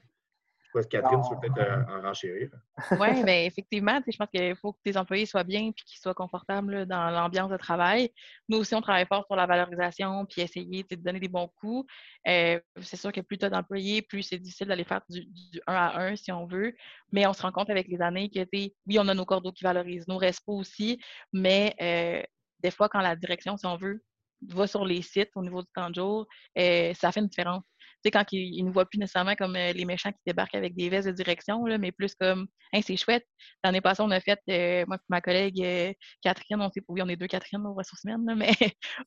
[0.81, 2.51] Catherine, tu peux peut-être euh, en renchérir?
[2.93, 6.15] Oui, bien effectivement, je pense qu'il faut que tes employés soient bien et qu'ils soient
[6.15, 8.11] confortables dans l'ambiance de travail.
[8.49, 11.91] Nous aussi, on travaille fort sur la valorisation puis essayer de donner des bons coups.
[12.27, 15.61] Euh, c'est sûr que plus tu as d'employés, plus c'est difficile d'aller faire du, du,
[15.67, 16.75] 1 à 1 si on veut.
[17.13, 19.65] Mais on se rend compte avec les années que, oui, on a nos cordeaux qui
[19.65, 21.01] valorisent, nos respos aussi,
[21.33, 22.23] mais euh,
[22.61, 24.03] des fois, quand la direction, si on veut,
[24.49, 27.63] va sur les sites au niveau du temps de jour, ça fait une différence
[28.05, 30.89] sais, quand ils, ne voient plus nécessairement comme euh, les méchants qui débarquent avec des
[30.89, 33.27] vestes de direction, là, mais plus comme, hey, c'est chouette.
[33.65, 35.93] L'année passée, on a fait, euh, moi et ma collègue euh,
[36.23, 38.53] Catherine, on s'est, oui, on est deux Catherine aux ressources humaines, mais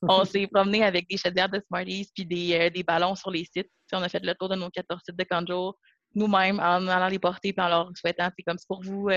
[0.02, 3.70] on s'est promené avec des chaudières de Smarties puis des, des, ballons sur les sites.
[3.94, 5.76] on a fait le tour de nos 14 sites de Kanjo.
[6.16, 9.10] nous-mêmes en allant les porter puis en leur souhaitant, c'est comme c'est pour vous,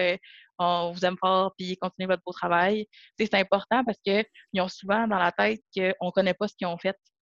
[0.59, 2.87] on vous aime fort puis continuez votre beau travail.
[3.19, 4.25] C'est important parce qu'ils
[4.61, 6.97] ont souvent dans la tête qu'on ne connaît pas ce qu'ils ont fait.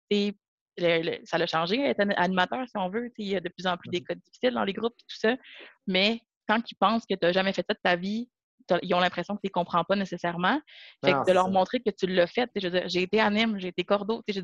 [0.10, 0.36] Et
[0.78, 3.12] ça a changé être animateur, si on veut.
[3.18, 4.04] Il y a de plus en plus des mmh.
[4.04, 5.36] codes difficiles dans les groupes et tout ça.
[5.88, 8.30] Mais quand ils pensent que tu n'as jamais fait ça de ta vie,
[8.84, 10.60] ils ont l'impression que tu ne comprends pas nécessairement.
[11.04, 12.50] Fait que de leur montrer que tu l'as fait.
[12.56, 14.24] J'ai été anime, j'ai été cordeau.
[14.28, 14.40] Je,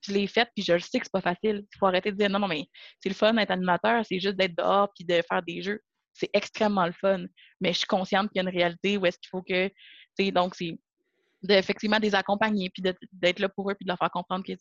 [0.00, 1.64] je l'ai fait, puis je le sais que c'est pas facile.
[1.72, 2.66] Il faut arrêter de dire non, non, mais
[3.00, 5.80] c'est le fun d'être animateur, c'est juste d'être dehors puis de faire des jeux.
[6.12, 7.24] C'est extrêmement le fun.
[7.60, 9.70] Mais je suis consciente qu'il y a une réalité où est-ce qu'il faut que.
[10.32, 10.76] Donc, c'est
[11.48, 14.52] effectivement des accompagner, puis d'être là pour eux, puis de leur faire comprendre que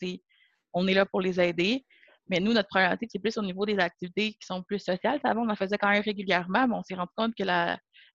[0.73, 1.85] on est là pour les aider.
[2.29, 5.19] Mais nous, notre problématique, c'est plus au niveau des activités qui sont plus sociales.
[5.23, 7.43] Avant, on en faisait quand même régulièrement, mais on s'est rendu compte que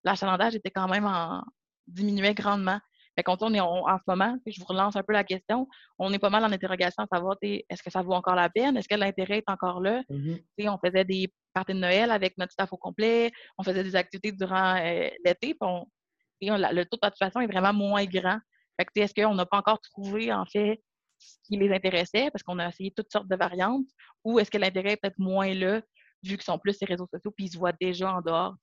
[0.04, 1.42] l'achalandage était quand même en
[1.86, 2.78] diminuait grandement.
[3.16, 6.12] Fait qu'on on est en, ce moment, je vous relance un peu la question, on
[6.12, 8.76] est pas mal en interrogation à savoir est-ce que ça vaut encore la peine?
[8.76, 10.02] Est-ce que l'intérêt est encore là?
[10.08, 10.68] Mm-hmm.
[10.70, 14.32] On faisait des parties de Noël avec notre staff au complet, on faisait des activités
[14.32, 18.38] durant euh, l'été, puis le taux de participation est vraiment moins grand.
[18.80, 20.80] Fait que est-ce qu'on n'a pas encore trouvé en fait
[21.22, 23.86] ce qui les intéressait, parce qu'on a essayé toutes sortes de variantes,
[24.24, 25.80] ou est-ce que l'intérêt est peut-être moins là,
[26.22, 28.54] vu qu'ils sont plus ces réseaux sociaux, puis ils se voient déjà en dehors?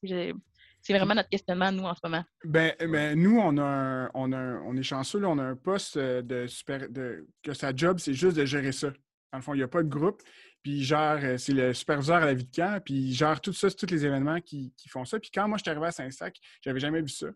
[0.82, 2.24] C'est vraiment notre questionnement, nous, en ce moment.
[2.46, 6.22] Ben, ben nous, on, a on, a on est chanceux, on a un poste euh,
[6.22, 6.90] de super.
[6.90, 8.90] De, que sa job, c'est juste de gérer ça.
[9.32, 10.22] Dans le fond, il n'y a pas de groupe.
[10.64, 13.40] Puis il gère, euh, c'est le superviseur à la vie de camp, puis il gère
[13.42, 15.20] tout ça, tous les événements qui, font ça.
[15.20, 17.28] Puis quand moi, je suis arrivé à Saint-Sac, j'avais jamais vu ça.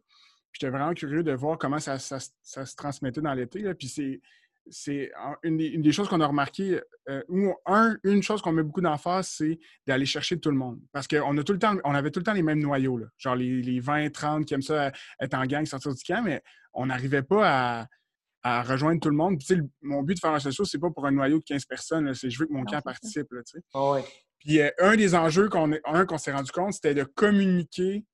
[0.53, 3.73] J'étais vraiment curieux de voir comment ça, ça se transmettait dans l'été.
[3.73, 4.21] Puis
[4.69, 5.11] c'est
[5.43, 6.79] une, des choses qu'on a remarqué.
[7.09, 7.21] Euh,
[7.65, 10.79] un, une chose qu'on met beaucoup d'emphase, c'est d'aller chercher tout le monde.
[10.91, 13.35] Parce qu'on a tout le temps, on avait tout le temps les mêmes noyaux, genre
[13.35, 16.41] les, 20, 30 qui aiment ça être en gang, sortir du camp, mais
[16.73, 17.87] on n'arrivait pas
[18.43, 19.41] à, rejoindre tout le monde.
[19.81, 22.29] mon but de faire un social, c'est pas pour un noyau de 15 personnes, c'est
[22.29, 23.27] je veux que mon camp participe.
[23.73, 24.01] Ah
[24.39, 25.71] Puis euh, un des enjeux qu'on
[26.07, 28.05] qu'on s'est rendu compte, c'était de communiquer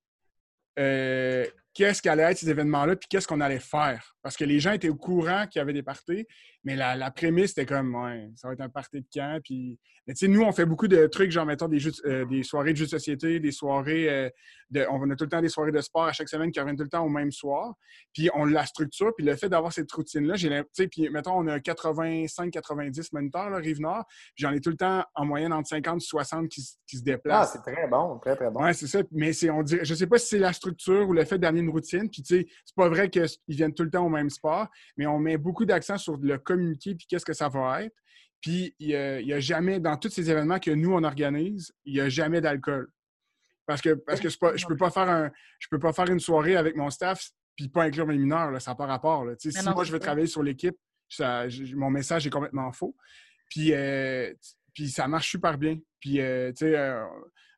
[0.77, 4.15] euh, qu'est-ce qu'allait être ces événements-là, puis qu'est-ce qu'on allait faire.
[4.21, 6.25] Parce que les gens étaient au courant qu'il y avait des parties,
[6.63, 9.39] mais la, prémisse était comme, ouais, ça va être un party de camp.
[9.43, 12.73] Puis, tu sais, nous, on fait beaucoup de trucs, genre, mettons, des, euh, des soirées
[12.73, 14.29] de jeux de société, des soirées, euh,
[14.71, 16.75] de, on a tout le temps des soirées de sport à chaque semaine qui reviennent
[16.75, 17.73] tout le temps au même soir.
[18.13, 21.47] Puis, on la structure, puis le fait d'avoir cette routine-là, j'ai sais, puis, mettons, on
[21.47, 26.01] a 85-90 moniteurs, là, Rive-Nord, puis j'en ai tout le temps, en moyenne, entre 50
[26.01, 27.55] et 60 qui, se déplacent.
[27.55, 28.63] Ah, c'est très bon, très, très bon.
[28.63, 28.99] Ouais, c'est ça.
[29.11, 31.61] Mais c'est, on dirait, je sais pas si c'est la structure ou le fait d'amener
[31.61, 34.29] une routine, puis, tu sais, c'est pas vrai qu'ils viennent tout le temps au même
[34.29, 37.95] sport, mais on met beaucoup d'accent sur le communiquer puis qu'est-ce que ça va être.
[38.41, 41.99] Puis il n'y a, jamais, dans tous ces événements que nous, on organise, il n'y
[41.99, 42.89] a jamais d'alcool.
[43.65, 45.29] Parce que, parce que je peux pas faire un,
[45.59, 47.29] je peux pas faire une soirée avec mon staff
[47.59, 49.25] puis pas inclure mes mineurs, là, ça n'a pas rapport.
[49.37, 50.77] Si moi, je veux travailler sur l'équipe,
[51.75, 52.95] mon message est complètement faux.
[53.49, 54.33] Puis, euh,
[54.73, 55.77] puis ça marche super bien.
[55.99, 57.03] Puis, euh, tu sais, euh,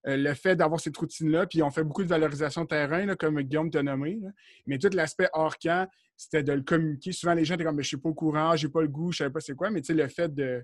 [0.05, 3.83] le fait d'avoir cette routine-là, puis on fait beaucoup de valorisation terrain, comme Guillaume t'a
[3.83, 4.19] nommé,
[4.65, 5.87] mais tout l'aspect hors camp,
[6.21, 7.11] c'était de le communiquer.
[7.11, 9.11] Souvent, les gens étaient comme, je ne suis pas au courant, j'ai pas le goût,
[9.11, 9.71] je ne savais pas c'est quoi.
[9.71, 10.63] Mais tu sais, le fait de,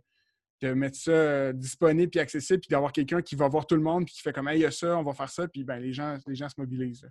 [0.61, 4.05] mettre ça euh, disponible puis accessible, puis d'avoir quelqu'un qui va voir tout le monde,
[4.05, 5.93] puis qui fait comme, il y a ça, on va faire ça, puis ben, les,
[5.93, 7.07] gens, les gens se mobilisent.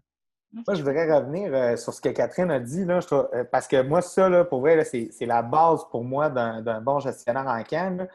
[0.53, 3.83] Moi, je voudrais revenir euh, sur ce que Catherine a dit, là, euh, parce que
[3.83, 8.07] moi, ça, là, pour vrai, c'est la base pour moi d'un bon gestionnaire en CAN.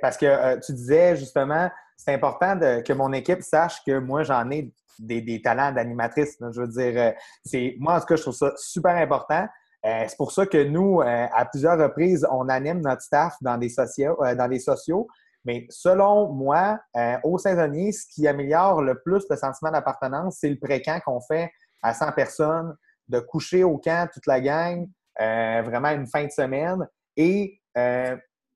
[0.00, 4.72] parce que tu disais justement, c'est important que mon équipe sache que moi, j'en ai
[4.98, 6.36] des, talents d'animatrice.
[6.40, 7.12] Je veux dire, euh,
[7.44, 9.46] c'est moi, en tout cas, je trouve ça super important.
[9.84, 13.56] Euh, c'est pour ça que nous, euh, à plusieurs reprises, on anime notre staff dans
[13.56, 14.16] des sociaux.
[14.20, 15.06] dans des sociaux.
[15.44, 16.80] Mais selon moi,
[17.22, 21.52] au saisonnier, ce qui améliore le plus le sentiment d'appartenance, c'est le pré-camp qu'on fait
[21.82, 22.74] à 100 personnes,
[23.06, 26.84] de coucher au camp toute la gang, vraiment une fin de semaine.
[27.16, 27.60] Et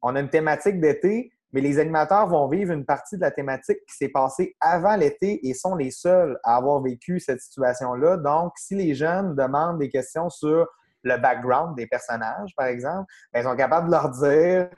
[0.03, 3.79] on a une thématique d'été, mais les animateurs vont vivre une partie de la thématique
[3.89, 8.17] qui s'est passée avant l'été et sont les seuls à avoir vécu cette situation-là.
[8.19, 10.69] Donc, si les jeunes demandent des questions sur
[11.03, 14.69] le background des personnages, par exemple, ben, ils sont capables de leur dire,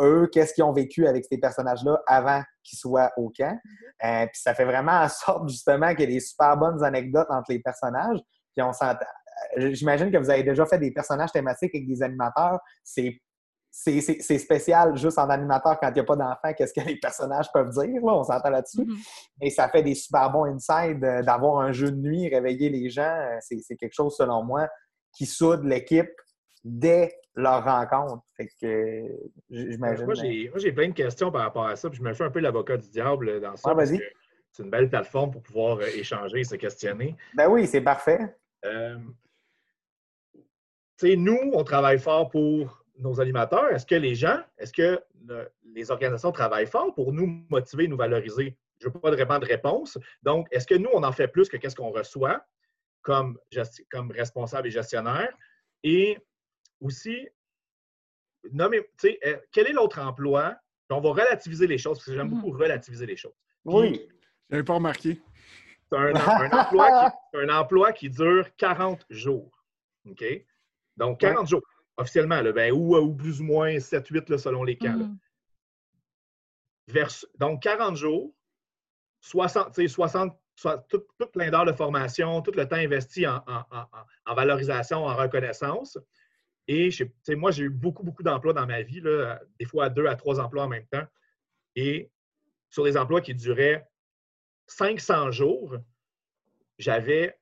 [0.00, 3.54] eux, qu'est-ce qu'ils ont vécu avec ces personnages-là avant qu'ils soient au camp.
[3.54, 4.22] Mm-hmm.
[4.22, 7.28] Euh, puis ça fait vraiment en sorte, justement, qu'il y ait des super bonnes anecdotes
[7.30, 8.18] entre les personnages.
[8.56, 8.94] Puis on euh,
[9.72, 12.58] J'imagine que vous avez déjà fait des personnages thématiques avec des animateurs.
[12.82, 13.20] C'est
[13.70, 17.50] c'est spécial juste en animateur quand il n'y a pas d'enfant, qu'est-ce que les personnages
[17.52, 18.82] peuvent dire, là, on s'entend là-dessus.
[18.82, 19.42] Mm-hmm.
[19.42, 22.90] Et ça fait des super bons insides euh, d'avoir un jeu de nuit, réveiller les
[22.90, 23.02] gens.
[23.02, 24.68] Euh, c'est quelque chose, selon moi,
[25.12, 26.10] qui soude l'équipe
[26.64, 28.24] dès leur rencontre.
[28.36, 29.06] Fait que
[29.48, 30.04] j'imagine.
[30.04, 30.14] Moi,
[30.56, 32.76] j'ai plein de questions par rapport à ça, puis je me fais un peu l'avocat
[32.76, 33.72] du diable dans ça.
[33.86, 37.16] c'est une belle plateforme pour pouvoir euh, échanger et se questionner.
[37.34, 38.18] Ben oui, c'est parfait.
[41.04, 45.02] nous, on travaille fort pour nos animateurs, est-ce que les gens, est-ce que
[45.74, 48.56] les organisations travaillent fort pour nous motiver, nous valoriser?
[48.80, 49.98] je veux pas vraiment de réponse.
[50.22, 52.44] Donc, est-ce que nous, on en fait plus que qu'est-ce qu'on reçoit
[53.02, 53.38] comme,
[53.90, 55.32] comme responsable et gestionnaire?
[55.82, 56.18] Et
[56.80, 57.28] aussi,
[58.46, 60.56] euh, quel est l'autre emploi?
[60.88, 62.40] On va relativiser les choses, parce que j'aime mm-hmm.
[62.40, 63.34] beaucoup relativiser les choses.
[63.64, 64.08] oui.
[64.48, 65.22] Je n'avais pas remarqué.
[65.92, 66.12] C'est un,
[66.50, 69.64] emploi qui, un emploi qui dure 40 jours.
[70.08, 70.24] OK?
[70.96, 71.62] Donc, 40 jours,
[72.00, 74.96] officiellement, ben, ou, plus ou moins 7-8 selon les cas.
[76.88, 77.26] Mm-hmm.
[77.38, 78.34] donc, 40 jours,
[79.20, 80.36] 60, 60
[80.88, 81.02] tout,
[81.32, 83.42] plein d'heures de formation, tout le temps investi en,
[84.34, 85.98] valorisation, en reconnaissance.
[86.68, 86.90] Et
[87.30, 90.38] moi, j'ai eu beaucoup, beaucoup d'emplois dans ma vie, là, des fois deux à trois
[90.40, 91.06] emplois en même temps.
[91.74, 92.10] Et
[92.68, 93.88] sur des emplois qui duraient
[94.66, 95.76] 500 jours,
[96.78, 97.38] j'avais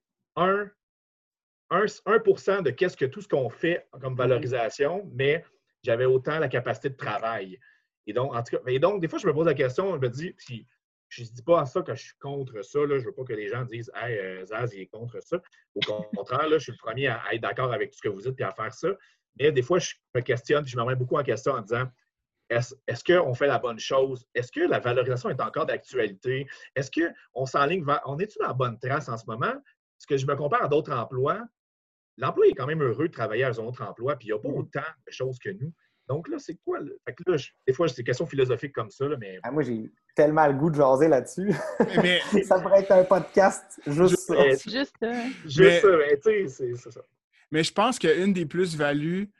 [1.70, 4.16] 1, 1, de qu'est-ce que tout ce qu'on fait comme mm-hmm.
[4.16, 5.44] valorisation, mais
[5.82, 7.58] j'avais autant la capacité de travail.
[8.06, 10.00] Et donc, en tout cas, et donc, des fois, je me pose la question, je
[10.00, 10.66] me dis, si,
[11.08, 12.80] je ne dis pas à ça que je suis contre ça.
[12.80, 12.98] Là.
[12.98, 15.40] Je ne veux pas que les gens disent Hey, euh, Zaz, il est contre ça.
[15.74, 15.80] Au
[16.14, 18.38] contraire, là, je suis le premier à, être d'accord avec tout ce que vous dites
[18.40, 18.88] et à faire ça.
[19.38, 21.88] Mais des fois, je me questionne, puis je me remets beaucoup en question en disant
[22.50, 24.26] est-ce, est qu'on fait la bonne chose?
[24.34, 26.46] Est-ce que la valorisation est encore d'actualité?
[26.74, 28.00] Est-ce qu'on s'enligne vers.
[28.06, 29.52] On est-tu dans la bonne trace en ce moment?
[29.52, 31.42] Est-ce que je me compare à d'autres emplois?
[32.18, 34.40] L'emploi est quand même heureux de travailler à un autre emploi, puis il n'y a
[34.40, 35.72] pas autant de choses que nous.
[36.08, 36.80] Donc là, c'est quoi?
[37.06, 37.36] Fait que là,
[37.66, 39.38] des fois, c'est des questions philosophiques comme ça, mais.
[39.42, 41.52] Ah, moi, j'ai tellement le goût de jaser là-dessus.
[42.02, 42.20] Mais...
[42.44, 44.48] ça pourrait être un podcast juste ça.
[44.50, 45.12] Juste ça.
[45.44, 47.00] Juste ça, mais tu sais, c'est ça.
[47.50, 49.30] Mais je pense qu'une des plus-values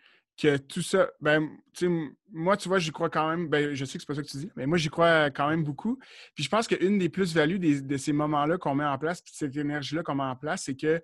[0.40, 3.84] que tout ça, ben, tu sais, moi, tu vois, j'y crois quand même, ben, je
[3.84, 5.98] sais que c'est pas ça que tu dis, mais moi, j'y crois quand même beaucoup.
[6.34, 9.56] Puis je pense qu'une des plus-values de ces moments-là qu'on met en place, puis cette
[9.56, 11.02] énergie-là qu'on met en place, c'est que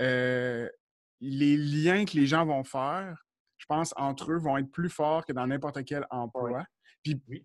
[0.00, 0.68] euh,
[1.28, 3.26] les liens que les gens vont faire
[3.58, 6.64] je pense, entre eux, vont être plus forts que dans n'importe quel emploi.
[7.02, 7.44] Puis, oui,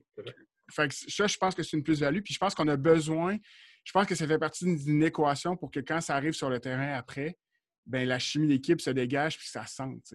[0.72, 2.22] fait ça, je pense que c'est une plus-value.
[2.22, 3.38] Puis je pense qu'on a besoin,
[3.84, 6.60] je pense que ça fait partie d'une équation pour que quand ça arrive sur le
[6.60, 7.38] terrain après,
[7.86, 10.14] ben la chimie d'équipe se dégage puis ça sente.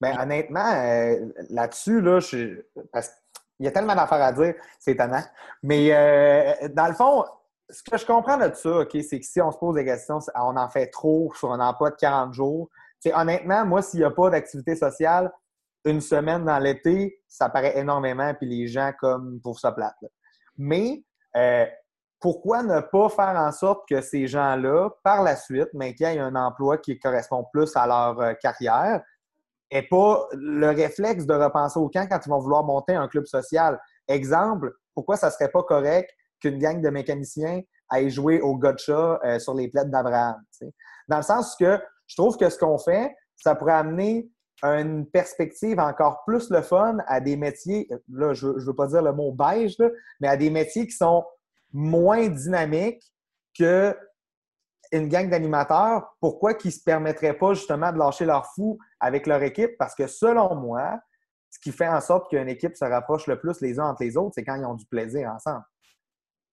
[0.00, 2.62] Ben, honnêtement, euh, là-dessus, là, je,
[2.92, 3.10] parce
[3.58, 5.22] il y a tellement d'affaires à dire, c'est étonnant.
[5.62, 7.24] Mais euh, dans le fond,
[7.68, 10.18] ce que je comprends de ça, OK, c'est que si on se pose des questions,
[10.34, 12.70] on en fait trop sur un emploi de 40 jours,
[13.06, 15.32] honnêtement, moi, s'il n'y a pas d'activité sociale,
[15.84, 19.96] une semaine dans l'été, ça paraît énormément, puis les gens comme pour ça plate.
[20.58, 21.02] Mais
[21.36, 21.66] euh,
[22.20, 26.18] pourquoi ne pas faire en sorte que ces gens-là, par la suite, mais qu'il y
[26.18, 29.02] un emploi qui correspond plus à leur euh, carrière,
[29.70, 33.26] et pas le réflexe de repenser au camp quand ils vont vouloir monter un club
[33.26, 33.80] social?
[34.08, 36.10] Exemple, pourquoi ça serait pas correct
[36.40, 40.42] qu'une gang de mécaniciens aille jouer au gotcha euh, sur les plaides d'Abraham?
[41.08, 41.80] Dans le sens que
[42.10, 44.28] je trouve que ce qu'on fait, ça pourrait amener
[44.64, 49.00] une perspective encore plus le fun à des métiers, là, je ne veux pas dire
[49.00, 49.76] le mot beige,
[50.20, 51.24] mais à des métiers qui sont
[51.72, 53.04] moins dynamiques
[53.56, 53.96] que
[54.90, 56.16] une gang d'animateurs.
[56.20, 59.78] Pourquoi qu'ils ne se permettraient pas justement de lâcher leur fou avec leur équipe?
[59.78, 60.98] Parce que selon moi,
[61.48, 64.16] ce qui fait en sorte qu'une équipe se rapproche le plus les uns entre les
[64.16, 65.62] autres, c'est quand ils ont du plaisir ensemble.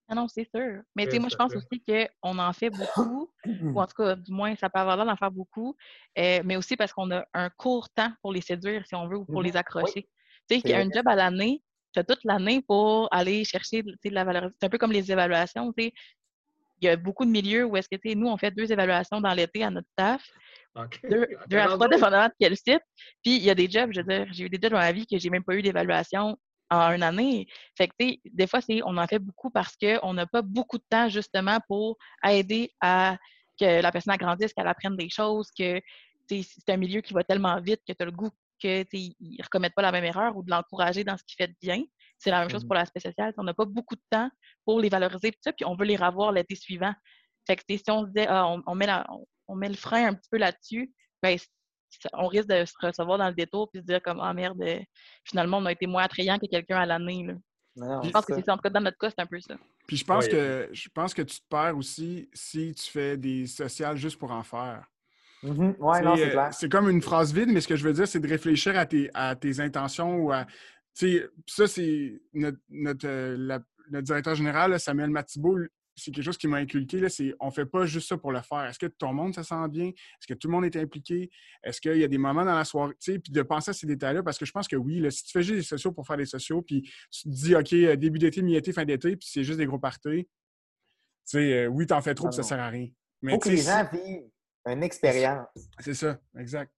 [0.10, 0.82] Ah non, c'est sûr.
[0.96, 4.16] Mais tu sais, moi, je pense aussi qu'on en fait beaucoup, ou en tout cas,
[4.16, 5.76] du moins, ça peut avoir l'air d'en faire beaucoup,
[6.18, 9.18] euh, mais aussi parce qu'on a un court temps pour les séduire, si on veut,
[9.18, 10.08] ou pour les mmh accrocher.
[10.50, 11.62] Tu sais, qu'il y a un job à l'année,
[11.94, 14.50] tu as toute l'année pour aller chercher de la valeur.
[14.60, 15.94] C'est un peu comme les évaluations, tu sais.
[16.80, 18.72] Il y a beaucoup de milieux où est-ce que, tu sais, nous, on fait deux
[18.72, 20.24] évaluations dans l'été à notre staff.
[21.10, 22.84] Deux, deux, à trois, dépendamment de quel site.
[23.24, 24.92] Puis, il y a des jobs, je veux dire, j'ai eu des jobs dans ma
[24.92, 26.38] vie que j'ai même pas eu d'évaluation
[26.70, 27.48] en une année.
[27.78, 27.94] Fait que,
[28.26, 31.60] des fois, c'est, on en fait beaucoup parce qu'on n'a pas beaucoup de temps, justement,
[31.68, 33.18] pour aider à
[33.60, 35.82] que la personne agrandisse, qu'elle apprenne des choses, que
[36.30, 38.30] c'est un milieu qui va tellement vite que tu as le goût
[38.60, 38.86] qu'ils
[39.20, 41.84] ne recommettent pas la même erreur ou de l'encourager dans ce qu'il fait de bien.
[42.18, 43.34] C'est la même chose mmh pour l'aspect social.
[43.38, 44.30] On n'a pas beaucoup de temps
[44.66, 46.94] pour les valoriser, ça, puis on veut les revoir l'été suivant.
[47.46, 48.88] Fait que si on se dit, ah, on, met
[49.48, 50.92] on, met le frein un petit peu là-dessus,
[51.22, 51.38] ben,
[52.14, 54.80] on risque de se recevoir dans le détour puis se dire comme ah merde, euh,
[55.24, 57.28] finalement on a été moins attrayant que quelqu'un à l'année.
[57.76, 58.54] je pense que c'est ça.
[58.54, 59.56] En tout cas, dans notre cas, c'est un peu ça.
[59.88, 63.48] Puis je pense que je pense que tu te perds aussi si tu fais des
[63.48, 64.86] sociales juste pour en faire.
[65.44, 66.52] Mm-hmm.
[66.52, 68.86] c'est comme une phrase vide, mais ce que je veux dire, c'est de réfléchir à
[68.86, 70.46] tes, à tes intentions ou à.
[70.94, 75.60] Ça, c'est notre, notre, euh, notre, directeur général, Samuel Matibeau,
[75.98, 78.42] c'est quelque chose qui m'a inculqué, là, c'est on fait pas juste ça pour le
[78.42, 78.66] faire.
[78.66, 79.88] Est-ce que ton monde, ça sent bien?
[79.88, 81.32] Est-ce que tout le monde est impliqué?
[81.64, 82.94] Est-ce qu'il y a des moments dans la soirée?
[83.00, 85.42] Puis de penser à ces détails-là, parce que je pense que oui, si tu fais
[85.42, 88.44] juste des sociaux pour faire des sociaux, puis tu te dis, OK, euh, début d'été,
[88.44, 90.30] mi-été, fin d'été, puis c'est juste des gros parties, tu
[91.26, 92.88] sais, euh, oui, t'en fais trop, puis ça sert à rien.
[93.24, 94.30] Il faut que les gens vivent
[94.68, 95.48] une expérience.
[95.80, 96.72] C'est ça, exact.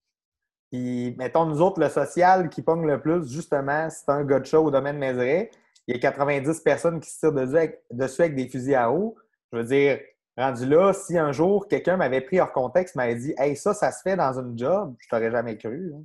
[0.71, 4.45] Puis, mettons, nous autres, le social qui pogne le plus, justement, c'est un gars de
[4.45, 5.49] show au domaine Mézeray
[5.89, 9.17] il y a 90 personnes qui se tirent dessus avec, des fusils à eau.
[9.51, 9.99] Je veux dire,
[10.37, 13.91] rendu là, si un jour quelqu'un m'avait pris hors contexte, m'avait dit Hey, ça, ça
[13.91, 15.93] se fait dans une job, je t'aurais jamais cru.
[15.95, 16.03] hein.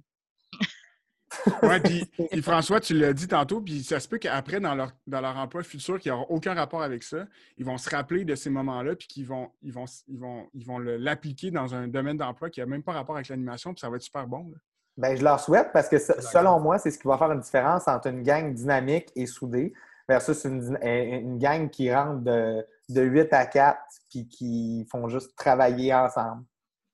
[1.63, 2.09] Ouais, puis,
[2.43, 5.63] François, tu l'as dit tantôt, puis ça se peut qu'après, dans leur, dans leur emploi
[5.65, 7.27] futur, qui n'aura aucun rapport avec ça,
[7.59, 10.65] ils vont se rappeler de ces moments-là, puis qu'ils vont, ils vont, ils vont, ils
[10.65, 13.91] vont l'appliquer dans un domaine d'emploi qui n'a même pas rapport avec l'animation, puis ça
[13.91, 14.51] va être super bon.
[14.97, 17.41] Ben, je leur souhaite parce que se- selon moi, c'est ce qui va faire une
[17.41, 19.73] différence entre une gang dynamique et soudée
[20.09, 23.79] versus une, une gang qui rentre de, de 8 à 4
[24.11, 26.45] puis qui font juste travailler ensemble.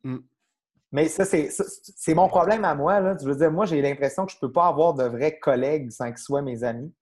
[0.05, 0.18] Mm.
[0.93, 3.01] Mais ça, c'est ça, c'est mon problème à moi.
[3.01, 3.16] Là.
[3.20, 5.90] Je veux dire, moi, j'ai l'impression que je ne peux pas avoir de vrais collègues
[5.90, 6.93] sans qu'ils soient mes amis.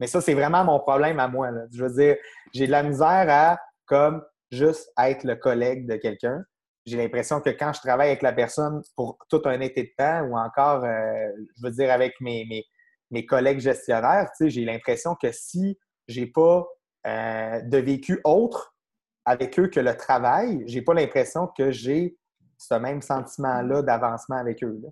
[0.00, 1.50] Mais ça, c'est vraiment mon problème à moi.
[1.50, 1.62] Là.
[1.72, 2.16] Je veux dire,
[2.54, 6.44] j'ai de la misère à comme juste être le collègue de quelqu'un
[6.86, 10.22] j'ai l'impression que quand je travaille avec la personne pour tout un été de temps
[10.22, 12.64] ou encore, euh, je veux dire, avec mes, mes,
[13.10, 16.64] mes collègues gestionnaires, tu sais, j'ai l'impression que si j'ai pas
[17.06, 18.76] euh, de vécu autre
[19.24, 22.16] avec eux que le travail, j'ai pas l'impression que j'ai
[22.56, 24.78] ce même sentiment-là d'avancement avec eux.
[24.82, 24.88] là.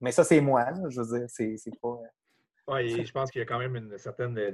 [0.00, 1.98] Mais ça, c'est moi, là, je veux dire, c'est pas.
[2.68, 4.52] Ouais, et je pense qu'il y a quand même une certaine euh,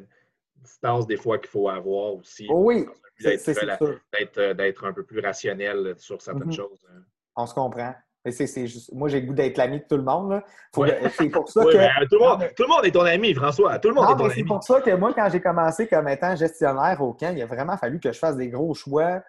[0.56, 2.46] distance des fois qu'il faut avoir aussi.
[2.50, 2.86] Oh oui,
[3.20, 6.52] d'être euh, d'être un peu plus rationnel sur certaines Mhm.
[6.52, 6.86] choses.
[6.90, 7.00] hein.
[7.36, 7.94] On se comprend.
[8.24, 8.92] Mais c'est c'est juste.
[8.92, 10.40] Moi, j'ai le goût d'être l'ami de tout le monde.
[10.76, 11.00] Ouais.
[11.10, 11.76] C'est pour ça que.
[11.76, 13.78] ben, tout, le monde, tout le monde est ton ami, François.
[13.80, 16.06] Tout le monde Non, est ton c'est pour ça que moi, quand j'ai commencé comme
[16.08, 19.20] étant gestionnaire au camp, il a vraiment fallu que je fasse des gros choix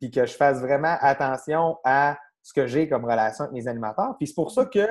[0.00, 4.14] puis que je fasse vraiment attention à ce que j'ai comme relation avec mes animateurs.
[4.16, 4.86] Puis c'est pour ça que,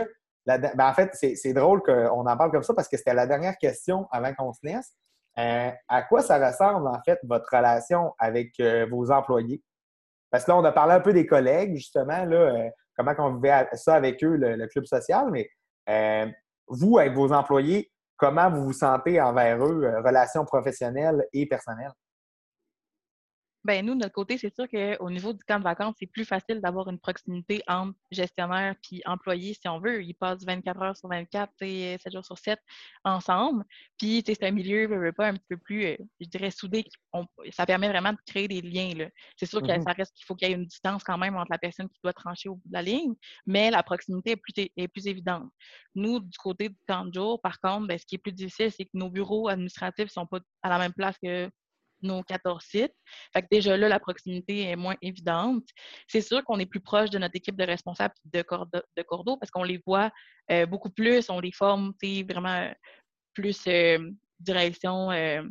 [0.45, 3.13] la- ben, en fait, c'est c'est drôle qu'on en parle comme ça parce que c'était
[3.15, 4.93] la dernière question avant qu'on se laisse.
[5.39, 9.61] Euh, à quoi ça ressemble, en fait, votre relation avec euh, vos employés?
[10.31, 13.35] Parce que là, on a parlé un peu des collègues, justement, là, euh, comment on
[13.35, 15.49] vivait ça avec eux, le, le club social, mais
[15.89, 16.27] euh,
[16.67, 21.93] vous, avec vos employés, comment vous vous sentez envers eux, euh, relations professionnelles et personnelles?
[23.67, 26.23] Ben nous, de notre côté, c'est sûr qu'au niveau du camp de vacances, c'est plus
[26.23, 30.01] facile d'avoir une proximité entre gestionnaire puis employé, si on veut.
[30.05, 32.61] Ils passent 24 heures sur 24, tu sais, 7 jours sur 7
[33.03, 33.65] ensemble.
[33.97, 36.85] Puis, c'est un milieu, veux, veux pas, un petit peu plus, euh, je dirais, soudé.
[37.11, 39.09] on- ça permet vraiment de créer des liens.
[39.35, 39.81] C'est sûr que Mhm.
[39.81, 41.99] ça reste qu'il faut qu'il y ait une distance quand même entre la personne qui
[42.01, 43.15] doit trancher au bout de la ligne,
[43.45, 45.49] mais la proximité est plus, est plus évidente.
[45.95, 48.71] Nous, du côté du camp de jour, par contre, ben, ce qui est plus difficile,
[48.71, 51.49] c'est que nos bureaux administratifs ne sont pas à la même place que
[52.01, 52.93] nos 14 sites.
[53.33, 55.63] Fait déjà là, la proximité est moins évidente.
[56.07, 59.51] C'est sûr qu'on est plus proche de notre équipe de responsables de, cordo, de parce
[59.51, 60.11] qu'on les voit
[60.51, 61.93] euh, beaucoup plus, on les forme
[62.29, 62.71] vraiment euh,
[63.33, 65.43] plus euh, direction euh,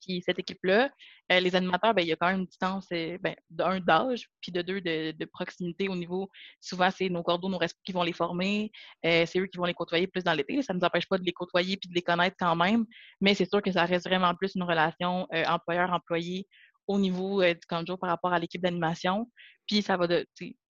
[0.00, 0.90] cette équipe-là.
[1.30, 4.28] Euh, les animateurs, ben, il y a quand même une distance euh, ben, d'un d'âge,
[4.40, 6.30] puis de deux de, proximité au niveau.
[6.60, 8.70] Souvent, c'est nos cordeaux, nos responsables qui vont les former.
[9.04, 10.62] euh, c'est eux qui vont les côtoyer plus dans l'été.
[10.62, 12.86] Ça ne nous empêche pas de les côtoyer puis de les connaître quand même.
[13.20, 16.46] Mais c'est sûr que ça reste vraiment plus une relation employeur-employé
[16.86, 19.30] au niveau du jour par rapport à l'équipe d'animation.
[19.66, 20.26] Puis ça va de.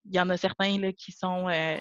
[0.09, 1.77] Il y en a certains là, qui sont, euh,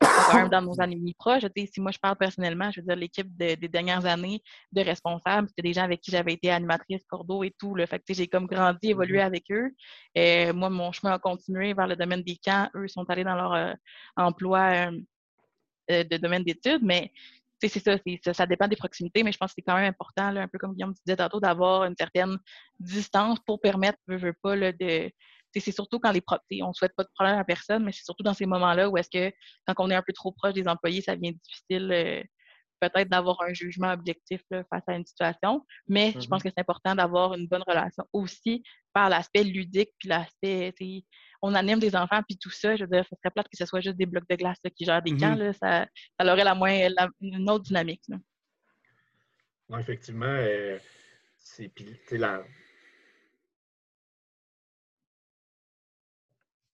[0.00, 1.42] quand même dans nos amis proches.
[1.72, 4.42] Si moi je parle personnellement, je veux dire l'équipe de- des dernières années
[4.72, 7.74] de responsables, c'était des gens avec qui j'avais été animatrice cordeau et tout.
[7.74, 7.86] Là.
[7.86, 9.70] Fait que, j'ai comme grandi, évolué avec eux.
[10.14, 12.68] Et moi, mon chemin a continué vers le domaine des camps.
[12.74, 13.72] Eux sont allés dans leur euh,
[14.16, 15.00] emploi euh,
[15.90, 17.12] euh, de domaine d'études, mais
[17.62, 20.30] ça, c'est- ça, ça dépend des proximités, mais je pense que c'est quand même important,
[20.30, 22.36] là, un peu comme Guillaume disait tantôt, d'avoir une certaine
[22.78, 25.10] distance pour permettre, veux, veux pas, là, de.
[25.60, 27.84] C'est surtout quand les pro- tu sais, on ne souhaite pas de problème à personne,
[27.84, 29.34] mais c'est surtout dans ces moments-là où est-ce que
[29.66, 32.22] quand on est un peu trop proche des employés, ça devient difficile euh,
[32.80, 35.64] peut-être d'avoir un jugement objectif là, face à une situation.
[35.88, 38.62] Mais je pense que c'est important d'avoir une bonne relation aussi
[38.92, 40.74] par l'aspect ludique, puis l'aspect,
[41.42, 43.64] on anime des enfants, puis tout ça, je veux dire, ça serait plate que ce
[43.66, 45.20] soit juste des blocs de glace là, qui gèrent des Mhm.
[45.20, 45.86] camps, là, ça,
[46.20, 48.02] ça aurait la moins, la- une autre dynamique.
[49.68, 50.78] Non, effectivement, euh,
[51.38, 51.72] c'est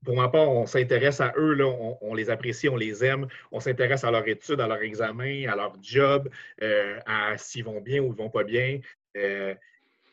[0.05, 3.29] Pour ma part, on s'intéresse à eux, là, on, on les apprécie, on les aime,
[3.53, 6.29] on s'intéresse à leur étude, à leur examen, à leur job,
[6.63, 8.81] euh, à s'ils vont bien ou ils vont pas bien.
[9.17, 9.55] Euh,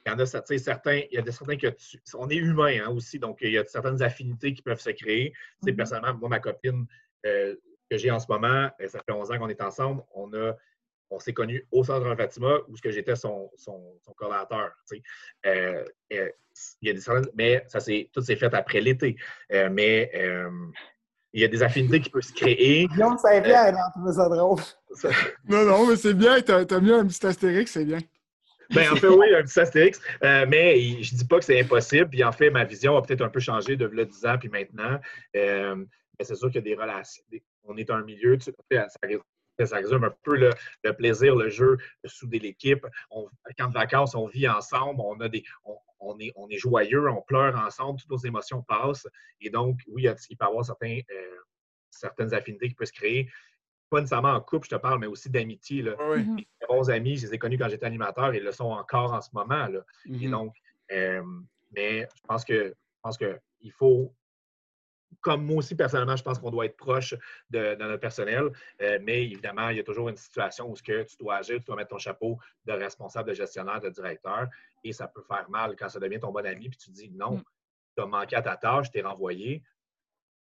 [0.06, 0.56] il y en a, certains,
[0.96, 3.58] il y a des certains que tu- on est humain hein, aussi, donc il y
[3.58, 5.34] a certaines affinités qui peuvent se créer.
[5.64, 5.76] Mhm.
[5.76, 6.86] Personnellement, moi, ma copine
[7.26, 7.56] euh,
[7.90, 10.56] que j'ai en ce moment, ça fait 11 ans qu'on est ensemble, on a
[11.10, 14.14] on s'est connus au centre Jean Fatima où ce que j'étais son, son, son
[14.86, 15.02] sais.
[15.46, 15.84] Euh,
[16.14, 16.30] euh,
[16.82, 19.16] il y a des certaines- mais ça s'est tout s'est fait après l'été.
[19.52, 20.50] Euh, mais euh,
[21.34, 22.88] il y a des affinités qui peuvent se créer.
[22.88, 24.60] Guillaume Saint-Pierre, il a trouvé ça drôle.
[25.48, 28.00] Non, non, mais c'est bien, t'as as mis un petit astérix, c'est bien.
[28.72, 30.00] Ben, en fait, oui, un petit astérix.
[30.24, 32.10] Euh, mais je dis pas que c'est impossible.
[32.10, 34.50] Puis en fait, ma vision a peut-être un peu changé de là 10 ans puis
[34.50, 35.00] maintenant.
[35.36, 37.24] Euh, mais c'est sûr qu'il y a des relations.
[37.64, 39.22] on est un milieu, tu- ça reste-
[39.66, 40.52] ça résume un peu le,
[40.94, 42.86] plaisir, le jeu, de souder l'équipe.
[43.58, 45.44] Quand de vacances, on vit ensemble, on, a des,
[46.00, 49.08] on, est, on est joyeux, on pleure ensemble, toutes nos émotions passent.
[49.42, 51.38] Et donc, oui, il peut y avoir certains, euh,
[51.90, 53.30] certaines affinités qui peuvent se créer.
[53.90, 55.84] Pas nécessairement en couple, je te parle, mais aussi d'amitié.
[56.12, 56.24] Oui.
[56.28, 59.14] Mes bons amis, je les ai connus quand j'étais animateur et ils le sont encore
[59.14, 59.68] en ce moment.
[59.68, 59.80] Là.
[60.06, 60.32] Et Mhm.
[60.32, 60.56] donc,
[60.92, 61.24] euh,
[61.72, 64.14] mais je pense que je pense qu'il faut
[65.22, 67.14] comme moi aussi, personnellement, je pense qu'on doit être proche
[67.50, 68.52] de, de notre personnel.
[68.82, 71.60] Euh, mais évidemment, il y a toujours une situation où ce que tu dois agir,
[71.60, 74.48] tu dois mettre ton chapeau de responsable, de gestionnaire, de directeur.
[74.84, 76.70] Et ça peut faire mal quand ça devient ton bon ami.
[76.70, 77.44] Puis tu dis non, Mm.
[77.98, 79.64] tu as manqué à ta tâche, tu es renvoyé.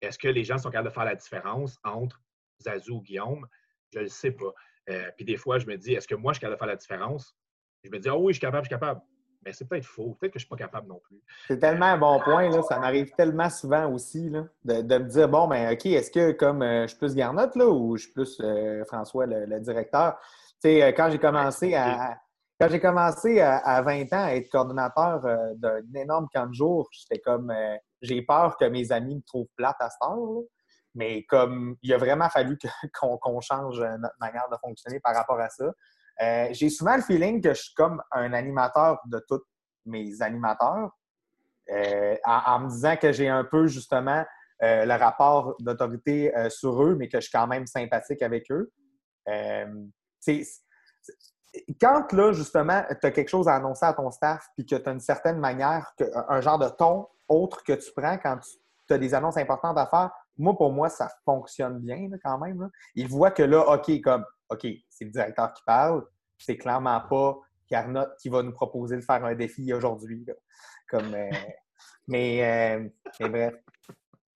[0.01, 2.23] Est-ce que les gens sont capables de faire la différence entre
[2.61, 3.49] Zazou ou Guillaume?
[3.91, 4.53] Je ne le sais pas.
[4.91, 6.69] Euh, puis des fois, je me dis, est-ce que moi, je suis capable de faire
[6.69, 7.37] la différence?
[7.83, 9.01] Je me dis, ah oui, je suis capable, je suis capable.
[9.45, 10.17] Mais c'est peut-être faux.
[10.21, 11.23] Peut-être que je ne suis pas capable non plus.
[11.47, 12.63] C'est tellement un bon point, là.
[12.63, 16.33] ça m'arrive tellement souvent aussi là, de, de me dire bon, ben OK, est-ce que
[16.33, 19.61] comme euh, je suis plus Garnotte là, ou je suis plus euh, François, le, le
[19.61, 20.19] directeur?
[20.63, 22.19] Tu sais, euh, quand j'ai commencé à.
[22.61, 26.55] Quand j'ai commencé à, à 20 ans à être coordonnateur euh, d'un énorme camp de
[26.55, 30.17] jour, j'étais comme euh, j'ai peur que mes amis me trouvent plate à cette heure.
[30.17, 30.41] là.
[30.97, 32.59] Mais comme il a vraiment fallu
[33.01, 35.67] qu'on change euh, notre manière de fonctionner par rapport à ça.
[36.21, 39.43] Euh, j'ai souvent le feeling que je suis comme un animateur de tous
[39.87, 40.91] mes animateurs,
[41.71, 44.25] euh, en, me disant que j'ai un peu justement
[44.63, 48.73] euh, le rapport d'autorité sur eux, mais que je suis quand même sympathique avec eux.
[50.21, 50.43] C'est-
[51.81, 54.89] quand là, justement, tu as quelque chose à annoncer à ton staff, puis que tu
[54.89, 55.93] as une certaine manière,
[56.29, 58.39] un genre de ton autre que tu prends quand
[58.87, 62.71] tu as des annonces importantes à faire, moi, pour moi, ça fonctionne bien quand même.
[62.95, 66.05] Ils voient que là, OK, comme OK, c'est le directeur qui parle,
[66.39, 67.39] c'est clairement pas
[67.69, 70.25] Carnot qui va nous proposer de faire un défi aujourd'hui.
[70.89, 71.31] Comme, euh,
[72.09, 72.43] mais,
[72.79, 72.89] euh,
[73.21, 73.55] mais bref.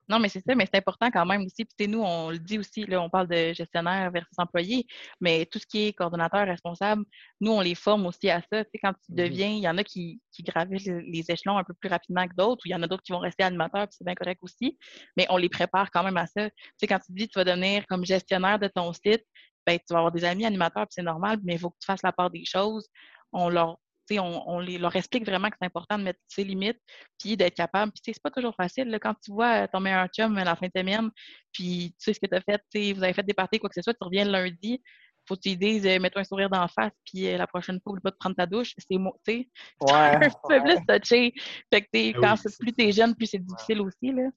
[0.08, 1.64] Non, mais c'est ça, mais c'est important quand même aussi.
[1.64, 4.84] Puis, nous, on le dit aussi, là, on parle de gestionnaire versus employé,
[5.20, 7.04] mais tout ce qui est coordonnateur, responsable,
[7.40, 8.64] nous, on les forme aussi à ça.
[8.64, 9.16] Tu sais, quand tu Mhm.
[9.16, 12.26] deviens, il y en a qui, qui gravissent les les échelons un peu plus rapidement
[12.26, 14.14] que d'autres, ou il y en a d'autres qui vont rester animateurs, puis c'est bien
[14.14, 14.76] correct aussi,
[15.16, 16.50] mais on les prépare quand même à ça.
[16.50, 19.24] Tu sais, quand tu dis que tu vas devenir comme gestionnaire de ton site,
[19.66, 21.86] ben, tu vas avoir des amis animateurs, puis c'est normal, mais il faut que tu
[21.86, 22.88] fasses la part des choses.
[23.32, 23.78] On leur
[24.08, 26.80] tu on, on les, leur explique vraiment que c'est important de mettre ses limites,
[27.18, 27.92] puis d'être capable.
[27.92, 28.88] Puis, tu sais, c'est pas toujours facile.
[28.88, 31.10] là, quand tu vois euh, ton meilleur chum à la fin de semaine,
[31.52, 33.58] puis tu sais ce que tu as fait, tu sais, vous avez fait des parties,
[33.58, 34.82] quoi que ce soit, tu reviens le lundi,
[35.26, 37.92] faut que tu dises, euh, mets-toi un sourire d'en face, puis euh, la prochaine fois,
[37.92, 38.74] oublie pas de prendre ta douche.
[38.78, 39.48] C'est moi, tu sais,
[39.80, 40.60] Ouais, un peu ouais.
[40.62, 41.32] plus touché.
[41.72, 44.28] Fait que, tu sais, Ah quand oui, plus t'es jeune, plus c'est difficile aussi, là.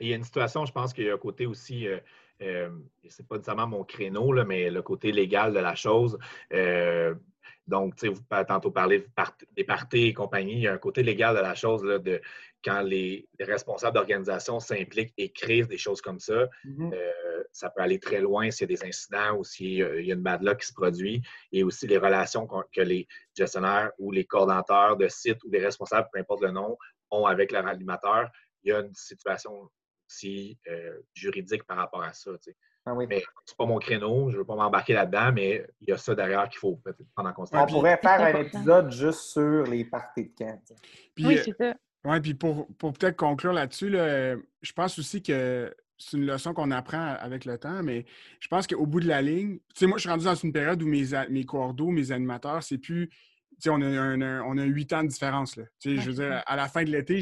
[0.00, 1.98] Et il y a une situation, je pense qu'il y a un côté aussi, euh,
[2.42, 2.70] euh,
[3.08, 6.18] c'est pas nécessairement mon créneau, là, mais le côté légal de la chose.
[6.52, 7.14] Euh,
[7.66, 10.54] donc, tu sais, vous avez tantôt part- des parties et compagnie.
[10.54, 12.20] Il y a un côté légal de la chose, là, de
[12.64, 16.48] quand les, les responsables d'organisation s'impliquent et créent des choses comme ça.
[16.64, 16.92] Mhm.
[16.94, 19.94] Euh, ça peut aller très loin s'il y a des incidents ou s'il y a
[19.96, 21.22] il y a une bad luck qui se produit.
[21.52, 23.06] Et aussi les relations que les
[23.36, 26.76] gestionnaires ou les coordonnateurs de sites ou les responsables, peu importe le nom,
[27.10, 28.30] ont avec leur animateur.
[28.64, 29.70] Il y a une situation
[30.08, 32.30] aussi euh, juridique par rapport à ça.
[32.32, 32.56] tu sais.
[32.86, 33.06] Ah oui.
[33.08, 35.98] Mais c'est pas mon créneau, je ne veux pas m'embarquer là-dedans, mais il y a
[35.98, 37.76] ça derrière qu'il faut peut-être prendre en On considération.
[37.76, 40.58] pourrait faire un épisode juste sur les parties de camp.
[41.14, 41.74] Puis, Oui, euh, c'est ça.
[42.04, 46.54] Ouais, puis pour, pour peut-être conclure là-dessus, là, je pense aussi que c'est une leçon
[46.54, 48.06] qu'on apprend avec le temps, mais
[48.40, 50.52] je pense qu'au bout de la ligne, tu sais, moi, je suis rendu dans une
[50.52, 53.16] période où mes, a- mes coordos, mes animateurs, c'est plus, tu
[53.58, 55.64] sais, on a, un, un- on a huit ans de différence, là.
[55.80, 57.20] Tu sais, Ouais, je veux dire, à la fin de l'été,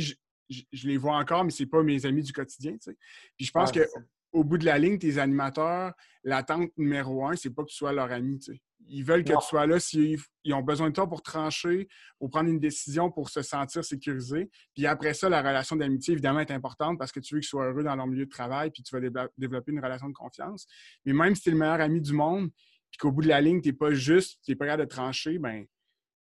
[0.48, 2.96] je, les vois encore, mais c'est pas mes amis du quotidien, tu sais.
[3.36, 4.00] Puis je pense Ouais, que c'est ça.
[4.32, 5.92] au bout de la ligne, tes animateurs,
[6.24, 8.60] l'attente numéro un, c'est pas que tu sois leur ami, tu sais.
[8.88, 9.40] Ils veulent que Non.
[9.40, 11.88] tu sois là s'ils ils ont besoin de toi pour trancher,
[12.20, 14.48] pour prendre une décision, pour se sentir sécurisé.
[14.74, 17.66] Puis après ça, la relation d'amitié, évidemment, est importante parce que tu veux qu'ils soient
[17.66, 20.66] heureux dans leur milieu de travail, puis tu vas dévelop- développer une relation de confiance.
[21.04, 22.50] Mais même si tu es le meilleur ami du monde,
[22.90, 24.84] puis qu'au bout de la ligne, tu n'es pas juste, tu es prêt à de
[24.84, 25.64] trancher, ben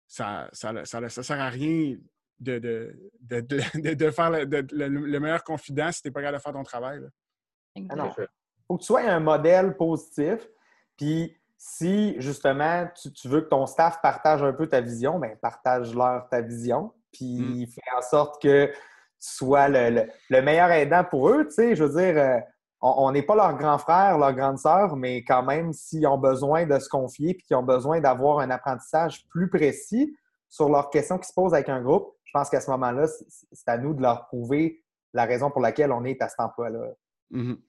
[0.07, 1.95] ça ça, ça, ça sert à rien
[2.39, 3.41] de, de, de,
[3.81, 6.41] de- de- faire le, de- le- le meilleur confident si tu n'es pas capable de
[6.43, 6.99] faire ton travail.
[7.01, 7.07] là.
[7.09, 7.79] Ah.
[7.79, 8.29] Exact.
[8.67, 10.47] faut que tu sois un modèle positif.
[10.97, 15.35] Puis si justement tu, tu veux que ton staff partage un peu ta vision, ben
[15.41, 16.93] partage-leur ta vision.
[17.11, 18.73] Puis fais en sorte que tu
[19.19, 21.45] sois le, le- le meilleur aidant pour eux.
[21.47, 22.39] Tu sais, je veux dire, euh,
[22.81, 26.17] on on n'est pas leur grand frère, leur grande sœur, mais quand même, s'ils ont
[26.17, 30.15] besoin de se confier puis qu'ils ont besoin d'avoir un apprentissage plus précis
[30.47, 33.25] sur leurs questions qui se posent avec un groupe, je pense qu'à ce moment-là, c'est
[33.51, 34.83] c'est à nous de leur prouver
[35.13, 36.89] la raison pour laquelle on est à cet emploi-là.
[37.31, 37.59] Mhm.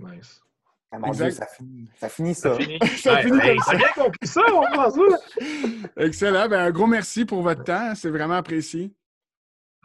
[0.00, 0.42] Nice.
[0.90, 1.10] Ah, mon.
[1.12, 2.50] Dieu, ça finit, ça finit ça.
[2.54, 2.78] Ça finit.
[2.98, 5.18] Ça Ouais, finit hey, comme T'as bien compris ça, mon François?
[5.96, 6.48] Excellent.
[6.48, 7.94] Ben, un gros merci pour votre temps.
[7.94, 8.92] C'est vraiment apprécié.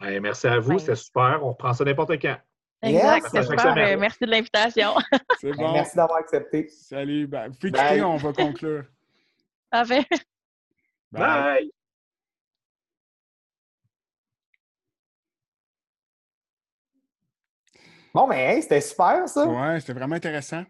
[0.00, 0.78] Merci à vous, Ouais.
[0.80, 1.38] c'était super.
[1.44, 2.36] On reprend ça n'importe quand.
[2.82, 3.32] Exact, Yes.
[3.32, 3.76] c'est super.
[3.76, 4.94] euh, merci de l'invitation.
[5.40, 5.72] C'est Ben, bon.
[5.72, 6.66] Merci d'avoir accepté.
[6.68, 7.28] Salut.
[7.28, 7.88] Ben, vous pouvez Bye.
[7.90, 8.84] quitter, on va conclure.
[9.70, 10.04] Parfait.
[11.12, 11.70] Bye!
[18.14, 19.46] Bon, mais hey, c'était super, ça.
[19.46, 20.64] Ouais, c'était vraiment intéressant.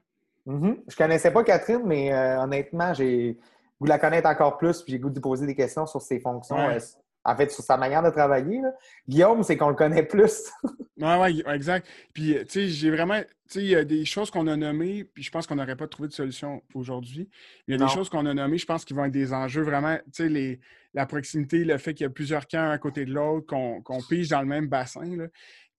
[0.47, 0.78] Mhm.
[0.89, 3.36] Je connaissais pas Catherine, mais euh, honnêtement, j'ai
[3.81, 6.01] goût de la connaître encore plus, puis j'ai goût de lui poser des questions sur
[6.02, 6.77] ses fonctions, Ouais.
[6.77, 6.81] euh,
[7.24, 8.60] en fait, sur sa manière de travailler.
[8.60, 8.73] là.
[9.09, 10.51] Guillaume, c'est qu'on le connaît plus.
[11.01, 11.89] Ouais, ouais, exact.
[12.12, 13.19] Puis, tu sais, j'ai vraiment.
[13.23, 15.74] Tu sais, il y a des choses qu'on a nommées, puis je pense qu'on n'aurait
[15.74, 17.28] pas trouvé de solution aujourd'hui.
[17.66, 17.86] Il y a Non.
[17.86, 19.97] des choses qu'on a nommées, je pense, qui vont être des enjeux vraiment.
[19.97, 20.60] Tu sais, les-
[20.94, 24.28] la proximité, le fait qu'il y a plusieurs camps à côté de l'autre, qu'on pige
[24.28, 25.16] dans le même bassin.
[25.16, 25.24] Là.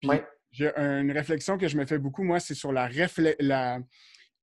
[0.01, 0.25] Puis, Ouais.
[0.53, 3.79] J'ai une réflexion que je me fais beaucoup, moi, c'est sur la, réflé- la,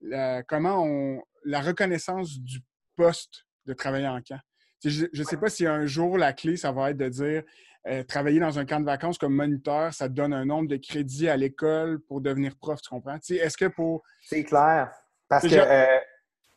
[0.03, 1.23] la- comment on.
[1.45, 2.59] la reconnaissance du
[2.97, 4.41] poste de travailler en camp.
[4.85, 7.43] Je ne sais pas si un jour la clé, ça va être de dire
[7.87, 10.77] euh, travailler dans un camp de vacances comme moniteur, ça te donne un nombre de
[10.77, 13.16] crédits à l'école pour devenir prof, tu comprends?
[13.16, 14.03] Est-ce que pour.
[14.23, 14.93] C'est clair.
[15.28, 15.99] Parce que, euh,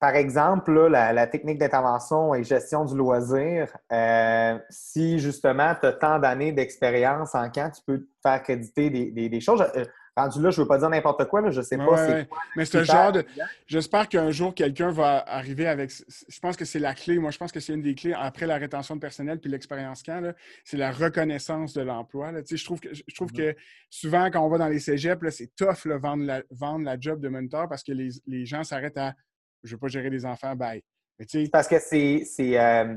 [0.04, 5.86] par exemple, là, la, la technique d'intervention et gestion du loisir, euh, si justement tu
[5.86, 9.62] as tant d'années d'expérience en camp, tu peux te faire créditer des, des- des choses.
[9.78, 9.86] Euh,
[10.18, 12.06] rendu là, je ne veux pas dire n'importe quoi, là, je ne sais Ouais, pas
[12.08, 12.38] ouais, quoi.
[12.58, 13.24] Mais c'est un genre de.
[13.66, 15.90] J'espère qu'un jour, quelqu'un va arriver avec.
[16.28, 17.18] Je pense que c'est la clé.
[17.18, 20.04] Moi, je pense que c'est une des clés après la rétention de personnel puis l'expérience
[20.04, 20.34] camp,
[20.66, 22.34] c'est la reconnaissance de l'emploi.
[22.34, 22.42] là.
[22.42, 23.56] Tu sais, Je trouve, que, je trouve que
[23.90, 27.22] souvent, quand on va dans les cégeps, c'est tough là, vendre, la, vendre la job
[27.22, 29.14] de moniteur parce que les, les gens s'arrêtent à
[29.64, 30.84] je ne veux pas gérer des enfants, bye.
[31.19, 32.26] Mais Parce que c'est
[32.60, 32.95] euh,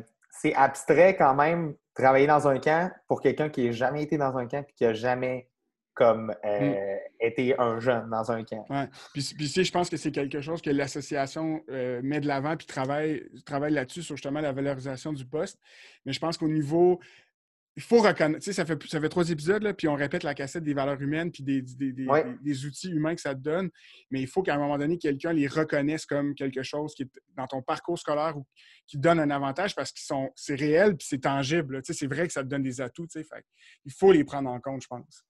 [0.54, 4.46] abstrait quand même travailler dans un camp pour quelqu'un qui n'a jamais été dans un
[4.46, 5.48] camp et qui n'a jamais
[5.94, 7.26] comme euh, Mm.
[7.26, 8.64] été un jeune dans un camp.
[8.68, 8.88] Ouais.
[9.12, 12.66] Puis, puis je pense que c'est quelque chose que l'association euh, met de l'avant puis
[12.66, 15.58] travaille, travaille là-dessus sur justement la valorisation du poste.
[16.04, 17.00] Mais je pense qu'au niveau.
[17.78, 18.38] Il faut reconnaître.
[18.42, 20.72] Tu sais, ça fait, ça fait trois épisodes, là, puis on répète la cassette des
[20.72, 22.24] valeurs humaines puis des, des, des- Ouais.
[22.24, 23.68] des- des outils humains que ça te donne.
[24.10, 27.10] Mais il faut qu'à un moment donné, quelqu'un les reconnaisse comme quelque chose qui est
[27.36, 28.46] dans ton parcours scolaire ou
[28.86, 30.00] qui te donne un avantage parce que
[30.36, 31.82] c'est réel puis c'est tangible.
[31.82, 33.06] Tu sais, c'est vrai que ça te donne des atouts.
[33.08, 33.24] tu sais.
[33.24, 33.44] Fait
[33.84, 35.24] il faut les prendre en compte, je pense.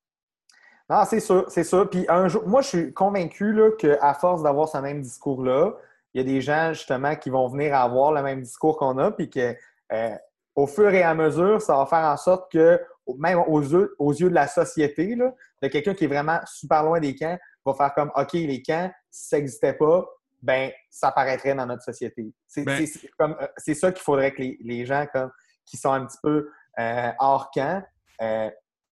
[0.88, 1.90] Non, c'est sûr, c'est sûr.
[1.90, 5.72] Puis un jour, moi, je suis convaincu qu'à force d'avoir ce même discours-là,
[6.14, 9.10] il y a des gens justement qui vont venir avoir le même discours qu'on a,
[9.10, 9.56] puis que
[9.92, 10.14] euh,
[10.56, 12.80] au fur et à mesure, ça va faire en sorte que,
[13.18, 16.82] même aux yeux, aux yeux de la société, là, de quelqu'un qui est vraiment super
[16.82, 20.06] loin des camps, va faire comme OK, les camps, si ça n'existait pas,
[20.42, 22.32] ben ça apparaîtrait dans notre société.
[22.46, 22.84] C'est Ben-
[23.20, 25.30] euh, c'est ça qu'il faudrait que les, les gens comme,
[25.64, 27.82] qui sont un petit peu euh, hors camp
[28.22, 28.50] euh,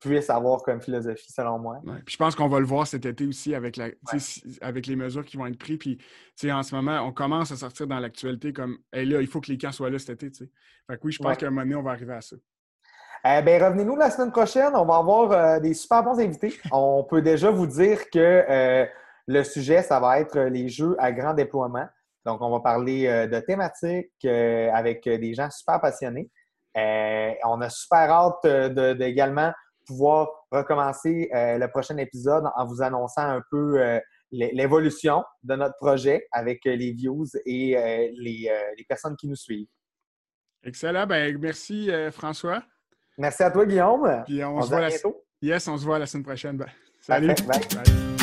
[0.08, 1.78] puissent avoir comme philosophie, selon moi.
[1.84, 1.94] Ouais.
[2.04, 3.88] Puis je pense qu'on va le voir cet été aussi avec, la,
[4.60, 5.78] avec les mesures qui vont être prises.
[6.36, 9.40] Puis en ce moment, on commence à sortir dans l'actualité comme hey, là, il faut
[9.40, 10.50] que les camps soient là cet été.
[10.86, 11.36] Fait que oui, je pense Ouais.
[11.36, 12.36] qu'à un moment donné, on va arriver à ça.
[13.26, 14.72] Eh ben, revenez-nous la semaine prochaine.
[14.74, 16.54] On va avoir euh, des super bons invités.
[16.70, 18.84] On peut déjà vous dire que euh,
[19.26, 21.86] le sujet, ça va être les jeux à grand déploiement.
[22.26, 26.30] Donc, on va parler euh, de thématiques euh, avec des gens super passionnés.
[26.76, 29.52] Euh, on a super hâte euh, de, de également
[29.86, 34.00] pouvoir recommencer euh, le prochain épisode en vous annonçant un peu euh,
[34.32, 39.28] l'é- l'évolution de notre projet avec euh, les views et euh, les, les personnes qui
[39.28, 39.66] nous suivent.
[40.62, 41.06] Excellent.
[41.06, 42.62] Ben, merci, François.
[43.18, 44.22] Merci à toi, Guillaume.
[44.26, 44.88] Puis on, On se voit à la...
[44.88, 45.24] bientôt.
[45.42, 46.56] Yes, on se voit la semaine prochaine.
[46.56, 46.66] Ben,
[47.00, 47.28] salut.
[47.28, 47.68] Parfait.
[47.76, 47.84] Bye.
[47.84, 48.13] Bye.